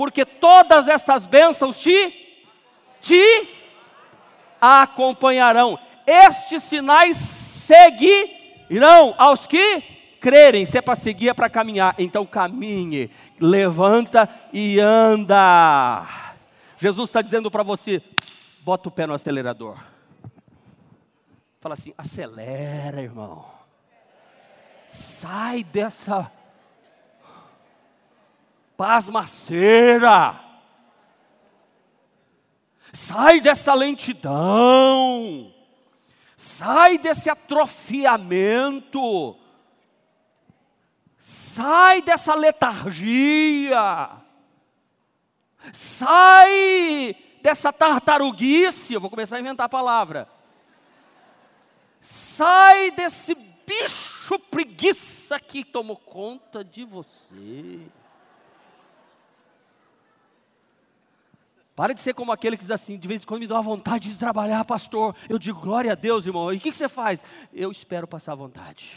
porque 0.00 0.24
todas 0.24 0.88
estas 0.88 1.26
bênçãos 1.26 1.78
te 1.78 2.10
te 3.02 3.48
acompanharão. 4.58 5.78
Estes 6.06 6.62
sinais 6.62 7.18
seguirão 7.18 9.14
aos 9.18 9.46
que 9.46 9.82
crerem. 10.18 10.64
Se 10.64 10.78
é 10.78 10.80
para 10.80 10.96
seguir, 10.96 11.28
é 11.28 11.34
para 11.34 11.50
caminhar. 11.50 11.94
Então 11.98 12.24
caminhe, 12.24 13.10
levanta 13.38 14.26
e 14.54 14.80
anda. 14.80 16.08
Jesus 16.78 17.10
está 17.10 17.20
dizendo 17.20 17.50
para 17.50 17.62
você: 17.62 18.02
bota 18.62 18.88
o 18.88 18.90
pé 18.90 19.06
no 19.06 19.12
acelerador. 19.12 19.76
Fala 21.60 21.74
assim: 21.74 21.92
acelera, 21.98 23.02
irmão. 23.02 23.44
Sai 24.88 25.62
dessa 25.62 26.32
pasmaceira. 28.80 30.40
Sai 32.94 33.42
dessa 33.42 33.74
lentidão. 33.74 35.52
Sai 36.34 36.96
desse 36.96 37.28
atrofiamento. 37.28 39.36
Sai 41.18 42.00
dessa 42.00 42.34
letargia. 42.34 44.12
Sai 45.74 47.14
dessa 47.42 47.70
tartaruguice. 47.70 48.94
Eu 48.94 49.00
vou 49.02 49.10
começar 49.10 49.36
a 49.36 49.40
inventar 49.40 49.66
a 49.66 49.68
palavra. 49.68 50.26
Sai 52.00 52.90
desse 52.92 53.34
bicho 53.34 54.38
preguiça 54.50 55.38
que 55.38 55.66
tomou 55.66 55.98
conta 55.98 56.64
de 56.64 56.82
você. 56.82 57.99
Para 61.74 61.94
de 61.94 62.02
ser 62.02 62.14
como 62.14 62.32
aquele 62.32 62.56
que 62.56 62.62
diz 62.62 62.70
assim, 62.70 62.98
de 62.98 63.08
vez 63.08 63.22
em 63.22 63.26
quando 63.26 63.40
me 63.40 63.46
dá 63.46 63.54
uma 63.54 63.62
vontade 63.62 64.10
de 64.10 64.16
trabalhar, 64.16 64.64
pastor. 64.64 65.14
Eu 65.28 65.38
digo, 65.38 65.60
glória 65.60 65.92
a 65.92 65.94
Deus, 65.94 66.26
irmão. 66.26 66.52
E 66.52 66.56
o 66.56 66.60
que, 66.60 66.70
que 66.70 66.76
você 66.76 66.88
faz? 66.88 67.22
Eu 67.52 67.70
espero 67.70 68.06
passar 68.06 68.34
vontade. 68.34 68.96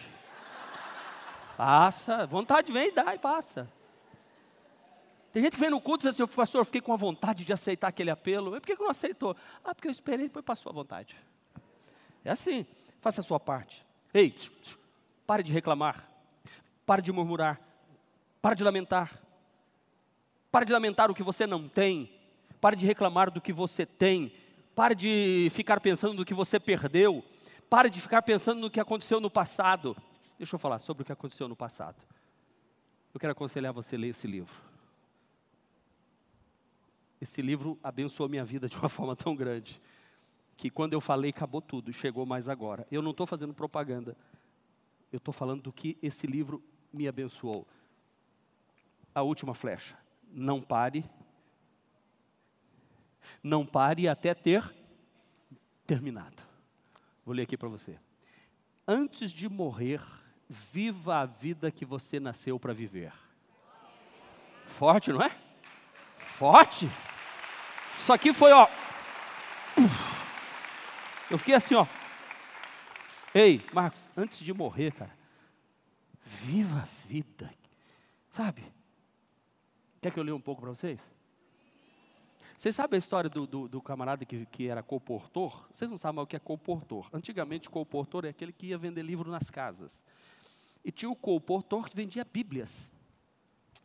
Passa, 1.56 2.26
vontade 2.26 2.72
vem 2.72 2.90
e 2.90 2.92
dá 2.92 3.14
e 3.14 3.20
passa. 3.20 3.72
Tem 5.32 5.42
gente 5.42 5.54
que 5.54 5.60
vem 5.60 5.70
no 5.70 5.82
culto 5.82 6.06
e 6.06 6.10
diz 6.10 6.20
assim, 6.20 6.32
pastor, 6.32 6.62
eu 6.62 6.66
fiquei 6.66 6.82
com 6.82 6.94
a 6.94 6.96
vontade 6.96 7.44
de 7.44 7.54
aceitar 7.54 7.88
aquele 7.88 8.12
apelo. 8.12 8.52
Mas 8.52 8.60
por 8.60 8.68
que, 8.68 8.76
que 8.76 8.84
não 8.84 8.92
aceitou? 8.92 9.36
Ah, 9.64 9.74
porque 9.74 9.88
eu 9.88 9.92
esperei, 9.92 10.28
depois 10.28 10.46
passou 10.46 10.70
a 10.70 10.74
vontade. 10.74 11.16
É 12.24 12.32
assim, 12.32 12.66
faça 13.02 13.22
a 13.22 13.24
sua 13.24 13.40
parte. 13.40 13.86
Ei, 14.14 14.36
pare 15.26 15.42
de 15.42 15.52
reclamar. 15.52 16.08
Pare 16.86 17.02
de 17.02 17.12
murmurar. 17.12 17.60
Pare 18.42 18.56
de 18.56 18.64
lamentar. 18.64 19.20
Pare 20.52 20.66
de 20.66 20.72
lamentar 20.72 21.10
o 21.10 21.16
que 21.16 21.24
você 21.24 21.48
não 21.48 21.68
tem. 21.68 22.12
Pare 22.64 22.78
de 22.78 22.86
reclamar 22.86 23.30
do 23.30 23.42
que 23.42 23.52
você 23.52 23.86
tem. 23.86 24.32
Pare 24.74 24.96
de 24.96 25.50
ficar 25.52 25.82
pensando 25.82 26.14
no 26.14 26.24
que 26.24 26.34
você 26.34 26.58
perdeu. 26.58 27.22
Pare 27.70 27.90
de 27.90 28.00
ficar 28.00 28.22
pensando 28.22 28.62
no 28.62 28.72
que 28.72 28.80
aconteceu 28.80 29.20
no 29.20 29.30
passado. 29.30 29.98
Deixa 30.38 30.56
eu 30.56 30.60
falar 30.60 30.80
sobre 30.80 31.04
o 31.04 31.06
que 31.06 31.12
aconteceu 31.12 31.50
no 31.50 31.58
passado. 31.58 32.02
Eu 33.14 33.20
quero 33.20 33.34
aconselhar 33.34 33.74
você 33.74 33.98
a 33.98 34.00
ler 34.00 34.08
esse 34.12 34.26
livro. 34.26 34.56
Esse 37.20 37.42
livro 37.42 37.78
abençoou 37.84 38.30
minha 38.30 38.46
vida 38.46 38.70
de 38.70 38.78
uma 38.78 38.88
forma 38.88 39.14
tão 39.14 39.36
grande 39.36 39.82
que 40.56 40.70
quando 40.70 40.94
eu 40.94 41.02
falei 41.02 41.32
acabou 41.32 41.62
tudo, 41.62 41.92
chegou 41.92 42.26
mais 42.26 42.48
agora. 42.48 42.88
Eu 42.90 43.02
não 43.02 43.12
estou 43.12 43.28
fazendo 43.28 43.54
propaganda. 43.54 44.16
Eu 45.12 45.18
estou 45.18 45.34
falando 45.34 45.64
do 45.64 45.74
que 45.74 45.98
esse 46.02 46.26
livro 46.26 46.64
me 46.94 47.10
abençoou. 47.10 47.68
A 49.14 49.22
última 49.22 49.54
flecha. 49.54 49.98
Não 50.32 50.62
pare 50.62 51.04
não 53.42 53.66
pare 53.66 54.08
até 54.08 54.34
ter 54.34 54.64
terminado. 55.86 56.44
Vou 57.26 57.34
ler 57.34 57.44
aqui 57.44 57.58
para 57.58 57.70
você. 57.70 57.98
Antes 58.88 59.32
de 59.32 59.48
morrer, 59.48 60.02
viva 60.50 61.18
a 61.18 61.26
vida 61.26 61.72
que 61.72 61.86
você 61.86 62.20
nasceu 62.20 62.60
para 62.60 62.74
viver. 62.74 63.14
Forte, 64.68 65.12
não 65.12 65.22
é? 65.22 65.32
Forte. 66.38 66.90
Isso 68.00 68.12
aqui 68.12 68.34
foi, 68.34 68.52
ó. 68.52 68.68
Eu 71.30 71.38
fiquei 71.38 71.56
assim, 71.56 71.76
ó. 71.76 71.88
Ei, 73.34 73.66
Marcos, 73.74 74.08
antes 74.16 74.40
de 74.40 74.54
morrer, 74.54 74.92
cara, 74.92 75.18
viva 76.24 76.80
a 76.82 77.08
vida. 77.08 77.52
Sabe? 78.32 78.64
Quer 80.02 80.12
que 80.12 80.20
eu 80.20 80.24
leia 80.24 80.36
um 80.36 80.42
pouco 80.42 80.62
para 80.62 80.72
vocês? 80.72 81.00
Vocês 82.58 82.76
sabem 82.76 82.98
a 82.98 83.00
história 83.00 83.30
do, 83.30 83.46
do, 83.46 83.68
do 83.68 83.82
camarada 83.82 84.26
que, 84.26 84.46
que 84.46 84.68
era 84.68 84.82
comportor? 84.82 85.68
Vocês 85.74 85.90
não 85.90 85.98
sabem 85.98 86.22
o 86.22 86.28
que 86.28 86.36
é 86.36 86.40
comportor. 86.40 87.10
Antigamente, 87.12 87.70
comportor 87.70 88.26
é 88.26 88.30
aquele 88.30 88.54
que 88.54 88.68
ia 88.68 88.78
vender 88.78 89.02
livro 89.02 89.30
nas 89.30 89.50
casas. 89.50 90.02
E 90.84 90.92
tinha 90.92 91.10
o 91.10 91.16
comportor 91.16 91.90
que 91.90 91.96
vendia 91.96 92.24
bíblias. 92.24 92.94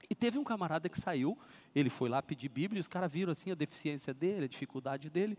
E 0.08 0.14
teve 0.14 0.38
um 0.38 0.44
camarada 0.44 0.88
que 0.88 1.00
saiu, 1.00 1.36
ele 1.74 1.90
foi 1.90 2.08
lá 2.08 2.22
pedir 2.22 2.48
Bíblia, 2.48 2.78
e 2.78 2.80
os 2.80 2.88
caras 2.88 3.12
viram 3.12 3.32
assim 3.32 3.50
a 3.50 3.54
deficiência 3.54 4.14
dele, 4.14 4.46
a 4.46 4.48
dificuldade 4.48 5.10
dele. 5.10 5.36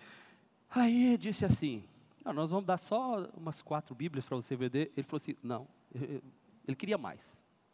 Aí 0.69 1.17
disse 1.17 1.43
assim: 1.43 1.83
Nós 2.23 2.49
vamos 2.51 2.65
dar 2.65 2.77
só 2.77 3.25
umas 3.35 3.61
quatro 3.61 3.95
Bíblias 3.95 4.25
para 4.25 4.35
você 4.35 4.55
vender. 4.55 4.91
Ele 4.95 5.07
falou 5.07 5.17
assim: 5.17 5.35
Não, 5.41 5.67
ele 5.95 6.75
queria 6.75 6.97
mais. 6.97 7.21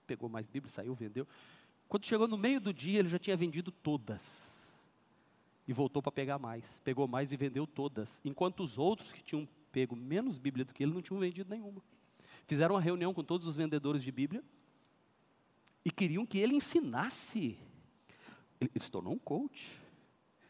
Pegou 0.07 0.29
mais 0.29 0.47
Bíblias, 0.47 0.73
saiu, 0.73 0.93
vendeu. 0.93 1.27
Quando 1.89 2.05
chegou 2.05 2.27
no 2.27 2.37
meio 2.37 2.61
do 2.61 2.73
dia, 2.73 2.99
ele 2.99 3.09
já 3.09 3.19
tinha 3.19 3.35
vendido 3.35 3.71
todas 3.71 4.54
e 5.67 5.73
voltou 5.73 6.01
para 6.01 6.11
pegar 6.11 6.39
mais. 6.39 6.65
Pegou 6.83 7.07
mais 7.07 7.31
e 7.31 7.37
vendeu 7.37 7.65
todas. 7.65 8.19
Enquanto 8.23 8.63
os 8.63 8.77
outros 8.77 9.11
que 9.11 9.23
tinham 9.23 9.47
pego 9.71 9.95
menos 9.95 10.37
Bíblia 10.37 10.63
do 10.63 10.73
que 10.73 10.83
ele 10.83 10.93
não 10.93 11.01
tinham 11.01 11.19
vendido 11.19 11.49
nenhuma. 11.49 11.81
Fizeram 12.47 12.75
uma 12.75 12.81
reunião 12.81 13.13
com 13.13 13.23
todos 13.23 13.45
os 13.45 13.55
vendedores 13.55 14.03
de 14.03 14.11
Bíblia 14.11 14.43
e 15.83 15.91
queriam 15.91 16.25
que 16.25 16.37
ele 16.37 16.55
ensinasse. 16.55 17.57
Ele, 18.59 18.71
se 18.77 18.89
tornou 18.89 19.13
um 19.13 19.19
coach. 19.19 19.81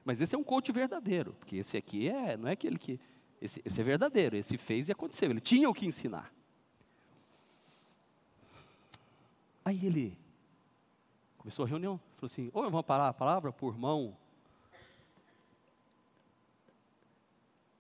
Mas 0.04 0.22
esse 0.22 0.36
é 0.36 0.38
um 0.38 0.44
coach 0.44 0.72
verdadeiro, 0.72 1.34
porque 1.40 1.58
esse 1.58 1.76
aqui 1.76 2.08
é, 2.08 2.38
não 2.38 2.48
é 2.48 2.52
aquele 2.52 2.78
que. 2.78 3.00
Esse, 3.42 3.62
esse 3.66 3.82
é 3.82 3.84
verdadeiro, 3.84 4.36
esse 4.36 4.58
fez 4.58 4.88
e 4.88 4.92
aconteceu. 4.92 5.30
Ele 5.30 5.42
tinha 5.42 5.70
o 5.70 5.74
que 5.74 5.86
ensinar. 5.86 6.32
Aí 9.64 9.84
ele 9.86 10.18
Começou 11.46 11.64
a 11.64 11.68
reunião. 11.68 12.00
Falou 12.16 12.26
assim: 12.26 12.50
ou 12.52 12.64
vamos 12.64 12.88
parar 12.88 13.08
a 13.08 13.14
palavra 13.14 13.54
por 13.54 13.72
irmão. 13.72 14.18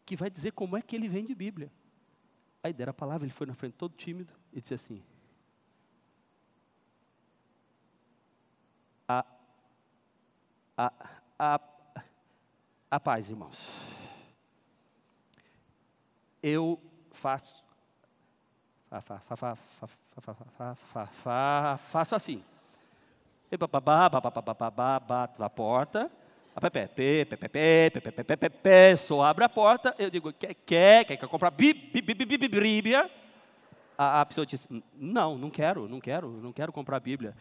Que 0.05 0.15
vai 0.15 0.29
dizer 0.29 0.51
como 0.51 0.77
é 0.77 0.81
que 0.81 0.95
ele 0.95 1.07
vem 1.07 1.25
de 1.25 1.33
Bíblia. 1.33 1.71
Aí 2.63 2.73
deram 2.73 2.91
a 2.91 2.93
palavra, 2.93 3.25
ele 3.25 3.33
foi 3.33 3.47
na 3.47 3.53
frente 3.53 3.73
todo 3.73 3.95
tímido 3.95 4.33
e 4.51 4.61
disse 4.61 4.73
assim: 4.73 5.03
A, 9.07 9.25
a, 10.77 10.91
a, 11.37 11.59
a 12.91 12.99
paz, 12.99 13.29
irmãos. 13.29 13.57
Eu 16.41 16.79
faço 17.11 17.65
fa, 19.01 19.01
fa, 19.01 19.19
fa, 21.07 21.77
faço 21.77 22.15
assim. 22.15 22.43
Bato 26.55 26.77
na 26.77 28.35
porta. 28.49 28.97
Só 28.97 29.21
abre 29.21 29.43
a 29.43 29.49
porta. 29.49 29.95
Eu 29.99 30.09
digo, 30.09 30.31
quer, 30.33 30.53
quer, 30.53 31.05
quer 31.05 31.17
comprar 31.27 31.51
Bíblia? 31.51 33.09
A, 33.97 34.21
a 34.21 34.25
pessoa 34.25 34.45
diz, 34.45 34.67
não, 34.93 35.37
não 35.37 35.49
quero, 35.49 35.87
não 35.87 35.99
quero, 35.99 36.29
não 36.29 36.53
quero 36.53 36.71
comprar 36.71 36.99
Bíblia. 36.99 37.35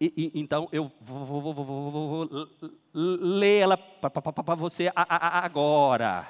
E, 0.00 0.32
e, 0.34 0.40
então 0.40 0.68
eu 0.72 0.90
vou, 1.00 1.24
vou, 1.24 1.54
vou, 1.54 1.64
vou 1.64 2.48
ler 2.92 3.60
ela 3.60 3.76
para 3.76 4.54
você 4.56 4.90
agora. 4.94 6.28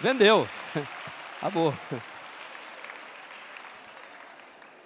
Vendeu. 0.00 0.48
Acabou. 1.40 1.74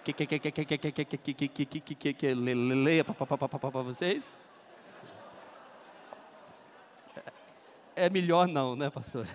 Que 0.05 0.13
que 0.13 0.27
que 0.27 0.39
que 0.39 0.53
que 0.53 0.65
que 0.67 0.79
que 0.79 0.93
que 0.93 1.17
que 1.17 1.49
que 1.49 1.49
que 1.49 1.81
que 1.81 1.95
que 1.95 2.13
que 2.13 2.35
leia 2.35 3.03
para 3.03 3.83
vocês? 3.83 4.37
É 7.97 8.11
melhor 8.11 8.47
não, 8.47 8.77
né, 8.77 8.91
pastor? 8.91 9.27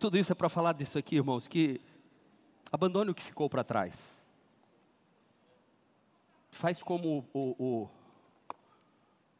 Tudo 0.00 0.18
isso 0.18 0.32
é 0.32 0.34
para 0.34 0.48
falar 0.48 0.72
disso 0.72 0.98
aqui, 0.98 1.16
irmãos, 1.16 1.46
que 1.46 1.80
abandone 2.72 3.10
o 3.10 3.14
que 3.14 3.22
ficou 3.22 3.48
para 3.48 3.62
trás. 3.62 4.18
Faz 6.50 6.82
como 6.82 7.24
o, 7.32 7.54
o, 7.58 7.88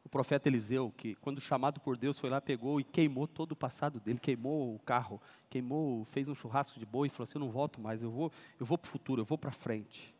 o 0.08 0.10
profeta 0.10 0.48
Eliseu, 0.48 0.90
que 0.96 1.14
quando 1.16 1.38
chamado 1.38 1.78
por 1.80 1.94
Deus 1.94 2.18
foi 2.18 2.30
lá, 2.30 2.40
pegou 2.40 2.80
e 2.80 2.84
queimou 2.84 3.28
todo 3.28 3.52
o 3.52 3.56
passado 3.56 4.00
dele, 4.00 4.18
queimou 4.18 4.74
o 4.74 4.78
carro, 4.78 5.20
queimou, 5.50 6.06
fez 6.06 6.28
um 6.28 6.34
churrasco 6.34 6.80
de 6.80 6.86
boi 6.86 7.08
e 7.08 7.10
falou 7.10 7.24
assim: 7.24 7.36
Eu 7.36 7.40
não 7.40 7.50
volto 7.50 7.78
mais, 7.78 8.02
eu 8.02 8.10
vou, 8.10 8.32
eu 8.58 8.64
vou 8.64 8.78
para 8.78 8.88
o 8.88 8.90
futuro, 8.90 9.20
eu 9.20 9.26
vou 9.26 9.36
para 9.36 9.50
frente. 9.50 10.14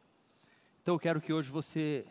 Então 0.83 0.95
eu 0.95 0.99
quero 0.99 1.23
que 1.23 1.33
hoje 1.33 1.51
você 1.51 2.07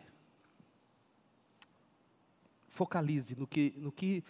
focalize 2.66 3.36
no 3.36 3.46
que, 3.46 3.72
no 3.76 3.92
que, 3.92 4.24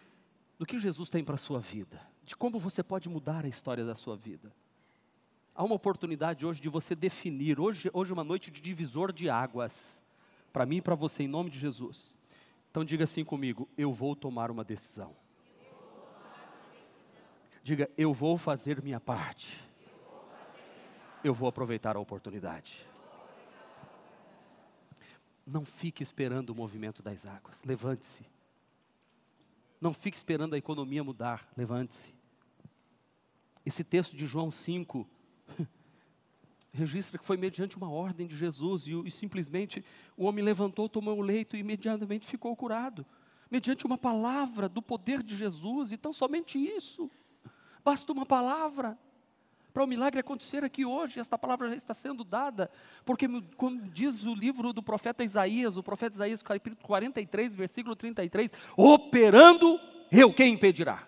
no 0.59 0.67
que 0.67 0.79
Jesus 0.79 1.09
tem 1.09 1.25
para 1.25 1.37
a 1.37 1.39
sua 1.39 1.59
vida, 1.59 2.03
de 2.23 2.37
como 2.37 2.59
você 2.59 2.83
pode 2.83 3.09
mudar 3.09 3.47
a 3.47 3.49
história 3.49 3.85
da 3.85 3.95
sua 3.95 4.15
vida. 4.15 4.53
Há 5.55 5.65
uma 5.65 5.75
oportunidade 5.75 6.45
hoje 6.45 6.61
de 6.61 6.69
você 6.69 6.95
definir, 6.95 7.59
hoje, 7.59 7.89
hoje 7.95 8.11
é 8.11 8.15
uma 8.15 8.25
noite 8.25 8.51
de 8.51 8.61
divisor 8.61 9.11
de 9.11 9.31
águas, 9.31 10.03
para 10.53 10.67
mim 10.67 10.77
e 10.77 10.83
para 10.83 10.95
você, 10.95 11.23
em 11.23 11.29
nome 11.29 11.49
de 11.49 11.59
Jesus. 11.59 12.18
Então 12.71 12.85
diga 12.85 13.05
assim 13.05 13.25
comigo: 13.25 13.69
eu 13.77 13.93
vou 13.93 14.15
tomar 14.15 14.51
uma 14.51 14.65
decisão. 14.65 15.13
Diga, 17.63 17.91
eu 17.97 18.15
vou 18.15 18.39
fazer 18.39 18.83
minha 18.83 19.01
parte. 19.01 19.63
Eu 21.23 21.35
vou 21.35 21.49
aproveitar 21.49 21.97
a 21.97 22.01
oportunidade. 22.01 22.87
Não 25.47 25.65
fique 25.65 26.03
esperando 26.03 26.51
o 26.51 26.55
movimento 26.55 27.03
das 27.03 27.27
águas. 27.27 27.63
Levante-se. 27.65 28.25
Não 29.81 29.93
fique 29.93 30.17
esperando 30.17 30.55
a 30.55 30.59
economia 30.59 31.03
mudar. 31.05 31.49
Levante-se. 31.57 32.15
Esse 33.65 33.85
texto 33.85 34.17
de 34.17 34.27
João 34.27 34.51
5 34.51 35.07
registra 36.73 37.19
que 37.19 37.25
foi 37.25 37.37
mediante 37.37 37.77
uma 37.77 37.91
ordem 37.91 38.27
de 38.27 38.37
Jesus 38.37 38.87
e, 38.87 38.93
e, 39.05 39.11
simplesmente 39.11 39.85
o 40.17 40.25
homem 40.25 40.45
levantou, 40.45 40.89
tomou 40.89 41.19
o 41.19 41.23
leito 41.23 41.57
e 41.57 41.61
imediatamente 41.61 42.27
ficou 42.27 42.55
curado. 42.55 43.05
Mediante 43.51 43.87
uma 43.87 43.97
palavra 43.97 44.69
do 44.69 44.83
poder 44.83 45.23
de 45.23 45.35
Jesus, 45.35 45.91
e 45.91 45.97
tão 45.97 46.13
somente 46.13 46.59
isso. 46.59 47.11
Basta 47.83 48.13
uma 48.13 48.27
palavra 48.27 48.99
para 49.73 49.85
o 49.85 49.87
milagre 49.87 50.21
acontecer 50.21 50.65
aqui 50.65 50.85
hoje. 50.85 51.19
Esta 51.19 51.39
palavra 51.39 51.69
já 51.71 51.77
está 51.77 51.95
sendo 51.95 52.25
dada, 52.25 52.71
porque, 53.05 53.27
como 53.57 53.81
diz 53.91 54.25
o 54.25 54.35
livro 54.35 54.73
do 54.73 54.83
profeta 54.83 55.25
Isaías, 55.25 55.77
o 55.77 55.83
profeta 55.83 56.17
Isaías, 56.17 56.43
capítulo 56.43 56.77
43, 56.83 57.55
versículo 57.55 57.97
33, 57.97 58.51
operando, 58.77 59.81
eu 60.13 60.33
quem 60.35 60.53
impedirá? 60.53 61.07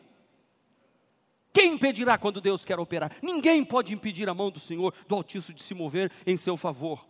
Quem 1.53 1.75
impedirá 1.75 2.17
quando 2.17 2.41
Deus 2.41 2.65
quer 2.65 2.79
operar? 2.79 3.13
Ninguém 3.23 3.65
pode 3.65 3.93
impedir 3.93 4.29
a 4.29 4.35
mão 4.35 4.51
do 4.51 4.61
Senhor, 4.61 4.95
do 5.09 5.15
Altíssimo, 5.15 5.55
de 5.55 5.63
se 5.63 5.75
mover 5.75 6.13
em 6.25 6.37
seu 6.37 6.57
favor. 6.57 7.07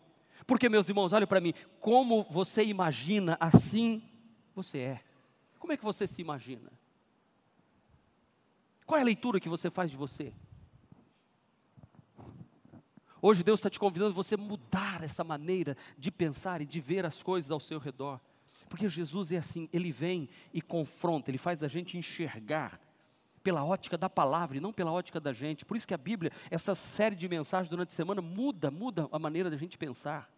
Porque, 0.46 0.68
meus 0.68 0.88
irmãos, 0.88 1.12
olha 1.12 1.26
para 1.26 1.40
mim, 1.40 1.52
como 1.78 2.24
você 2.30 2.64
imagina, 2.64 3.36
assim 3.38 4.02
você 4.54 4.78
é. 4.78 5.00
Como 5.58 5.72
é 5.72 5.76
que 5.76 5.84
você 5.84 6.06
se 6.06 6.22
imagina? 6.22 6.72
Qual 8.86 8.98
é 8.98 9.02
a 9.02 9.04
leitura 9.04 9.38
que 9.38 9.48
você 9.48 9.70
faz 9.70 9.90
de 9.90 9.96
você? 9.96 10.32
Hoje 13.22 13.44
Deus 13.44 13.60
está 13.60 13.68
te 13.68 13.78
convidando 13.78 14.14
você 14.14 14.36
mudar 14.36 15.04
essa 15.04 15.22
maneira 15.22 15.76
de 15.98 16.10
pensar 16.10 16.62
e 16.62 16.66
de 16.66 16.80
ver 16.80 17.04
as 17.04 17.22
coisas 17.22 17.50
ao 17.50 17.60
seu 17.60 17.78
redor. 17.78 18.18
Porque 18.68 18.88
Jesus 18.88 19.30
é 19.30 19.36
assim, 19.36 19.68
ele 19.72 19.92
vem 19.92 20.28
e 20.54 20.62
confronta, 20.62 21.30
ele 21.30 21.36
faz 21.36 21.62
a 21.62 21.68
gente 21.68 21.98
enxergar 21.98 22.80
pela 23.42 23.64
ótica 23.64 23.96
da 23.96 24.08
palavra 24.08 24.56
e 24.56 24.60
não 24.60 24.72
pela 24.72 24.92
ótica 24.92 25.18
da 25.18 25.32
gente. 25.32 25.64
Por 25.64 25.76
isso 25.76 25.86
que 25.86 25.94
a 25.94 25.98
Bíblia, 25.98 26.30
essa 26.50 26.74
série 26.74 27.16
de 27.16 27.28
mensagens 27.28 27.68
durante 27.68 27.88
a 27.88 27.92
semana, 27.92 28.20
muda, 28.20 28.70
muda 28.70 29.08
a 29.10 29.18
maneira 29.18 29.50
da 29.50 29.56
gente 29.56 29.78
pensar. 29.78 30.30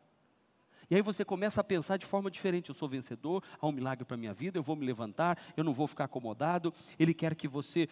E 0.91 0.95
aí 0.95 1.03
você 1.03 1.25
começa 1.25 1.61
a 1.61 1.65
pensar 1.65 1.97
de 1.97 2.05
forma 2.05 2.31
diferente. 2.31 2.69
Eu 2.69 2.75
sou 2.75 2.89
vencedor, 2.89 3.43
há 3.61 3.67
um 3.67 3.73
milagre 3.73 4.05
para 4.05 4.15
a 4.15 4.19
minha 4.19 4.35
vida, 4.35 4.59
eu 4.59 4.63
vou 4.63 4.77
me 4.77 4.85
levantar, 4.85 5.39
eu 5.57 5.65
não 5.65 5.73
vou 5.73 5.87
ficar 5.87 6.05
acomodado. 6.05 6.73
Ele 6.99 7.15
quer 7.15 7.35
que 7.35 7.49
você, 7.49 7.89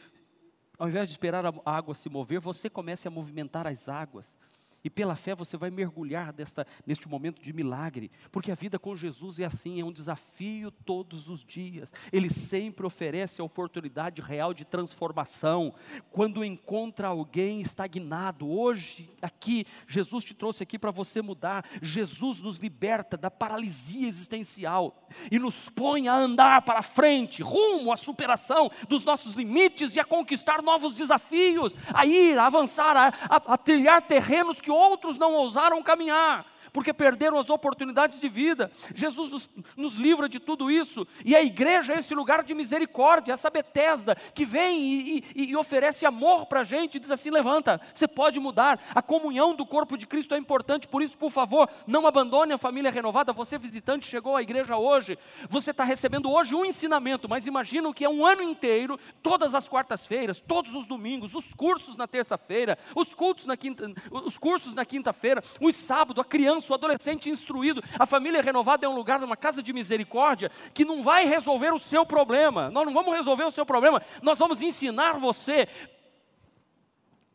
ao 0.78 0.88
invés 0.88 1.08
de 1.08 1.14
esperar 1.14 1.44
a 1.46 1.52
água 1.64 1.94
se 1.94 2.08
mover, 2.08 2.40
você 2.40 2.68
comece 2.68 3.08
a 3.08 3.10
movimentar 3.10 3.66
as 3.66 3.88
águas. 3.88 4.38
E 4.82 4.88
pela 4.88 5.14
fé 5.14 5.34
você 5.34 5.56
vai 5.56 5.70
mergulhar 5.70 6.32
desta, 6.32 6.66
neste 6.86 7.08
momento 7.08 7.42
de 7.42 7.52
milagre, 7.52 8.10
porque 8.32 8.50
a 8.50 8.54
vida 8.54 8.78
com 8.78 8.96
Jesus 8.96 9.38
é 9.38 9.44
assim, 9.44 9.80
é 9.80 9.84
um 9.84 9.92
desafio 9.92 10.70
todos 10.70 11.28
os 11.28 11.44
dias. 11.44 11.92
Ele 12.12 12.30
sempre 12.30 12.86
oferece 12.86 13.40
a 13.40 13.44
oportunidade 13.44 14.22
real 14.22 14.54
de 14.54 14.64
transformação. 14.64 15.74
Quando 16.10 16.44
encontra 16.44 17.08
alguém 17.08 17.60
estagnado, 17.60 18.48
hoje 18.48 19.10
aqui 19.20 19.66
Jesus 19.86 20.24
te 20.24 20.34
trouxe 20.34 20.62
aqui 20.62 20.78
para 20.78 20.90
você 20.90 21.20
mudar. 21.20 21.64
Jesus 21.82 22.38
nos 22.38 22.56
liberta 22.56 23.16
da 23.16 23.30
paralisia 23.30 24.08
existencial 24.08 25.06
e 25.30 25.38
nos 25.38 25.68
põe 25.68 26.08
a 26.08 26.14
andar 26.14 26.62
para 26.62 26.82
frente, 26.82 27.42
rumo 27.42 27.92
à 27.92 27.96
superação 27.96 28.70
dos 28.88 29.04
nossos 29.04 29.34
limites 29.34 29.94
e 29.94 30.00
a 30.00 30.04
conquistar 30.04 30.62
novos 30.62 30.94
desafios, 30.94 31.76
a 31.92 32.06
ir, 32.06 32.38
a 32.38 32.46
avançar, 32.46 32.96
a, 32.96 33.08
a, 33.28 33.54
a 33.54 33.56
trilhar 33.58 34.00
terrenos 34.02 34.60
que 34.60 34.69
outros 34.70 35.16
não 35.18 35.34
ousaram 35.34 35.82
caminhar 35.82 36.46
porque 36.72 36.92
perderam 36.92 37.38
as 37.38 37.50
oportunidades 37.50 38.20
de 38.20 38.28
vida. 38.28 38.70
Jesus 38.94 39.30
nos, 39.30 39.50
nos, 39.76 39.94
livra 39.94 40.28
de 40.28 40.38
tudo 40.38 40.70
isso, 40.70 41.06
e 41.24 41.34
a 41.34 41.42
igreja 41.42 41.94
é 41.94 41.98
esse 41.98 42.14
lugar 42.14 42.42
de 42.42 42.54
misericórdia, 42.54 43.32
essa 43.32 43.50
Betesda 43.50 44.14
que 44.34 44.44
vem 44.44 44.80
e, 44.80 45.24
e, 45.34 45.50
e 45.50 45.56
oferece 45.56 46.06
amor 46.06 46.46
para 46.46 46.60
a 46.60 46.64
gente, 46.64 46.96
e 46.96 47.00
diz 47.00 47.10
assim: 47.10 47.30
levanta, 47.30 47.80
você 47.94 48.06
pode 48.06 48.38
mudar. 48.38 48.80
A 48.94 49.02
comunhão 49.02 49.54
do 49.54 49.66
corpo 49.66 49.96
de 49.96 50.06
Cristo 50.06 50.34
é 50.34 50.38
importante, 50.38 50.88
por 50.88 51.02
isso, 51.02 51.16
por 51.18 51.30
favor, 51.30 51.68
não 51.86 52.06
abandone 52.06 52.52
a 52.52 52.58
família 52.58 52.90
renovada. 52.90 53.32
Você, 53.32 53.58
visitante, 53.58 54.06
chegou 54.06 54.36
à 54.36 54.42
igreja 54.42 54.76
hoje, 54.76 55.18
você 55.48 55.70
está 55.70 55.84
recebendo 55.84 56.30
hoje 56.30 56.54
um 56.54 56.64
ensinamento, 56.64 57.28
mas 57.28 57.46
imagina 57.46 57.88
o 57.88 57.94
que 57.94 58.04
é 58.04 58.08
um 58.08 58.24
ano 58.24 58.42
inteiro, 58.42 58.98
todas 59.22 59.54
as 59.54 59.68
quartas-feiras, 59.68 60.40
todos 60.40 60.74
os 60.74 60.86
domingos, 60.86 61.34
os 61.34 61.52
cursos 61.54 61.96
na 61.96 62.06
terça-feira, 62.06 62.78
os 62.94 63.14
cultos 63.14 63.46
na 63.46 63.56
quinta, 63.56 63.92
os 64.10 64.38
cursos 64.38 64.74
na 64.74 64.84
quinta-feira, 64.84 65.42
os 65.60 65.76
sábados, 65.76 66.20
a 66.20 66.24
criança 66.24 66.59
criança, 66.60 66.72
o 66.72 66.74
adolescente 66.74 67.30
instruído. 67.30 67.82
A 67.98 68.06
família 68.06 68.42
renovada 68.42 68.86
é 68.86 68.88
um 68.88 68.94
lugar, 68.94 69.22
uma 69.22 69.36
casa 69.36 69.62
de 69.62 69.72
misericórdia, 69.72 70.50
que 70.72 70.84
não 70.84 71.02
vai 71.02 71.24
resolver 71.26 71.72
o 71.72 71.78
seu 71.78 72.04
problema. 72.04 72.70
Nós 72.70 72.84
não 72.84 72.92
vamos 72.92 73.14
resolver 73.14 73.44
o 73.44 73.50
seu 73.50 73.64
problema, 73.64 74.02
nós 74.22 74.38
vamos 74.38 74.62
ensinar 74.62 75.18
você 75.18 75.68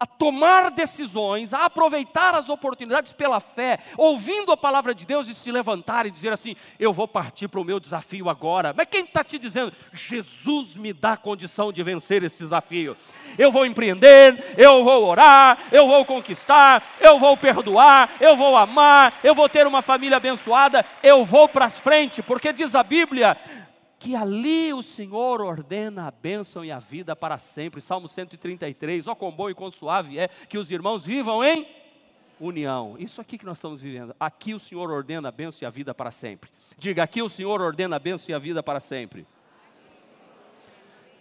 a 0.06 0.18
tomar 0.18 0.70
decisões, 0.70 1.52
a 1.54 1.66
aproveitar 1.66 2.36
as 2.36 2.48
oportunidades 2.48 3.12
pela 3.12 3.40
fé, 3.40 3.80
ouvindo 3.98 4.52
a 4.52 4.58
palavra 4.58 4.94
de 4.94 5.06
Deus 5.06 5.28
e 5.28 5.34
se 5.34 5.52
levantar 5.52 6.06
e 6.06 6.12
dizer 6.12 6.32
assim: 6.32 6.56
eu 6.80 6.94
vou 6.94 7.08
partir 7.08 7.48
para 7.48 7.60
o 7.60 7.64
meu 7.64 7.80
desafio 7.80 8.30
agora. 8.30 8.74
Mas 8.76 8.88
quem 8.90 9.04
está 9.04 9.24
te 9.24 9.40
dizendo? 9.40 9.74
Jesus 9.92 10.76
me 10.76 10.94
dá 10.94 11.18
condição 11.18 11.74
de 11.74 11.82
vencer 11.82 12.24
esse 12.24 12.38
desafio. 12.38 12.96
Eu 13.38 13.52
vou 13.52 13.66
empreender, 13.66 14.56
eu 14.58 14.84
vou 14.84 15.08
orar, 15.08 15.58
eu 15.72 15.88
vou 15.88 16.06
conquistar, 16.06 16.82
eu 17.02 17.20
vou 17.20 17.36
perdoar, 17.36 18.10
eu 18.22 18.38
vou 18.38 18.56
amar, 18.56 19.14
eu 19.24 19.36
vou 19.36 19.50
ter 19.50 19.68
uma 19.68 19.82
família 19.82 20.18
abençoada, 20.18 20.86
eu 21.04 21.26
vou 21.26 21.50
para 21.50 21.70
frente, 21.70 22.22
porque 22.22 22.54
diz 22.54 22.76
a 22.76 22.84
Bíblia: 22.84 23.36
que 24.06 24.16
ali 24.16 24.72
o 24.72 24.84
Senhor 24.84 25.42
ordena 25.42 26.06
a 26.06 26.12
bênção 26.12 26.64
e 26.64 26.72
a 26.72 26.78
vida 26.78 27.16
para 27.16 27.40
sempre. 27.40 27.82
Salmo 27.82 28.08
133, 28.08 29.08
ó 29.08 29.16
quão 29.16 29.32
bom 29.32 29.50
e 29.50 29.56
quão 29.56 29.72
suave 29.72 30.20
é 30.20 30.28
que 30.28 30.60
os 30.60 30.70
irmãos 30.70 31.04
vivam 31.04 31.44
em 31.44 31.66
união. 32.40 32.96
Isso 33.00 33.20
aqui 33.20 33.36
que 33.36 33.46
nós 33.48 33.58
estamos 33.58 33.82
vivendo. 33.82 34.16
Aqui 34.20 34.54
o 34.54 34.60
Senhor 34.60 34.92
ordena 34.92 35.30
a 35.30 35.32
bênção 35.32 35.64
e 35.64 35.66
a 35.66 35.72
vida 35.72 35.92
para 35.92 36.12
sempre. 36.12 36.52
Diga, 36.78 37.02
aqui 37.02 37.20
o 37.20 37.28
Senhor 37.28 37.60
ordena 37.60 37.96
a 37.96 38.00
bênção 38.00 38.30
e 38.30 38.36
a 38.36 38.38
vida 38.38 38.62
para 38.62 38.80
sempre. 38.80 39.26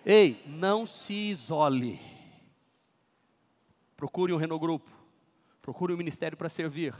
Ei, 0.04 0.42
não 0.46 0.84
se 0.84 1.14
isole. 1.14 1.98
Procure 3.96 4.30
um 4.34 4.36
renogrupo. 4.36 4.90
Procure 5.62 5.94
um 5.94 5.96
ministério 5.96 6.36
para 6.36 6.50
servir. 6.50 6.94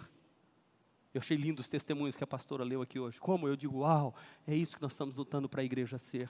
Eu 1.14 1.20
achei 1.20 1.36
lindo 1.36 1.60
os 1.60 1.68
testemunhos 1.68 2.16
que 2.16 2.24
a 2.24 2.26
pastora 2.26 2.64
leu 2.64 2.82
aqui 2.82 2.98
hoje. 2.98 3.20
Como 3.20 3.46
eu 3.46 3.54
digo, 3.54 3.78
uau, 3.78 4.12
é 4.48 4.54
isso 4.54 4.74
que 4.74 4.82
nós 4.82 4.90
estamos 4.90 5.14
lutando 5.14 5.48
para 5.48 5.62
a 5.62 5.64
igreja 5.64 5.96
ser. 5.96 6.28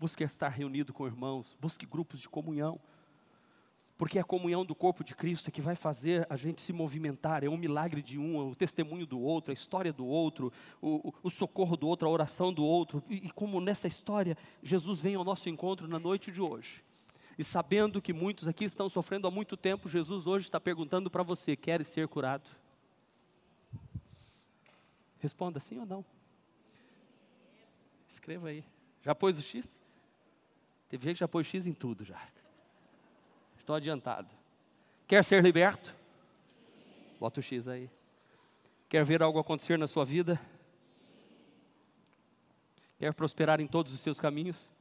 Busque 0.00 0.24
estar 0.24 0.48
reunido 0.48 0.90
com 0.90 1.06
irmãos, 1.06 1.54
busque 1.60 1.84
grupos 1.84 2.18
de 2.18 2.30
comunhão. 2.30 2.80
Porque 3.98 4.16
é 4.16 4.22
a 4.22 4.24
comunhão 4.24 4.64
do 4.64 4.74
corpo 4.74 5.04
de 5.04 5.14
Cristo 5.14 5.48
é 5.48 5.50
que 5.50 5.60
vai 5.60 5.76
fazer 5.76 6.26
a 6.30 6.36
gente 6.36 6.62
se 6.62 6.72
movimentar. 6.72 7.44
É 7.44 7.48
um 7.48 7.58
milagre 7.58 8.00
de 8.00 8.18
um, 8.18 8.40
é 8.40 8.44
o 8.50 8.54
testemunho 8.54 9.06
do 9.06 9.20
outro, 9.20 9.50
a 9.50 9.54
história 9.54 9.92
do 9.92 10.06
outro, 10.06 10.50
o, 10.80 11.12
o, 11.22 11.28
socorro 11.28 11.76
do 11.76 11.86
outro, 11.86 12.08
a 12.08 12.10
oração 12.10 12.54
do 12.54 12.64
outro. 12.64 13.04
E, 13.10 13.26
e 13.26 13.30
como 13.30 13.60
nessa 13.60 13.86
história, 13.86 14.34
Jesus 14.62 14.98
vem 14.98 15.14
ao 15.14 15.22
nosso 15.22 15.50
encontro 15.50 15.86
na 15.86 15.98
noite 15.98 16.32
de 16.32 16.40
hoje. 16.40 16.82
E 17.38 17.44
sabendo 17.44 18.00
que 18.00 18.14
muitos 18.14 18.48
aqui 18.48 18.64
estão 18.64 18.88
sofrendo 18.88 19.28
há 19.28 19.30
muito 19.30 19.58
tempo, 19.58 19.90
Jesus 19.90 20.26
hoje 20.26 20.46
está 20.46 20.58
perguntando 20.58 21.10
para 21.10 21.22
você: 21.22 21.54
quer 21.54 21.84
ser 21.84 22.08
curado? 22.08 22.61
Responda 25.22 25.60
sim 25.60 25.78
ou 25.78 25.86
não. 25.86 26.04
Escreva 28.08 28.48
aí. 28.48 28.64
Já 29.02 29.14
pôs 29.14 29.38
o 29.38 29.42
X? 29.42 29.68
Teve 30.88 31.04
gente 31.04 31.14
que 31.14 31.20
já 31.20 31.28
pôs 31.28 31.46
X 31.46 31.64
em 31.64 31.72
tudo 31.72 32.04
já. 32.04 32.20
Estou 33.56 33.76
adiantado. 33.76 34.28
Quer 35.06 35.24
ser 35.24 35.40
liberto? 35.40 35.94
Bota 37.20 37.38
o 37.38 37.42
X 37.42 37.68
aí. 37.68 37.88
Quer 38.88 39.04
ver 39.04 39.22
algo 39.22 39.38
acontecer 39.38 39.78
na 39.78 39.86
sua 39.86 40.04
vida? 40.04 40.40
Quer 42.98 43.14
prosperar 43.14 43.60
em 43.60 43.66
todos 43.68 43.92
os 43.92 44.00
seus 44.00 44.18
caminhos? 44.18 44.72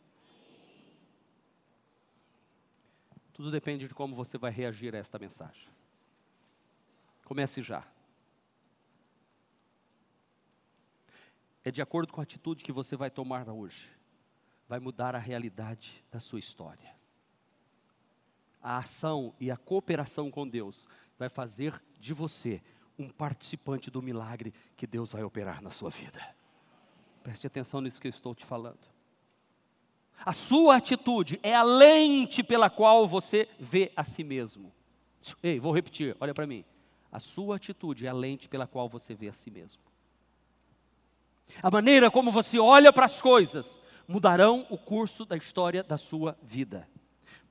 Tudo 3.31 3.51
depende 3.51 3.87
de 3.87 3.93
como 3.93 4.15
você 4.15 4.39
vai 4.39 4.51
reagir 4.51 4.95
a 4.95 4.97
esta 4.97 5.19
mensagem. 5.19 5.69
Comece 7.25 7.61
já. 7.61 7.85
É 11.63 11.71
de 11.71 11.81
acordo 11.81 12.11
com 12.11 12.21
a 12.21 12.23
atitude 12.23 12.63
que 12.63 12.71
você 12.71 12.95
vai 12.95 13.09
tomar 13.09 13.47
hoje, 13.49 13.89
vai 14.67 14.79
mudar 14.79 15.15
a 15.15 15.19
realidade 15.19 16.03
da 16.11 16.19
sua 16.19 16.39
história. 16.39 16.95
A 18.61 18.77
ação 18.77 19.33
e 19.39 19.49
a 19.49 19.57
cooperação 19.57 20.29
com 20.29 20.47
Deus 20.47 20.87
vai 21.17 21.29
fazer 21.29 21.81
de 21.99 22.13
você 22.13 22.61
um 22.97 23.09
participante 23.09 23.89
do 23.89 24.01
milagre 24.01 24.53
que 24.75 24.85
Deus 24.85 25.11
vai 25.11 25.23
operar 25.23 25.61
na 25.61 25.71
sua 25.71 25.89
vida. 25.89 26.21
Preste 27.23 27.47
atenção 27.47 27.81
nisso 27.81 27.99
que 27.99 28.07
eu 28.07 28.11
estou 28.11 28.33
te 28.33 28.45
falando. 28.45 28.79
A 30.23 30.33
sua 30.33 30.75
atitude 30.75 31.39
é 31.41 31.55
a 31.55 31.63
lente 31.63 32.43
pela 32.43 32.69
qual 32.69 33.07
você 33.07 33.49
vê 33.59 33.91
a 33.95 34.03
si 34.03 34.23
mesmo. 34.23 34.71
Ei, 35.41 35.59
vou 35.59 35.73
repetir, 35.73 36.15
olha 36.19 36.33
para 36.33 36.45
mim. 36.45 36.63
A 37.11 37.19
sua 37.19 37.55
atitude 37.55 38.05
é 38.05 38.09
a 38.09 38.13
lente 38.13 38.47
pela 38.47 38.67
qual 38.67 38.87
você 38.87 39.13
vê 39.13 39.27
a 39.27 39.33
si 39.33 39.49
mesmo. 39.49 39.81
A 41.61 41.69
maneira 41.71 42.09
como 42.09 42.31
você 42.31 42.59
olha 42.59 42.91
para 42.91 43.05
as 43.05 43.21
coisas 43.21 43.79
mudarão 44.07 44.65
o 44.69 44.77
curso 44.77 45.25
da 45.25 45.37
história 45.37 45.83
da 45.83 45.97
sua 45.97 46.37
vida. 46.43 46.87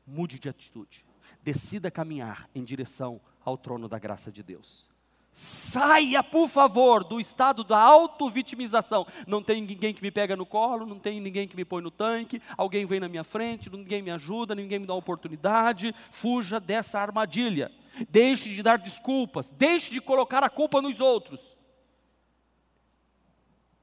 Mude 0.07 0.39
de 0.39 0.49
atitude. 0.49 1.05
Decida 1.43 1.91
caminhar 1.91 2.49
em 2.55 2.63
direção 2.63 3.21
ao 3.45 3.57
trono 3.57 3.89
da 3.89 3.99
graça 3.99 4.31
de 4.31 4.43
Deus. 4.43 4.89
Saia, 5.33 6.23
por 6.23 6.49
favor, 6.49 7.05
do 7.05 7.21
estado 7.21 7.63
da 7.65 7.79
auto-vitimização. 7.79 9.07
Não 9.27 9.43
tem 9.43 9.63
ninguém 9.63 9.95
que 9.95 10.03
me 10.03 10.11
pega 10.11 10.37
no 10.37 10.45
colo, 10.45 10.85
não 10.85 10.99
tem 10.99 11.21
ninguém 11.21 11.47
que 11.49 11.57
me 11.57 11.65
põe 11.65 11.83
no 11.83 11.91
tanque, 11.91 12.43
alguém 12.59 12.85
vem 12.85 13.01
na 13.01 13.09
minha 13.09 13.25
frente, 13.25 13.71
ninguém 13.71 14.03
me 14.03 14.11
ajuda, 14.11 14.55
ninguém 14.55 14.81
me 14.81 14.87
dá 14.87 14.95
oportunidade. 14.95 15.95
Fuja 16.11 16.59
dessa 16.61 16.99
armadilha. 16.99 17.71
Deixe 18.09 18.51
de 18.51 18.63
dar 18.63 18.79
desculpas, 18.79 19.51
deixe 19.51 19.91
de 19.91 20.01
colocar 20.01 20.43
a 20.43 20.51
culpa 20.51 20.83
nos 20.83 21.01
outros 21.01 21.50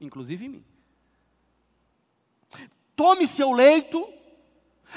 inclusive 0.00 0.46
em 0.46 0.48
mim. 0.48 0.64
Tome 2.94 3.26
seu 3.26 3.52
leito, 3.52 4.06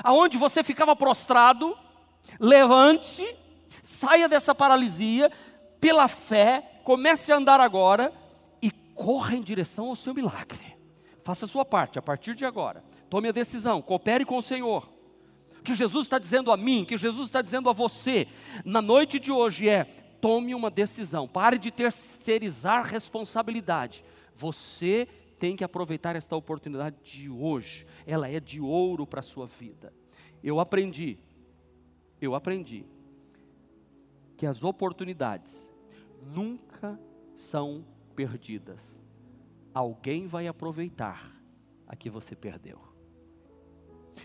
aonde 0.04 0.38
você 0.38 0.64
ficava 0.64 0.96
prostrado, 0.96 1.78
levante-se, 2.40 3.36
saia 3.84 4.28
dessa 4.28 4.56
paralisia, 4.56 5.32
pela 5.80 6.08
fé, 6.08 6.82
comece 6.84 7.32
a 7.32 7.38
andar 7.38 7.60
agora 7.60 8.14
e 8.62 8.72
corra 8.72 9.36
em 9.36 9.42
direção 9.42 9.90
ao 9.90 9.96
seu 9.96 10.14
milagre. 10.14 10.78
Faça 11.24 11.46
a 11.46 11.48
sua 11.48 11.66
parte 11.66 12.00
a 12.00 12.02
partir 12.02 12.36
de 12.36 12.46
agora. 12.46 12.84
Tome 13.10 13.30
a 13.30 13.32
decisão, 13.32 13.82
coopere 13.82 14.26
com 14.26 14.38
o 14.38 14.44
Senhor. 14.44 14.90
O 15.60 15.64
que 15.64 15.76
Jesus 15.76 16.08
está 16.08 16.18
dizendo 16.18 16.52
a 16.52 16.58
mim, 16.58 16.84
o 16.84 16.86
que 16.88 16.98
Jesus 16.98 17.28
está 17.28 17.42
dizendo 17.42 17.70
a 17.70 17.74
você, 17.74 18.28
na 18.66 18.82
noite 18.82 19.20
de 19.20 19.32
hoje 19.32 19.70
é: 19.70 19.84
tome 20.20 20.56
uma 20.56 20.72
decisão, 20.72 21.28
pare 21.28 21.60
de 21.60 21.70
terceirizar 21.70 22.84
responsabilidade. 22.84 24.04
Você 24.42 25.08
tem 25.38 25.56
que 25.56 25.64
aproveitar 25.64 26.16
esta 26.16 26.36
oportunidade 26.36 26.98
de 27.04 27.30
hoje. 27.30 27.86
Ela 28.08 28.28
é 28.28 28.40
de 28.40 28.60
ouro 28.60 29.06
para 29.06 29.20
a 29.20 29.24
sua 29.24 29.46
vida. 29.46 29.94
Eu 30.44 30.60
aprendi, 30.60 31.20
eu 32.20 32.34
aprendi 32.34 32.84
que 34.36 34.48
as 34.48 34.64
oportunidades 34.64 35.72
nunca 36.24 37.00
são 37.38 37.86
perdidas. 38.16 38.82
Alguém 39.72 40.26
vai 40.26 40.48
aproveitar 40.48 41.40
a 41.86 41.96
que 41.96 42.10
você 42.10 42.36
perdeu. 42.36 42.80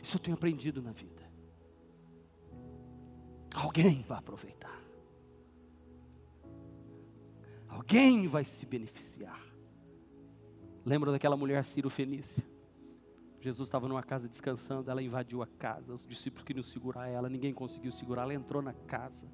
Isso 0.02 0.16
eu 0.16 0.20
tenho 0.20 0.34
aprendido 0.34 0.80
na 0.80 0.92
vida. 0.92 1.30
Alguém 3.54 4.00
vai 4.02 4.18
aproveitar. 4.18 4.82
Alguém 7.68 8.26
vai 8.26 8.46
se 8.46 8.64
beneficiar. 8.64 9.45
Lembra 10.86 11.10
daquela 11.10 11.36
mulher 11.36 11.64
Ciro 11.64 11.90
Fenícia? 11.90 12.44
Jesus 13.40 13.66
estava 13.66 13.88
numa 13.88 14.04
casa 14.04 14.28
descansando, 14.28 14.88
ela 14.88 15.02
invadiu 15.02 15.42
a 15.42 15.46
casa, 15.46 15.92
os 15.92 16.06
discípulos 16.06 16.44
queriam 16.44 16.62
segurar 16.62 17.08
ela, 17.08 17.28
ninguém 17.28 17.52
conseguiu 17.52 17.90
segurar, 17.90 18.22
ela 18.22 18.32
entrou 18.32 18.62
na 18.62 18.72
casa 18.72 19.26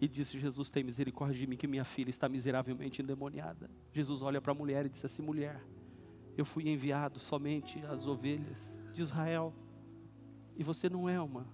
e 0.00 0.08
disse: 0.08 0.40
Jesus, 0.40 0.70
tem 0.70 0.82
misericórdia 0.82 1.38
de 1.38 1.46
mim, 1.46 1.58
que 1.58 1.66
minha 1.66 1.84
filha 1.84 2.08
está 2.08 2.26
miseravelmente 2.26 3.02
endemoniada. 3.02 3.70
Jesus 3.92 4.22
olha 4.22 4.40
para 4.40 4.52
a 4.52 4.54
mulher 4.54 4.86
e 4.86 4.88
disse 4.88 5.04
assim: 5.04 5.20
mulher, 5.20 5.62
eu 6.38 6.44
fui 6.46 6.70
enviado 6.70 7.18
somente 7.18 7.84
às 7.84 8.06
ovelhas 8.06 8.74
de 8.94 9.02
Israel 9.02 9.52
e 10.56 10.64
você 10.64 10.88
não 10.88 11.06
é 11.06 11.20
uma 11.20 11.46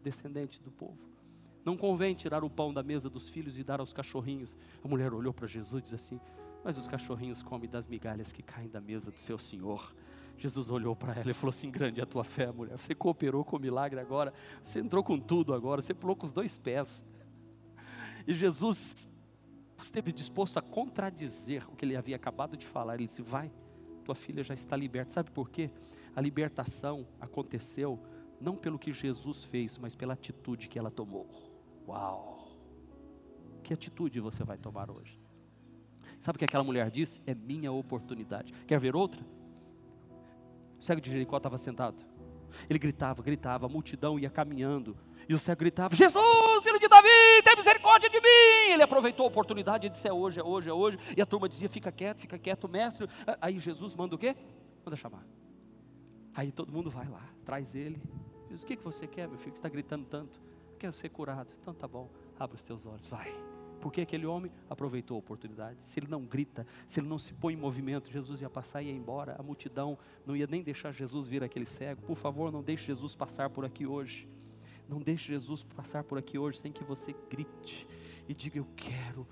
descendente 0.00 0.62
do 0.62 0.70
povo. 0.70 1.10
Não 1.64 1.76
convém 1.76 2.14
tirar 2.14 2.44
o 2.44 2.50
pão 2.50 2.72
da 2.72 2.84
mesa 2.84 3.10
dos 3.10 3.28
filhos 3.28 3.58
e 3.58 3.64
dar 3.64 3.80
aos 3.80 3.92
cachorrinhos. 3.92 4.56
A 4.84 4.86
mulher 4.86 5.12
olhou 5.12 5.34
para 5.34 5.48
Jesus 5.48 5.80
e 5.80 5.82
disse 5.82 5.96
assim: 5.96 6.20
mas 6.66 6.76
os 6.76 6.88
cachorrinhos 6.88 7.42
comem 7.42 7.70
das 7.70 7.86
migalhas 7.86 8.32
que 8.32 8.42
caem 8.42 8.68
da 8.68 8.80
mesa 8.80 9.08
do 9.12 9.20
seu 9.20 9.38
Senhor. 9.38 9.94
Jesus 10.36 10.68
olhou 10.68 10.96
para 10.96 11.14
ela 11.14 11.30
e 11.30 11.32
falou 11.32 11.50
assim: 11.50 11.70
Grande 11.70 12.00
é 12.00 12.02
a 12.02 12.06
tua 12.06 12.24
fé, 12.24 12.50
mulher. 12.50 12.76
Você 12.76 12.92
cooperou 12.92 13.44
com 13.44 13.56
o 13.56 13.60
milagre 13.60 14.00
agora. 14.00 14.34
Você 14.64 14.80
entrou 14.80 15.04
com 15.04 15.16
tudo 15.16 15.54
agora. 15.54 15.80
Você 15.80 15.94
pulou 15.94 16.16
com 16.16 16.26
os 16.26 16.32
dois 16.32 16.58
pés. 16.58 17.04
E 18.26 18.34
Jesus 18.34 19.08
esteve 19.78 20.10
disposto 20.10 20.58
a 20.58 20.60
contradizer 20.60 21.64
o 21.70 21.76
que 21.76 21.84
ele 21.84 21.94
havia 21.94 22.16
acabado 22.16 22.56
de 22.56 22.66
falar. 22.66 22.96
Ele 22.96 23.06
disse: 23.06 23.22
Vai, 23.22 23.48
tua 24.04 24.16
filha 24.16 24.42
já 24.42 24.52
está 24.52 24.76
liberta. 24.76 25.12
Sabe 25.12 25.30
por 25.30 25.48
quê? 25.48 25.70
A 26.16 26.20
libertação 26.20 27.06
aconteceu 27.20 28.02
não 28.40 28.56
pelo 28.56 28.76
que 28.76 28.92
Jesus 28.92 29.44
fez, 29.44 29.78
mas 29.78 29.94
pela 29.94 30.14
atitude 30.14 30.68
que 30.68 30.80
ela 30.80 30.90
tomou. 30.90 31.28
Uau! 31.86 32.48
Que 33.62 33.72
atitude 33.72 34.18
você 34.18 34.42
vai 34.42 34.58
tomar 34.58 34.90
hoje? 34.90 35.25
Sabe 36.26 36.34
o 36.34 36.38
que 36.40 36.44
aquela 36.44 36.64
mulher 36.64 36.90
disse? 36.90 37.22
É 37.24 37.36
minha 37.36 37.70
oportunidade. 37.70 38.52
Quer 38.66 38.80
ver 38.80 38.96
outra? 38.96 39.24
O 40.76 40.82
cego 40.82 41.00
de 41.00 41.08
Jericó 41.08 41.36
estava 41.36 41.56
sentado. 41.56 42.04
Ele 42.68 42.80
gritava, 42.80 43.22
gritava, 43.22 43.66
a 43.66 43.68
multidão 43.68 44.18
ia 44.18 44.28
caminhando. 44.28 44.96
E 45.28 45.34
o 45.34 45.38
cego 45.38 45.60
gritava: 45.60 45.94
Jesus, 45.94 46.64
filho 46.64 46.80
de 46.80 46.88
Davi, 46.88 47.08
tem 47.44 47.54
misericórdia 47.56 48.10
de 48.10 48.20
mim. 48.20 48.72
Ele 48.72 48.82
aproveitou 48.82 49.24
a 49.24 49.28
oportunidade 49.28 49.86
e 49.86 49.90
disse: 49.90 50.08
É 50.08 50.12
hoje, 50.12 50.40
é 50.40 50.42
hoje, 50.42 50.68
é 50.68 50.72
hoje. 50.72 50.98
E 51.16 51.22
a 51.22 51.26
turma 51.26 51.48
dizia: 51.48 51.68
Fica 51.68 51.92
quieto, 51.92 52.18
fica 52.18 52.36
quieto, 52.36 52.68
mestre. 52.68 53.08
Aí 53.40 53.60
Jesus 53.60 53.94
manda 53.94 54.16
o 54.16 54.18
quê? 54.18 54.34
Manda 54.84 54.96
chamar. 54.96 55.24
Aí 56.34 56.50
todo 56.50 56.72
mundo 56.72 56.90
vai 56.90 57.06
lá, 57.06 57.22
traz 57.44 57.72
ele. 57.72 58.02
Diz: 58.50 58.64
O 58.64 58.66
que, 58.66 58.74
que 58.74 58.82
você 58.82 59.06
quer, 59.06 59.28
meu 59.28 59.38
filho, 59.38 59.52
que 59.52 59.58
está 59.60 59.68
gritando 59.68 60.04
tanto? 60.06 60.40
Quero 60.76 60.92
ser 60.92 61.08
curado. 61.08 61.54
Então 61.62 61.72
tá 61.72 61.86
bom, 61.86 62.10
abre 62.36 62.56
os 62.56 62.64
teus 62.64 62.84
olhos, 62.84 63.08
vai. 63.08 63.32
Porque 63.80 64.00
aquele 64.00 64.26
homem 64.26 64.50
aproveitou 64.68 65.16
a 65.16 65.20
oportunidade. 65.20 65.84
Se 65.84 65.98
ele 65.98 66.08
não 66.08 66.24
grita, 66.24 66.66
se 66.86 67.00
ele 67.00 67.08
não 67.08 67.18
se 67.18 67.32
põe 67.34 67.54
em 67.54 67.56
movimento, 67.56 68.10
Jesus 68.10 68.40
ia 68.40 68.50
passar 68.50 68.82
e 68.82 68.86
ia 68.86 68.92
embora. 68.92 69.36
A 69.38 69.42
multidão 69.42 69.98
não 70.24 70.36
ia 70.36 70.46
nem 70.46 70.62
deixar 70.62 70.92
Jesus 70.92 71.28
vir 71.28 71.42
aquele 71.44 71.66
cego. 71.66 72.02
Por 72.02 72.16
favor, 72.16 72.50
não 72.50 72.62
deixe 72.62 72.86
Jesus 72.86 73.14
passar 73.14 73.50
por 73.50 73.64
aqui 73.64 73.86
hoje. 73.86 74.28
Não 74.88 75.00
deixe 75.00 75.28
Jesus 75.32 75.62
passar 75.62 76.04
por 76.04 76.18
aqui 76.18 76.38
hoje 76.38 76.58
sem 76.58 76.72
que 76.72 76.84
você 76.84 77.14
grite 77.28 77.86
e 78.28 78.34
diga: 78.34 78.58
Eu 78.58 78.66
quero, 78.76 79.26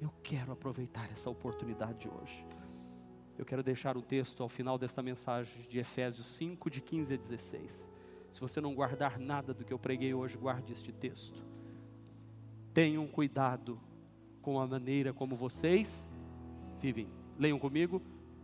eu 0.00 0.12
quero 0.22 0.52
aproveitar 0.52 1.10
essa 1.10 1.30
oportunidade 1.30 2.00
de 2.00 2.08
hoje. 2.08 2.46
Eu 3.36 3.44
quero 3.44 3.62
deixar 3.62 3.96
o 3.96 4.02
texto 4.02 4.42
ao 4.42 4.48
final 4.48 4.76
desta 4.76 5.00
mensagem 5.00 5.62
de 5.68 5.78
Efésios 5.78 6.26
5, 6.26 6.68
de 6.68 6.80
15 6.80 7.14
a 7.14 7.16
16. 7.16 7.86
Se 8.30 8.40
você 8.40 8.60
não 8.60 8.74
guardar 8.74 9.18
nada 9.18 9.54
do 9.54 9.64
que 9.64 9.72
eu 9.72 9.78
preguei 9.78 10.12
hoje, 10.12 10.36
guarde 10.36 10.72
este 10.72 10.92
texto. 10.92 11.42
Tenham 12.78 13.08
cuidado 13.08 13.76
com 14.40 14.60
a 14.60 14.64
maneira 14.64 15.12
como 15.12 15.34
vocês 15.34 16.08
vivem. 16.80 17.08
Leiam 17.36 17.58
comigo. 17.58 18.00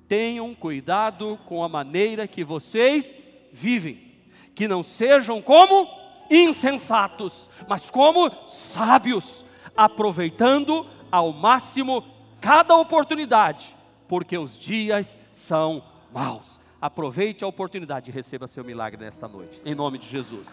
Tenham 0.09 0.53
cuidado 0.57 1.39
com 1.47 1.63
a 1.63 1.69
maneira 1.69 2.27
que 2.27 2.43
vocês 2.43 3.17
vivem. 3.53 4.13
Que 4.53 4.67
não 4.67 4.83
sejam 4.83 5.41
como 5.41 5.89
insensatos, 6.29 7.49
mas 7.69 7.89
como 7.89 8.29
sábios, 8.49 9.45
aproveitando 9.77 10.85
ao 11.13 11.33
máximo 11.33 12.05
cada 12.41 12.75
oportunidade, 12.77 13.73
porque 14.09 14.37
os 14.37 14.59
dias 14.59 15.17
são 15.33 15.81
maus. 16.13 16.61
Aproveite 16.81 17.45
a 17.45 17.47
oportunidade 17.47 18.11
e 18.11 18.13
receba 18.13 18.49
seu 18.49 18.65
milagre 18.65 19.01
nesta 19.01 19.29
noite, 19.29 19.63
em 19.65 19.77
nome 19.77 19.97
de 19.97 20.09
Jesus. 20.09 20.49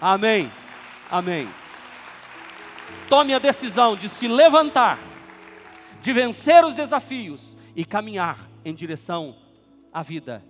Amém. 0.00 0.50
Amém. 1.08 1.48
Tome 3.08 3.34
a 3.34 3.38
decisão 3.38 3.96
de 3.96 4.08
se 4.08 4.28
levantar, 4.28 4.98
de 6.00 6.12
vencer 6.12 6.64
os 6.64 6.74
desafios 6.74 7.56
e 7.74 7.84
caminhar 7.84 8.48
em 8.64 8.74
direção 8.74 9.36
à 9.92 10.02
vida 10.02 10.44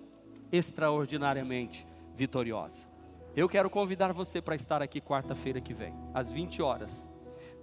extraordinariamente 0.53 1.87
vitoriosa. 2.15 2.89
Eu 3.35 3.49
quero 3.49 3.71
convidar 3.71 4.13
você 4.13 4.43
para 4.43 4.57
estar 4.57 4.83
aqui 4.83 5.01
quarta-feira 5.01 5.61
que 5.61 5.73
vem, 5.73 5.95
às 6.13 6.33
20 6.33 6.61
horas. 6.61 7.07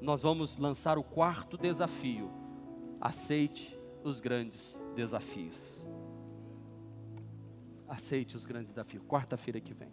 Nós 0.02 0.22
vamos 0.22 0.58
lançar 0.58 0.98
o 0.98 1.04
quarto 1.04 1.58
desafio. 1.58 2.32
Aceite 3.02 3.78
os 4.04 4.20
grandes 4.20 4.80
desafios. 4.96 5.86
Aceite 7.88 8.36
os 8.36 8.46
grandes 8.46 8.70
desafios. 8.70 9.04
Quarta-feira 9.06 9.60
que 9.60 9.74
vem. 9.74 9.92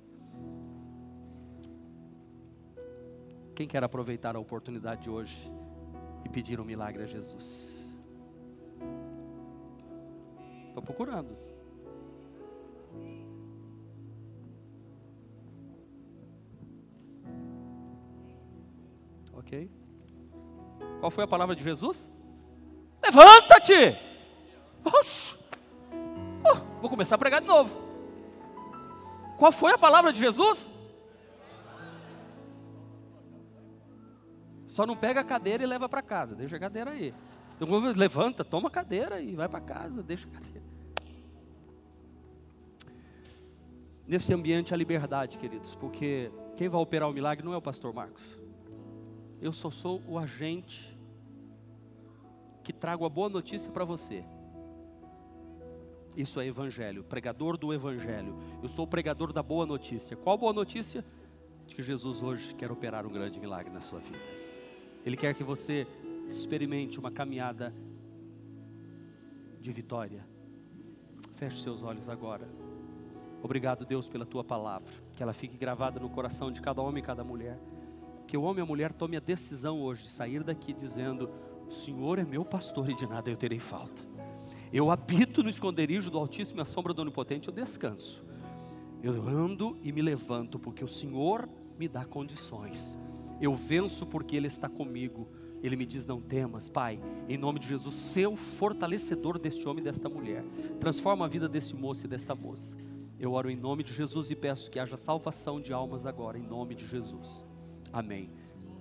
Quem 3.54 3.68
quer 3.68 3.84
aproveitar 3.84 4.34
a 4.34 4.40
oportunidade 4.40 5.02
de 5.02 5.10
hoje 5.10 5.50
e 6.24 6.28
pedir 6.28 6.60
um 6.60 6.64
milagre 6.64 7.04
a 7.04 7.06
Jesus? 7.06 7.72
Estou 10.68 10.82
procurando. 10.82 11.36
Ok? 19.34 19.70
Qual 20.98 21.10
foi 21.10 21.22
a 21.22 21.28
palavra 21.28 21.54
de 21.54 21.62
Jesus? 21.62 22.08
Levanta-te! 23.02 23.96
Oh, 26.44 26.80
vou 26.80 26.90
começar 26.90 27.14
a 27.14 27.18
pregar 27.18 27.40
de 27.40 27.46
novo. 27.46 27.74
Qual 29.38 29.52
foi 29.52 29.72
a 29.72 29.78
palavra 29.78 30.12
de 30.12 30.18
Jesus? 30.18 30.73
Só 34.74 34.84
não 34.84 34.96
pega 34.96 35.20
a 35.20 35.24
cadeira 35.24 35.62
e 35.62 35.66
leva 35.66 35.88
para 35.88 36.02
casa, 36.02 36.34
deixa 36.34 36.56
a 36.56 36.58
cadeira 36.58 36.90
aí. 36.90 37.14
Então, 37.54 37.68
levanta, 37.92 38.44
toma 38.44 38.66
a 38.66 38.72
cadeira 38.72 39.20
e 39.20 39.36
vai 39.36 39.48
para 39.48 39.60
casa, 39.60 40.02
deixa 40.02 40.26
a 40.26 40.32
cadeira. 40.32 40.62
Nesse 44.04 44.34
ambiente 44.34 44.74
a 44.74 44.76
liberdade, 44.76 45.38
queridos, 45.38 45.76
porque 45.76 46.28
quem 46.56 46.68
vai 46.68 46.80
operar 46.80 47.08
o 47.08 47.12
milagre 47.12 47.44
não 47.46 47.54
é 47.54 47.56
o 47.56 47.62
pastor 47.62 47.94
Marcos. 47.94 48.24
Eu 49.40 49.52
só 49.52 49.70
sou 49.70 50.02
o 50.08 50.18
agente 50.18 50.98
que 52.64 52.72
trago 52.72 53.04
a 53.04 53.08
boa 53.08 53.28
notícia 53.28 53.70
para 53.70 53.84
você. 53.84 54.24
Isso 56.16 56.40
é 56.40 56.46
evangelho, 56.48 57.04
pregador 57.04 57.56
do 57.56 57.72
evangelho. 57.72 58.36
Eu 58.60 58.68
sou 58.68 58.86
o 58.86 58.88
pregador 58.88 59.32
da 59.32 59.40
boa 59.40 59.64
notícia. 59.64 60.16
Qual 60.16 60.36
boa 60.36 60.52
notícia? 60.52 61.04
De 61.64 61.76
que 61.76 61.82
Jesus 61.82 62.24
hoje 62.24 62.56
quer 62.56 62.72
operar 62.72 63.06
um 63.06 63.12
grande 63.12 63.38
milagre 63.38 63.72
na 63.72 63.80
sua 63.80 64.00
vida. 64.00 64.43
Ele 65.04 65.16
quer 65.16 65.34
que 65.34 65.44
você 65.44 65.86
experimente 66.26 66.98
uma 66.98 67.10
caminhada 67.10 67.74
de 69.60 69.72
vitória. 69.72 70.26
Feche 71.36 71.62
seus 71.62 71.82
olhos 71.82 72.08
agora. 72.08 72.48
Obrigado, 73.42 73.84
Deus, 73.84 74.08
pela 74.08 74.24
tua 74.24 74.42
palavra. 74.42 74.90
Que 75.14 75.22
ela 75.22 75.34
fique 75.34 75.56
gravada 75.56 76.00
no 76.00 76.08
coração 76.08 76.50
de 76.50 76.62
cada 76.62 76.80
homem 76.80 77.02
e 77.02 77.06
cada 77.06 77.22
mulher. 77.22 77.58
Que 78.26 78.36
o 78.36 78.42
homem 78.42 78.60
e 78.60 78.62
a 78.62 78.66
mulher 78.66 78.92
tome 78.92 79.16
a 79.16 79.20
decisão 79.20 79.82
hoje 79.82 80.04
de 80.04 80.08
sair 80.08 80.42
daqui 80.42 80.72
dizendo: 80.72 81.30
O 81.66 81.70
Senhor 81.70 82.18
é 82.18 82.24
meu 82.24 82.44
pastor 82.44 82.88
e 82.88 82.94
de 82.94 83.06
nada 83.06 83.30
eu 83.30 83.36
terei 83.36 83.58
falta. 83.58 84.02
Eu 84.72 84.90
habito 84.90 85.42
no 85.42 85.50
esconderijo 85.50 86.10
do 86.10 86.18
Altíssimo 86.18 86.60
e 86.60 86.62
a 86.62 86.64
sombra 86.64 86.94
do 86.94 87.02
Onipotente 87.02 87.48
eu 87.48 87.54
descanso. 87.54 88.24
Eu 89.02 89.28
ando 89.28 89.76
e 89.82 89.92
me 89.92 90.00
levanto 90.00 90.58
porque 90.58 90.82
o 90.82 90.88
Senhor 90.88 91.46
me 91.78 91.86
dá 91.86 92.06
condições. 92.06 92.98
Eu 93.40 93.54
venço 93.54 94.06
porque 94.06 94.36
Ele 94.36 94.46
está 94.46 94.68
comigo. 94.68 95.28
Ele 95.62 95.76
me 95.76 95.86
diz: 95.86 96.06
Não 96.06 96.20
temas, 96.20 96.68
Pai, 96.68 97.00
em 97.28 97.36
nome 97.36 97.58
de 97.58 97.68
Jesus, 97.68 97.94
seu 97.94 98.36
fortalecedor 98.36 99.38
deste 99.38 99.68
homem 99.68 99.82
e 99.82 99.84
desta 99.84 100.08
mulher. 100.08 100.44
Transforma 100.80 101.24
a 101.24 101.28
vida 101.28 101.48
desse 101.48 101.74
moço 101.74 102.06
e 102.06 102.08
desta 102.08 102.34
moça. 102.34 102.76
Eu 103.18 103.32
oro 103.32 103.50
em 103.50 103.56
nome 103.56 103.82
de 103.82 103.92
Jesus 103.92 104.30
e 104.30 104.36
peço 104.36 104.70
que 104.70 104.78
haja 104.78 104.96
salvação 104.96 105.60
de 105.60 105.72
almas 105.72 106.04
agora, 106.04 106.38
em 106.38 106.42
nome 106.42 106.74
de 106.74 106.86
Jesus. 106.86 107.44
Amém. 107.92 108.30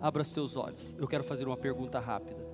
Abra 0.01 0.23
os 0.23 0.31
teus 0.31 0.55
olhos. 0.55 0.93
Eu 0.97 1.07
quero 1.07 1.23
fazer 1.23 1.47
uma 1.47 1.55
pergunta 1.55 1.99
rápida 1.99 2.53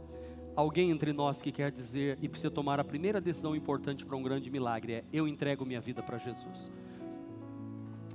alguém 0.60 0.92
entre 0.92 1.14
nós 1.14 1.42
que 1.42 1.52
quer 1.52 1.72
dizer 1.72 2.18
e 2.22 2.28
precisa 2.28 2.52
tomar 2.52 2.80
a 2.80 2.84
primeira 2.84 3.22
decisão 3.22 3.56
importante 3.56 4.06
para 4.06 4.18
um 4.18 4.24
grande 4.24 4.50
milagre 4.50 4.94
é: 4.94 5.04
eu 5.12 5.28
entrego 5.28 5.66
minha 5.66 5.80
vida 5.80 6.04
para 6.04 6.18
Jesus. 6.18 6.72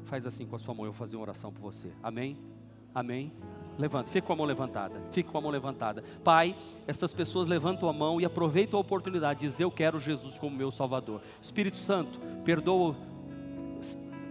Faz 0.05 0.27
assim 0.27 0.47
com 0.47 0.55
a 0.55 0.59
sua 0.59 0.75
mão, 0.75 0.85
eu 0.85 0.93
vou 0.93 0.99
fazer 0.99 1.17
uma 1.17 1.23
oração 1.23 1.53
por 1.53 1.63
você. 1.63 1.91
Amém? 2.03 2.37
Amém? 2.95 3.33
Levanta, 3.79 4.11
fique 4.11 4.27
com 4.27 4.33
a 4.33 4.37
mão 4.37 4.47
levantada. 4.47 5.01
Fique 5.11 5.29
com 5.29 5.39
a 5.39 5.41
mão 5.41 5.51
levantada. 5.51 6.05
Pai, 6.23 6.55
essas 6.87 7.13
pessoas 7.13 7.49
levantam 7.49 7.89
a 7.89 7.93
mão 7.93 8.21
e 8.21 8.25
aproveitam 8.25 8.79
a 8.79 8.81
oportunidade 8.81 9.41
de 9.41 9.47
dizer: 9.47 9.65
Eu 9.65 9.71
quero 9.71 9.99
Jesus 9.99 10.39
como 10.39 10.57
meu 10.57 10.71
Salvador. 10.71 11.21
Espírito 11.43 11.79
Santo, 11.79 12.19
perdoa 12.45 12.97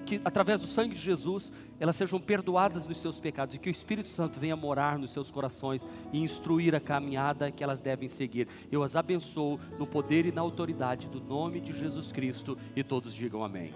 que 0.05 0.21
através 0.23 0.59
do 0.59 0.67
sangue 0.67 0.95
de 0.95 1.01
Jesus 1.01 1.51
elas 1.79 1.95
sejam 1.95 2.19
perdoadas 2.19 2.85
dos 2.85 2.97
seus 2.97 3.19
pecados 3.19 3.55
e 3.55 3.59
que 3.59 3.69
o 3.69 3.71
Espírito 3.71 4.09
Santo 4.09 4.39
venha 4.39 4.55
morar 4.55 4.97
nos 4.97 5.11
seus 5.11 5.31
corações 5.31 5.85
e 6.11 6.21
instruir 6.21 6.75
a 6.75 6.79
caminhada 6.79 7.51
que 7.51 7.63
elas 7.63 7.81
devem 7.81 8.07
seguir. 8.07 8.47
Eu 8.71 8.83
as 8.83 8.95
abençoo 8.95 9.59
no 9.77 9.87
poder 9.87 10.25
e 10.25 10.31
na 10.31 10.41
autoridade 10.41 11.07
do 11.09 11.19
nome 11.19 11.59
de 11.59 11.73
Jesus 11.73 12.11
Cristo 12.11 12.57
e 12.75 12.83
todos 12.83 13.13
digam 13.13 13.43
amém. 13.43 13.73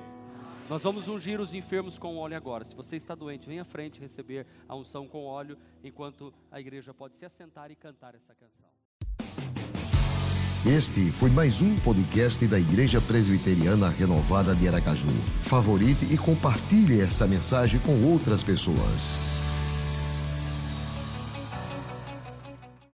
Nós 0.70 0.84
vamos 0.84 1.08
ungir 1.08 1.40
os 1.40 1.54
enfermos 1.54 1.98
com 1.98 2.18
óleo 2.18 2.36
agora. 2.36 2.66
Se 2.66 2.76
você 2.76 2.98
está 2.98 3.16
doente, 3.16 3.48
venha 3.48 3.62
à 3.62 3.66
frente 3.66 4.02
receber 4.02 4.46
a 4.68 4.76
unção 4.76 5.08
com 5.08 5.26
óleo, 5.26 5.58
enquanto 5.82 6.34
a 6.52 6.60
igreja 6.60 6.94
pode 6.94 7.16
se 7.16 7.26
assentar 7.26 7.72
e 7.72 7.76
cantar 7.76 8.16
essa 8.16 8.36
canção. 8.36 8.68
Este 10.66 11.10
foi 11.12 11.30
mais 11.30 11.62
um 11.62 11.80
podcast 11.80 12.46
da 12.48 12.60
Igreja 12.60 13.00
Presbiteriana 13.00 13.88
Renovada 13.88 14.54
de 14.54 14.68
Aracaju. 14.68 15.08
Favorite 15.42 16.14
e 16.14 16.18
compartilhe 16.18 17.00
essa 17.00 17.26
mensagem 17.26 17.80
com 17.80 18.04
outras 18.04 18.44
pessoas. 18.44 19.22